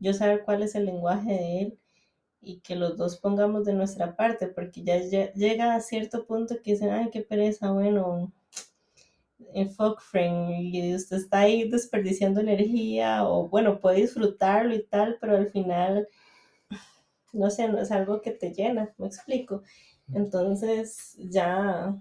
yo 0.00 0.12
saber 0.14 0.44
cuál 0.44 0.62
es 0.62 0.74
el 0.74 0.86
lenguaje 0.86 1.32
de 1.32 1.60
él 1.62 1.78
y 2.42 2.60
que 2.60 2.76
los 2.76 2.96
dos 2.98 3.18
pongamos 3.18 3.64
de 3.66 3.74
nuestra 3.74 4.16
parte, 4.16 4.48
porque 4.48 4.84
ya 4.84 4.98
lle- 4.98 5.32
llega 5.34 5.74
a 5.76 5.80
cierto 5.80 6.26
punto 6.26 6.56
que 6.62 6.72
dicen, 6.72 6.90
ay, 6.90 7.10
qué 7.12 7.22
pereza, 7.22 7.72
bueno, 7.72 8.32
en 9.54 9.68
fuck 9.70 10.00
friend, 10.00 10.50
y 10.74 10.94
usted 10.94 11.16
está 11.18 11.40
ahí 11.40 11.68
desperdiciando 11.68 12.40
energía, 12.40 13.26
o 13.28 13.48
bueno, 13.48 13.80
puede 13.80 14.02
disfrutarlo 14.02 14.74
y 14.74 14.82
tal, 14.86 15.18
pero 15.20 15.36
al 15.36 15.48
final, 15.50 16.08
no 17.32 17.50
sé, 17.50 17.68
no 17.68 17.78
es 17.80 17.90
algo 17.90 18.20
que 18.20 18.30
te 18.32 18.52
llena, 18.52 18.94
me 18.98 19.06
explico. 19.06 19.62
Entonces, 20.14 21.14
ya, 21.18 21.96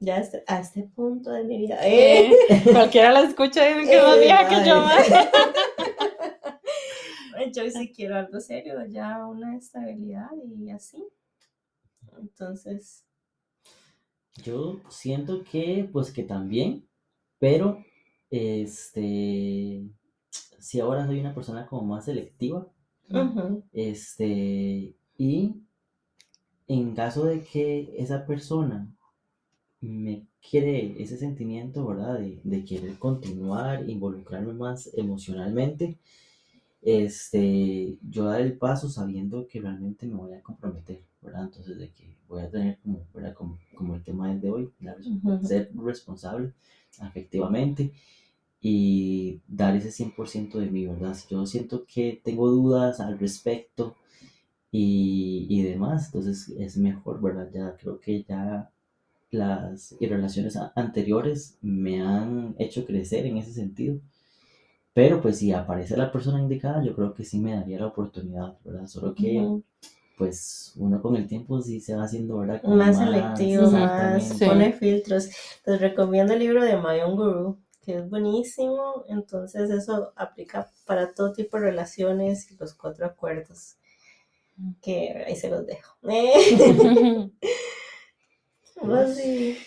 ya 0.00 0.18
este- 0.18 0.44
a 0.46 0.60
este 0.60 0.82
punto 0.84 1.30
de 1.30 1.44
mi 1.44 1.58
vida, 1.58 1.78
Eh, 1.86 2.30
eh, 2.30 2.36
cualquiera 2.72 3.12
la 3.12 3.20
escucha 3.22 3.68
y 3.70 3.74
dicen 3.80 3.90
que 3.90 4.02
más 4.02 4.18
vieja 4.20 4.48
que 4.48 4.68
yo. 4.68 4.80
mae. 4.82 5.04
yo 7.54 7.70
sí 7.70 7.92
quiero 7.94 8.16
algo 8.16 8.40
serio, 8.40 8.84
ya 8.86 9.26
una 9.26 9.56
estabilidad 9.56 10.28
y 10.44 10.70
así. 10.70 11.04
Entonces, 12.20 13.04
Yo 14.44 14.80
siento 14.88 15.42
que, 15.42 15.88
pues 15.92 16.12
que 16.12 16.22
también, 16.22 16.86
pero, 17.40 17.84
este, 18.30 19.82
si 20.60 20.78
ahora 20.80 21.06
soy 21.06 21.18
una 21.20 21.34
persona 21.34 21.66
como 21.66 21.82
más 21.82 22.04
selectiva, 22.04 22.68
este, 23.72 24.94
y 25.16 25.54
en 26.68 26.94
caso 26.94 27.24
de 27.26 27.42
que 27.42 27.94
esa 27.98 28.26
persona 28.26 28.88
me 29.80 30.26
cree 30.50 30.96
ese 31.02 31.16
sentimiento, 31.18 31.86
¿verdad? 31.86 32.18
De, 32.18 32.40
de 32.44 32.64
querer 32.64 32.98
continuar, 32.98 33.88
involucrarme 33.88 34.52
más 34.54 34.90
emocionalmente, 34.94 35.98
este, 36.82 37.98
yo 38.10 38.24
dar 38.26 38.40
el 38.40 38.56
paso 38.58 38.88
sabiendo 38.88 39.46
que 39.48 39.60
realmente 39.60 40.06
me 40.06 40.14
voy 40.16 40.34
a 40.34 40.42
comprometer, 40.42 41.02
¿verdad? 41.22 41.44
Entonces, 41.44 41.78
de 41.78 41.90
que 41.90 42.16
voy 42.28 42.42
a 42.42 42.50
tener 42.50 42.78
como, 42.80 43.06
¿verdad? 43.14 43.34
Como, 43.34 43.58
como 43.76 43.94
el 43.96 44.02
tema 44.04 44.28
del 44.28 44.40
de 44.40 44.50
hoy, 44.50 44.70
res- 44.80 45.06
Ujú. 45.08 45.44
ser 45.46 45.70
responsable 45.76 46.52
afectivamente 47.00 47.92
y 48.60 49.40
dar 49.48 49.76
ese 49.76 49.92
100% 49.92 50.58
de 50.58 50.70
mí, 50.70 50.86
¿verdad? 50.86 51.14
Si 51.14 51.28
yo 51.34 51.46
siento 51.46 51.84
que 51.86 52.20
tengo 52.24 52.48
dudas 52.50 53.00
al 53.00 53.18
respecto 53.18 53.96
y, 54.70 55.46
y 55.48 55.62
demás, 55.62 56.06
entonces 56.06 56.50
es 56.58 56.76
mejor, 56.76 57.20
¿verdad? 57.20 57.50
Ya 57.52 57.76
creo 57.76 58.00
que 58.00 58.24
ya 58.24 58.70
las 59.30 59.96
relaciones 60.00 60.58
anteriores 60.74 61.58
me 61.62 62.02
han 62.02 62.54
hecho 62.58 62.84
crecer 62.86 63.26
en 63.26 63.38
ese 63.38 63.52
sentido. 63.52 64.00
Pero 64.94 65.20
pues 65.22 65.38
si 65.38 65.52
aparece 65.52 65.96
la 65.96 66.10
persona 66.12 66.40
indicada, 66.40 66.82
yo 66.84 66.94
creo 66.94 67.14
que 67.14 67.24
sí 67.24 67.38
me 67.38 67.54
daría 67.54 67.78
la 67.78 67.86
oportunidad, 67.86 68.58
¿verdad? 68.64 68.86
Solo 68.86 69.14
que 69.14 69.48
pues 70.16 70.72
uno 70.76 71.00
con 71.00 71.14
el 71.16 71.28
tiempo 71.28 71.60
sí 71.62 71.80
se 71.80 71.94
va 71.94 72.04
haciendo, 72.04 72.38
¿verdad? 72.38 72.60
Como 72.60 72.76
más 72.76 72.98
selectivo, 72.98 73.70
más 73.70 74.34
pone 74.40 74.72
filtros. 74.72 75.30
Les 75.64 75.80
recomiendo 75.80 76.32
el 76.32 76.40
libro 76.40 76.64
de 76.64 76.76
My 76.76 77.00
Own 77.04 77.16
Guru, 77.16 77.58
que 77.80 77.98
es 77.98 78.10
buenísimo. 78.10 79.04
Entonces 79.08 79.70
eso 79.70 80.12
aplica 80.16 80.68
para 80.86 81.14
todo 81.14 81.32
tipo 81.32 81.56
de 81.58 81.64
relaciones 81.64 82.50
y 82.50 82.56
los 82.56 82.74
cuatro 82.74 83.06
acuerdos. 83.06 83.77
Que 84.82 85.24
ahí 85.26 85.36
se 85.36 85.50
los 85.50 85.66
dejo. 85.66 85.96
Sí. 89.16 89.58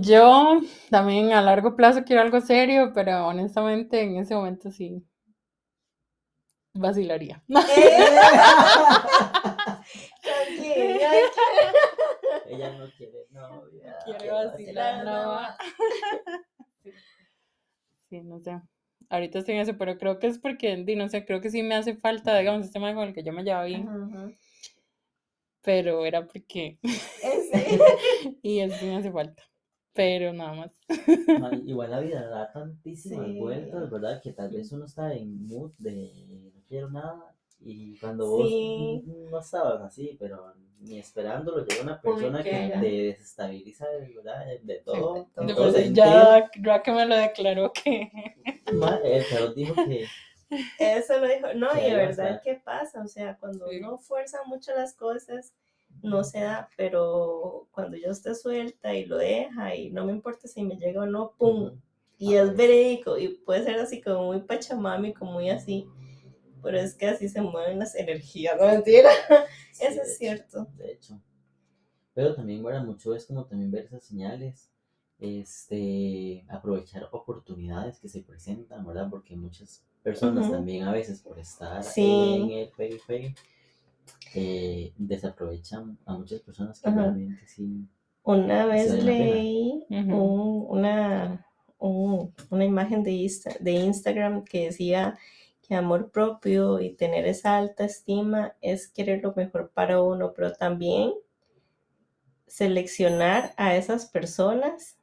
Yo 0.00 0.60
también 0.90 1.32
a 1.32 1.40
largo 1.40 1.76
plazo 1.76 2.02
quiero 2.04 2.22
algo 2.22 2.40
serio, 2.40 2.90
pero 2.92 3.28
honestamente 3.28 4.02
en 4.02 4.16
ese 4.16 4.34
momento 4.34 4.72
sí 4.72 5.04
vacilaría. 6.74 7.42
Tranquila, 7.48 7.82
Ella 12.46 12.70
no 12.78 12.86
quiere 12.96 13.26
novia. 13.30 13.96
Quiere 14.04 14.18
quiere 14.18 14.32
vacilar, 14.32 15.04
no. 15.04 15.40
Sí, 18.08 18.20
no 18.22 18.40
sé. 18.40 18.60
Ahorita 19.10 19.40
estoy 19.40 19.56
en 19.56 19.62
eso, 19.62 19.76
pero 19.76 19.98
creo 19.98 20.18
que 20.20 20.28
es 20.28 20.38
porque, 20.38 20.76
no 20.76 21.08
sé, 21.08 21.24
creo 21.24 21.40
que 21.40 21.50
sí 21.50 21.62
me 21.62 21.74
hace 21.74 21.96
falta, 21.96 22.38
digamos, 22.38 22.64
este 22.64 22.78
man 22.78 22.94
con 22.94 23.08
el 23.08 23.14
que 23.14 23.24
yo 23.24 23.32
me 23.32 23.42
llevaba 23.42 23.64
bien, 23.64 23.88
Ajá, 23.88 24.08
ajá. 24.12 24.30
pero 25.62 26.06
era 26.06 26.26
porque, 26.26 26.78
y 28.42 28.60
eso 28.60 28.76
sí 28.78 28.86
me 28.86 28.96
hace 28.96 29.10
falta, 29.12 29.42
pero 29.92 30.32
nada 30.32 30.54
más. 30.54 30.80
Igual 31.66 31.90
la 31.90 32.00
vida 32.00 32.28
da 32.28 32.52
tantísimas 32.52 33.26
Sí. 33.26 33.38
vueltas, 33.38 33.90
¿verdad? 33.90 34.20
Que 34.22 34.32
tal 34.32 34.50
vez 34.50 34.70
uno 34.72 34.84
está 34.84 35.12
en 35.14 35.46
mood 35.46 35.72
de 35.78 36.52
no 36.54 36.62
quiero 36.68 36.90
nada 36.90 37.34
Y 37.62 37.96
cuando 37.98 38.28
vos 38.30 38.48
Sí. 38.48 39.02
no 39.30 39.38
estabas 39.40 39.82
así, 39.82 40.16
pero 40.18 40.54
ni 40.80 40.98
esperándolo, 40.98 41.64
llega 41.66 41.82
una 41.82 42.00
persona 42.00 42.42
que 42.42 42.50
te 42.80 42.86
desestabiliza 43.02 43.86
de, 43.88 44.14
¿verdad? 44.14 44.46
de, 44.46 44.58
de 44.62 44.74
todo. 44.80 45.14
de 45.14 45.24
todo. 45.34 45.42
en 45.42 45.46
De 45.46 45.54
todo 45.54 45.72
sentido. 45.72 45.94
ya 46.06 46.50
Raque 46.62 46.90
me 46.92 47.06
lo 47.06 47.16
declaró 47.16 47.72
que 47.72 48.10
El 48.66 48.80
tarot 49.30 49.54
dijo 49.54 49.74
que 49.74 50.06
Eso 50.78 51.18
lo 51.20 51.28
dijo. 51.28 51.48
No, 51.54 51.70
Que 51.72 51.86
y 51.88 51.90
de 51.90 51.96
verdad. 51.96 52.40
¿qué 52.42 52.54
pasa? 52.64 53.02
O 53.02 53.06
sea, 53.08 53.36
cuando 53.38 53.68
Sí. 53.68 53.76
uno 53.78 53.98
fuerza 53.98 54.38
mucho 54.46 54.72
las 54.74 54.94
cosas, 54.94 55.52
no 56.02 56.24
se 56.24 56.40
da, 56.40 56.70
pero 56.76 57.66
cuando 57.72 57.96
yo 57.98 58.10
esté 58.10 58.34
suelta 58.34 58.94
y 58.94 59.04
lo 59.04 59.18
deja 59.18 59.74
y 59.74 59.90
no 59.90 60.06
me 60.06 60.12
importa 60.12 60.48
si 60.48 60.62
me 60.62 60.76
llega 60.76 61.02
o 61.02 61.06
no, 61.06 61.34
¡pum! 61.36 61.72
Y 62.16 62.34
es 62.36 62.56
verídico 62.56 63.18
y 63.18 63.28
puede 63.28 63.64
ser 63.64 63.78
así 63.80 64.00
como 64.00 64.24
muy 64.26 64.40
pachamámico, 64.40 65.24
muy 65.24 65.50
así, 65.50 65.86
pero 66.62 66.78
es 66.78 66.94
que 66.94 67.06
así 67.06 67.28
se 67.28 67.40
mueven 67.40 67.78
las 67.78 67.94
energías, 67.94 68.56
no 68.60 68.66
mentira. 68.66 69.08
Sí, 69.72 69.84
Eso 69.86 70.02
es 70.02 70.08
hecho, 70.08 70.18
cierto. 70.18 70.66
De 70.76 70.92
hecho. 70.92 71.20
Pero 72.12 72.34
también, 72.34 72.62
¿verdad? 72.62 72.84
Mucho 72.84 73.14
es 73.14 73.24
como 73.24 73.44
también 73.46 73.70
ver 73.70 73.84
esas 73.84 74.02
señales, 74.04 74.70
este, 75.18 76.44
aprovechar 76.48 77.08
oportunidades 77.12 77.98
que 77.98 78.08
se 78.08 78.22
presentan, 78.22 78.84
¿verdad? 78.86 79.08
Porque 79.10 79.36
muchas 79.36 79.84
personas 80.02 80.50
también 80.50 80.84
a 80.84 80.92
veces 80.92 81.20
por 81.20 81.38
estar 81.38 81.82
Sí. 81.84 82.02
en 82.42 82.50
el 82.50 82.70
periférico 82.76 83.40
eh, 84.34 84.92
desaprovechan 84.96 85.98
a 86.04 86.16
muchas 86.16 86.40
personas 86.40 86.80
que 86.80 86.88
Ajá. 86.88 87.00
realmente 87.02 87.46
sí. 87.46 87.86
Una 88.22 88.66
vez 88.66 88.92
leí 89.02 89.84
un- 89.88 90.66
una, 90.68 91.46
un- 91.78 92.32
una 92.50 92.64
imagen 92.64 93.02
de, 93.02 93.12
Insta- 93.12 93.58
de 93.60 93.72
Instagram 93.72 94.44
que 94.44 94.66
decía 94.66 95.16
que 95.70 95.76
amor 95.76 96.10
propio 96.10 96.80
y 96.80 96.94
tener 96.94 97.26
esa 97.26 97.56
alta 97.56 97.84
estima 97.84 98.56
es 98.60 98.88
querer 98.88 99.22
lo 99.22 99.32
mejor 99.36 99.70
para 99.72 100.02
uno, 100.02 100.32
pero 100.34 100.52
también 100.52 101.12
seleccionar 102.48 103.54
a 103.56 103.76
esas 103.76 104.06
personas 104.06 104.98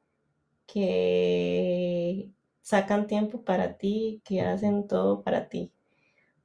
que 0.66 2.30
sacan 2.62 3.08
tiempo 3.08 3.44
para 3.46 3.78
ti, 3.78 4.22
que 4.26 4.42
hacen 4.42 4.90
todo 4.90 5.24
para 5.24 5.48
ti. 5.48 5.72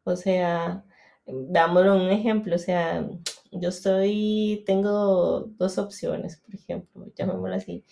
O 0.05 0.15
sea, 0.15 0.85
dámoslo 1.27 1.97
un 1.97 2.11
ejemplo, 2.11 2.55
o 2.55 2.59
sea, 2.61 3.05
yo 3.51 3.71
estoy, 3.71 4.63
tengo 4.67 5.41
dos 5.59 5.79
opciones, 5.79 6.37
por 6.37 6.55
ejemplo, 6.55 7.09
llamémoslo 7.17 7.57
así. 7.57 7.85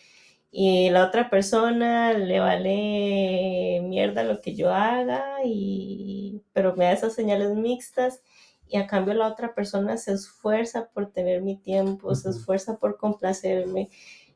Y 0.52 0.90
la 0.90 1.06
otra 1.06 1.30
persona 1.30 2.12
le 2.12 2.40
vale 2.40 3.80
mierda 3.84 4.24
lo 4.24 4.40
que 4.40 4.54
yo 4.56 4.72
haga, 4.72 5.38
y, 5.44 6.42
pero 6.52 6.74
me 6.76 6.86
da 6.86 6.92
esas 6.92 7.14
señales 7.14 7.54
mixtas. 7.56 8.22
Y 8.68 8.76
a 8.76 8.86
cambio 8.86 9.14
la 9.14 9.28
otra 9.28 9.54
persona 9.54 9.96
se 9.96 10.12
esfuerza 10.12 10.90
por 10.92 11.12
tener 11.12 11.42
mi 11.42 11.56
tiempo, 11.56 12.14
se 12.14 12.30
esfuerza 12.30 12.78
por 12.78 12.98
complacerme. 12.98 13.90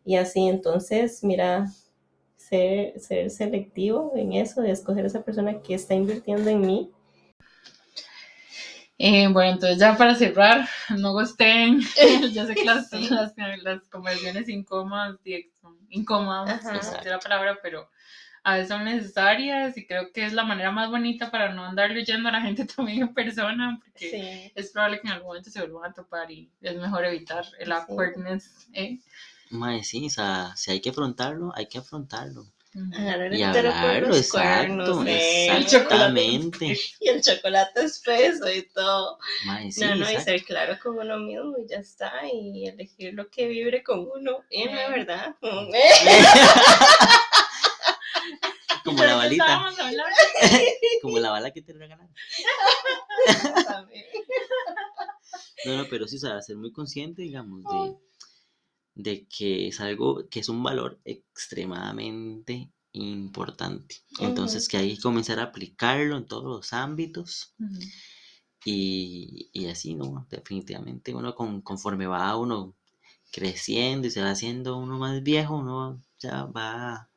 Y 0.05 0.17
así, 0.17 0.49
entonces, 0.49 1.25
mira, 1.25 1.67
ser, 2.37 2.99
ser 3.01 3.31
selectivo 3.31 4.13
en 4.17 4.33
eso, 4.35 4.63
de 4.63 4.71
escoger 4.71 5.07
esa 5.07 5.23
persona 5.25 5.63
que 5.63 5.75
está 5.75 5.95
invirtiendo 5.95 6.51
en 6.51 6.61
mí. 6.61 6.94
Eh, 8.99 9.27
bueno, 9.29 9.53
entonces 9.55 9.79
ya 9.79 9.97
para 9.97 10.15
cerrar, 10.15 10.69
no 10.99 11.13
gusten. 11.13 11.81
Yo 12.33 12.47
sé 12.47 12.55
que 12.55 12.65
las, 12.65 12.89
Sí. 12.91 13.09
las, 13.11 13.35
las 13.63 13.89
conversaciones 13.89 14.49
incómodas, 14.49 15.17
incómodas, 15.91 16.65
Ajá. 16.65 16.73
no 16.75 16.83
sé 16.83 17.09
la 17.11 17.19
palabra, 17.19 17.59
pero 17.63 17.89
a 18.45 18.55
veces 18.55 18.69
son 18.69 18.85
necesarias 18.85 19.77
y 19.79 19.87
creo 19.87 20.13
que 20.13 20.25
es 20.27 20.33
la 20.33 20.45
manera 20.45 20.71
más 20.71 20.91
bonita 20.91 21.31
para 21.31 21.53
no 21.55 21.65
andar 21.65 21.91
leyendo 21.91 22.29
a 22.29 22.33
la 22.33 22.43
gente 22.43 22.65
también 22.77 23.03
en 23.03 23.15
persona, 23.15 23.81
porque 23.85 24.11
Sí. 24.11 24.53
es 24.55 24.71
probable 24.71 25.01
que 25.01 25.09
en 25.09 25.15
algún 25.15 25.29
momento 25.29 25.51
se 25.51 25.61
vuelvan 25.61 25.91
a 25.91 25.95
topar 25.95 26.31
y 26.31 26.51
es 26.61 26.77
mejor 26.77 27.05
evitar 27.05 27.45
el 27.59 27.73
awkwardness. 27.73 28.69
¿eh? 28.75 28.99
Sí, 29.83 30.07
o 30.07 30.11
sea, 30.11 30.53
si 30.57 30.71
hay 30.73 30.81
que 30.81 30.91
afrontarlo, 30.91 31.53
hay 31.55 31.67
que 31.67 31.79
afrontarlo. 31.79 32.47
Agarrar 32.93 33.33
el 33.33 33.39
Y 33.39 33.45
por 33.45 33.67
hablarlo, 33.67 34.09
los 34.09 34.19
exacto, 34.19 34.75
cuernos, 34.75 35.07
eh, 35.07 35.59
exactamente. 35.59 36.77
Y 37.01 37.09
el 37.09 37.23
chocolate 37.23 37.85
espeso 37.85 38.51
y 38.51 38.63
todo. 38.63 39.19
Sí, 39.71 39.81
no, 39.81 39.95
no, 39.95 40.11
y 40.11 40.15
exacto. 40.15 40.25
ser 40.25 40.45
claro 40.45 40.77
con 40.83 40.99
uno 40.99 41.19
mismo 41.19 41.57
y 41.59 41.69
ya 41.69 41.77
está. 41.77 42.13
Y 42.33 42.67
elegir 42.67 43.15
lo 43.15 43.31
que 43.31 43.47
vibre 43.47 43.85
con 43.85 44.01
uno. 44.01 44.45
Y 44.51 44.65
la 44.65 44.89
verdad. 44.89 45.37
Como 48.85 48.99
¿Pero 48.99 49.09
la 49.09 49.17
balita, 49.17 49.73
como 51.01 51.19
la 51.19 51.31
bala 51.31 51.51
que 51.53 51.63
te 51.63 51.73
regalaron. 51.73 52.13
No, 55.65 55.79
no, 55.79 55.87
pero 55.89 56.07
sí, 56.07 56.17
o 56.17 56.19
sea, 56.19 56.43
ser 56.43 56.57
muy 56.57 56.71
consciente, 56.71 57.23
digamos, 57.23 57.65
de, 57.65 57.97
de 58.95 59.27
que 59.27 59.69
es 59.69 59.81
algo 59.81 60.29
que 60.29 60.41
es 60.41 60.49
un 60.49 60.63
valor 60.63 61.01
extremadamente 61.05 62.71
importante. 62.93 63.97
Entonces, 64.21 64.69
que 64.69 64.77
hay 64.77 64.95
que 64.97 65.03
comenzar 65.03 65.41
a 65.41 65.45
aplicarlo 65.45 66.17
en 66.17 66.27
todos 66.27 66.45
los 66.45 66.73
ámbitos 66.73 67.55
y, 68.65 69.51
y 69.53 69.67
así, 69.67 69.95
¿no? 69.95 70.27
Definitivamente 70.31 71.15
uno 71.15 71.35
con, 71.35 71.61
conforme 71.61 72.07
va 72.07 72.37
uno 72.37 72.75
creciendo 73.33 74.07
y 74.07 74.11
se 74.11 74.23
va 74.23 74.31
haciendo 74.31 74.77
uno 74.79 74.99
más 74.99 75.23
viejo, 75.23 75.57
uno 75.57 76.01
ya 76.21 76.45
va 76.45 77.11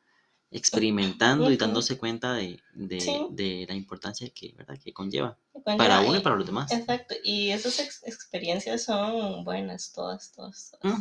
experimentando 0.49 1.51
y 1.51 1.57
dándose 1.57 1.97
cuenta 1.97 2.33
de, 2.33 2.59
de, 2.73 2.99
Sí. 3.01 3.27
de 3.31 3.65
la 3.67 3.75
importancia 3.75 4.29
que, 4.29 4.53
¿verdad? 4.57 4.79
que 4.83 4.93
conlleva 4.93 5.37
Conlleva- 5.53 5.77
para 5.77 5.99
uno 6.01 6.17
y 6.17 6.21
para 6.21 6.35
los 6.37 6.45
demás. 6.45 6.71
Exacto. 6.71 7.15
Y 7.23 7.49
esas 7.51 7.79
ex- 7.79 8.01
experiencias 8.05 8.83
son 8.83 9.43
buenas, 9.43 9.91
todas, 9.93 10.31
todas. 10.33 10.75
todas. 10.81 10.99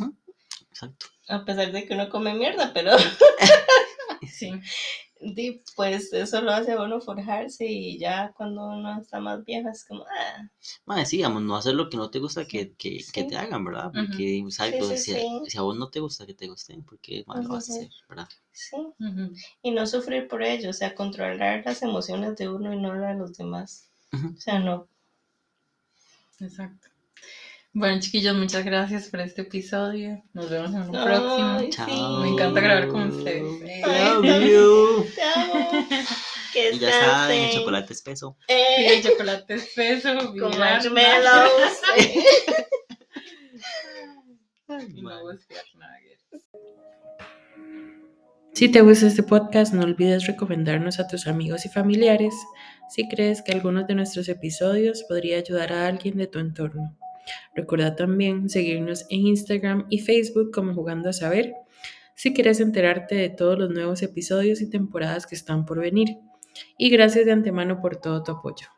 Exacto. 0.77 1.07
A 1.29 1.43
pesar 1.47 1.73
de 1.73 1.87
que 1.87 1.95
uno 1.95 2.11
come 2.11 2.35
mierda, 2.35 2.71
pero 2.75 2.93
Sí. 4.31 4.53
di, 5.21 5.63
pues 5.75 6.13
eso 6.13 6.43
lo 6.43 6.51
hace 6.53 6.73
a 6.73 6.83
uno 6.83 7.01
forjarse 7.01 7.65
y 7.65 7.99
ya 7.99 8.35
cuando 8.37 8.67
uno 8.67 9.01
está 9.01 9.19
más 9.19 9.43
viejo 9.43 9.71
es 9.71 9.87
como, 9.87 10.05
ah, 10.05 10.51
Mae, 10.85 11.07
sí, 11.07 11.17
digamos, 11.17 11.43
no 11.43 11.57
hacer 11.57 11.75
lo 11.75 11.89
que 11.89 11.97
no 11.97 12.11
te 12.11 12.19
gusta 12.19 12.47
que, 12.47 12.75
que, 12.75 13.03
que 13.11 13.25
te 13.25 13.37
hagan, 13.39 13.65
¿verdad? 13.65 13.91
Porque, 13.95 14.39
exacto, 14.39 14.91
Sí, 14.91 14.99
sí, 14.99 15.15
si, 15.15 15.51
si 15.51 15.57
a 15.59 15.63
vos 15.63 15.77
no 15.77 15.89
te 15.89 16.01
gusta 16.01 16.27
que 16.27 16.35
te 16.35 16.47
gusten, 16.47 16.83
porque 16.85 17.25
más 17.27 17.43
lo 17.43 17.49
vas 17.55 17.71
a 17.71 17.73
hacer, 17.73 17.89
¿verdad? 18.11 18.29
sí. 18.53 18.77
Y 19.63 19.71
no 19.71 19.87
sufrir 19.87 20.29
por 20.29 20.43
ello, 20.43 20.69
o 20.69 20.75
sea, 20.75 20.95
controlar 20.95 21.63
las 21.65 21.81
emociones 21.81 22.37
de 22.37 22.51
uno 22.51 22.75
y 22.75 22.79
no 22.79 22.95
las 22.95 23.15
de 23.15 23.19
los 23.19 23.37
demás. 23.39 23.89
O 24.13 24.39
sea, 24.39 24.59
no. 24.59 24.89
Exacto. 26.39 26.89
Bueno, 27.79 28.01
chiquillos, 28.01 28.35
muchas 28.35 28.65
gracias 28.65 29.11
por 29.11 29.21
este 29.21 29.43
episodio. 29.43 30.25
Nos 30.33 30.49
vemos 30.49 30.71
en 30.71 30.81
un 30.81 30.93
próximo. 30.93 31.57
Ay, 31.59 31.69
Chao. 31.69 31.87
sí. 31.87 32.23
Me 32.23 32.29
encanta 32.31 32.61
grabar 32.63 32.89
con 32.89 33.11
ustedes. 33.11 33.43
Love 34.23 34.49
you. 34.49 35.07
Amo. 35.37 35.69
Que 36.55 36.71
Y 36.73 36.79
ya 36.79 36.91
saben, 36.91 37.43
el 37.43 37.51
chocolate 37.51 37.93
espeso. 37.93 38.39
Eh, 38.49 38.97
el 38.97 39.03
chocolate 39.03 39.57
espeso, 39.57 40.09
con 40.41 40.59
marshmallows. 40.59 41.51
Si 48.55 48.71
te 48.71 48.81
gusta 48.81 49.07
este 49.07 49.23
podcast, 49.23 49.75
no 49.75 49.83
olvides 49.83 50.27
recomendarnos 50.27 50.99
a 50.99 51.07
tus 51.07 51.27
amigos 51.27 51.67
y 51.67 51.69
familiares 51.69 52.35
si 52.89 53.07
crees 53.07 53.43
que 53.43 53.53
algunos 53.53 53.87
de 53.87 53.95
nuestros 53.95 54.31
episodios 54.31 55.03
podría 55.03 55.37
ayudar 55.37 55.75
a 55.75 55.87
alguien 55.87 56.17
de 56.17 56.27
tu 56.27 56.39
entorno. 56.39 56.97
Recuerda 57.55 57.97
también 57.97 58.49
seguirnos 58.49 59.07
en 59.11 59.27
Instagram 59.27 59.87
y 59.91 59.99
Facebook 59.99 60.51
como 60.53 60.75
Jugando 60.75 61.09
a 61.09 61.13
Saber 61.13 61.55
si 62.17 62.33
quieres 62.33 62.61
enterarte 62.61 63.15
de 63.15 63.29
todos 63.29 63.59
los 63.59 63.71
nuevos 63.71 64.03
episodios 64.03 64.63
y 64.63 64.71
temporadas 64.71 65.27
que 65.27 65.35
están 65.35 65.67
por 65.67 65.81
venir. 65.81 66.17
Y 66.79 66.89
gracias 66.89 67.27
de 67.27 67.33
antemano 67.33 67.81
por 67.81 67.97
todo 67.97 68.23
tu 68.23 68.33
apoyo. 68.33 68.76